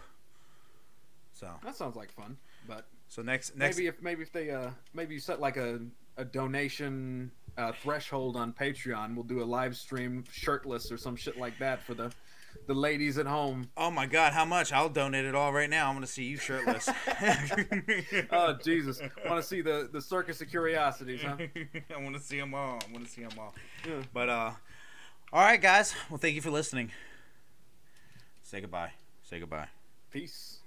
So, 1.32 1.50
That 1.64 1.74
sounds 1.74 1.96
like 1.96 2.12
fun. 2.12 2.36
But 2.68 2.86
so 3.16 3.22
next 3.22 3.56
next 3.56 3.78
maybe 3.78 3.88
if 3.88 4.02
maybe 4.02 4.22
if 4.22 4.30
they 4.30 4.50
uh 4.50 4.68
maybe 4.92 5.14
you 5.14 5.20
set 5.20 5.40
like 5.40 5.56
a 5.56 5.80
a 6.18 6.24
donation 6.24 7.30
uh, 7.56 7.72
threshold 7.82 8.36
on 8.36 8.52
Patreon, 8.52 9.14
we'll 9.14 9.24
do 9.24 9.42
a 9.42 9.44
live 9.44 9.74
stream 9.74 10.22
shirtless 10.30 10.92
or 10.92 10.98
some 10.98 11.16
shit 11.16 11.38
like 11.38 11.58
that 11.58 11.82
for 11.82 11.94
the 11.94 12.12
the 12.66 12.74
ladies 12.74 13.16
at 13.16 13.24
home. 13.24 13.70
Oh 13.74 13.90
my 13.90 14.04
God, 14.04 14.34
how 14.34 14.44
much? 14.44 14.70
I'll 14.70 14.90
donate 14.90 15.24
it 15.24 15.34
all 15.34 15.50
right 15.50 15.70
now. 15.70 15.88
I'm 15.88 15.94
gonna 15.94 16.06
see 16.06 16.24
you 16.24 16.36
shirtless. 16.36 16.90
Oh 18.30 18.54
Jesus! 18.62 19.00
I 19.00 19.28
want 19.30 19.40
to 19.40 19.48
see 19.48 19.62
the 19.62 19.88
the 19.90 20.00
circus 20.02 20.42
of 20.42 20.50
curiosities, 20.50 21.22
huh? 21.22 21.36
I 21.96 22.02
want 22.02 22.16
to 22.16 22.20
see 22.20 22.38
them 22.38 22.54
all. 22.54 22.78
I 22.86 22.92
want 22.92 23.06
to 23.06 23.10
see 23.10 23.22
them 23.22 23.38
all. 23.38 23.54
Yeah. 23.88 24.02
But 24.12 24.28
uh, 24.28 24.50
all 25.32 25.42
right, 25.42 25.60
guys. 25.60 25.94
Well, 26.10 26.18
thank 26.18 26.34
you 26.34 26.42
for 26.42 26.50
listening. 26.50 26.92
Say 28.42 28.60
goodbye. 28.60 28.90
Say 29.22 29.40
goodbye. 29.40 29.68
Peace. 30.10 30.58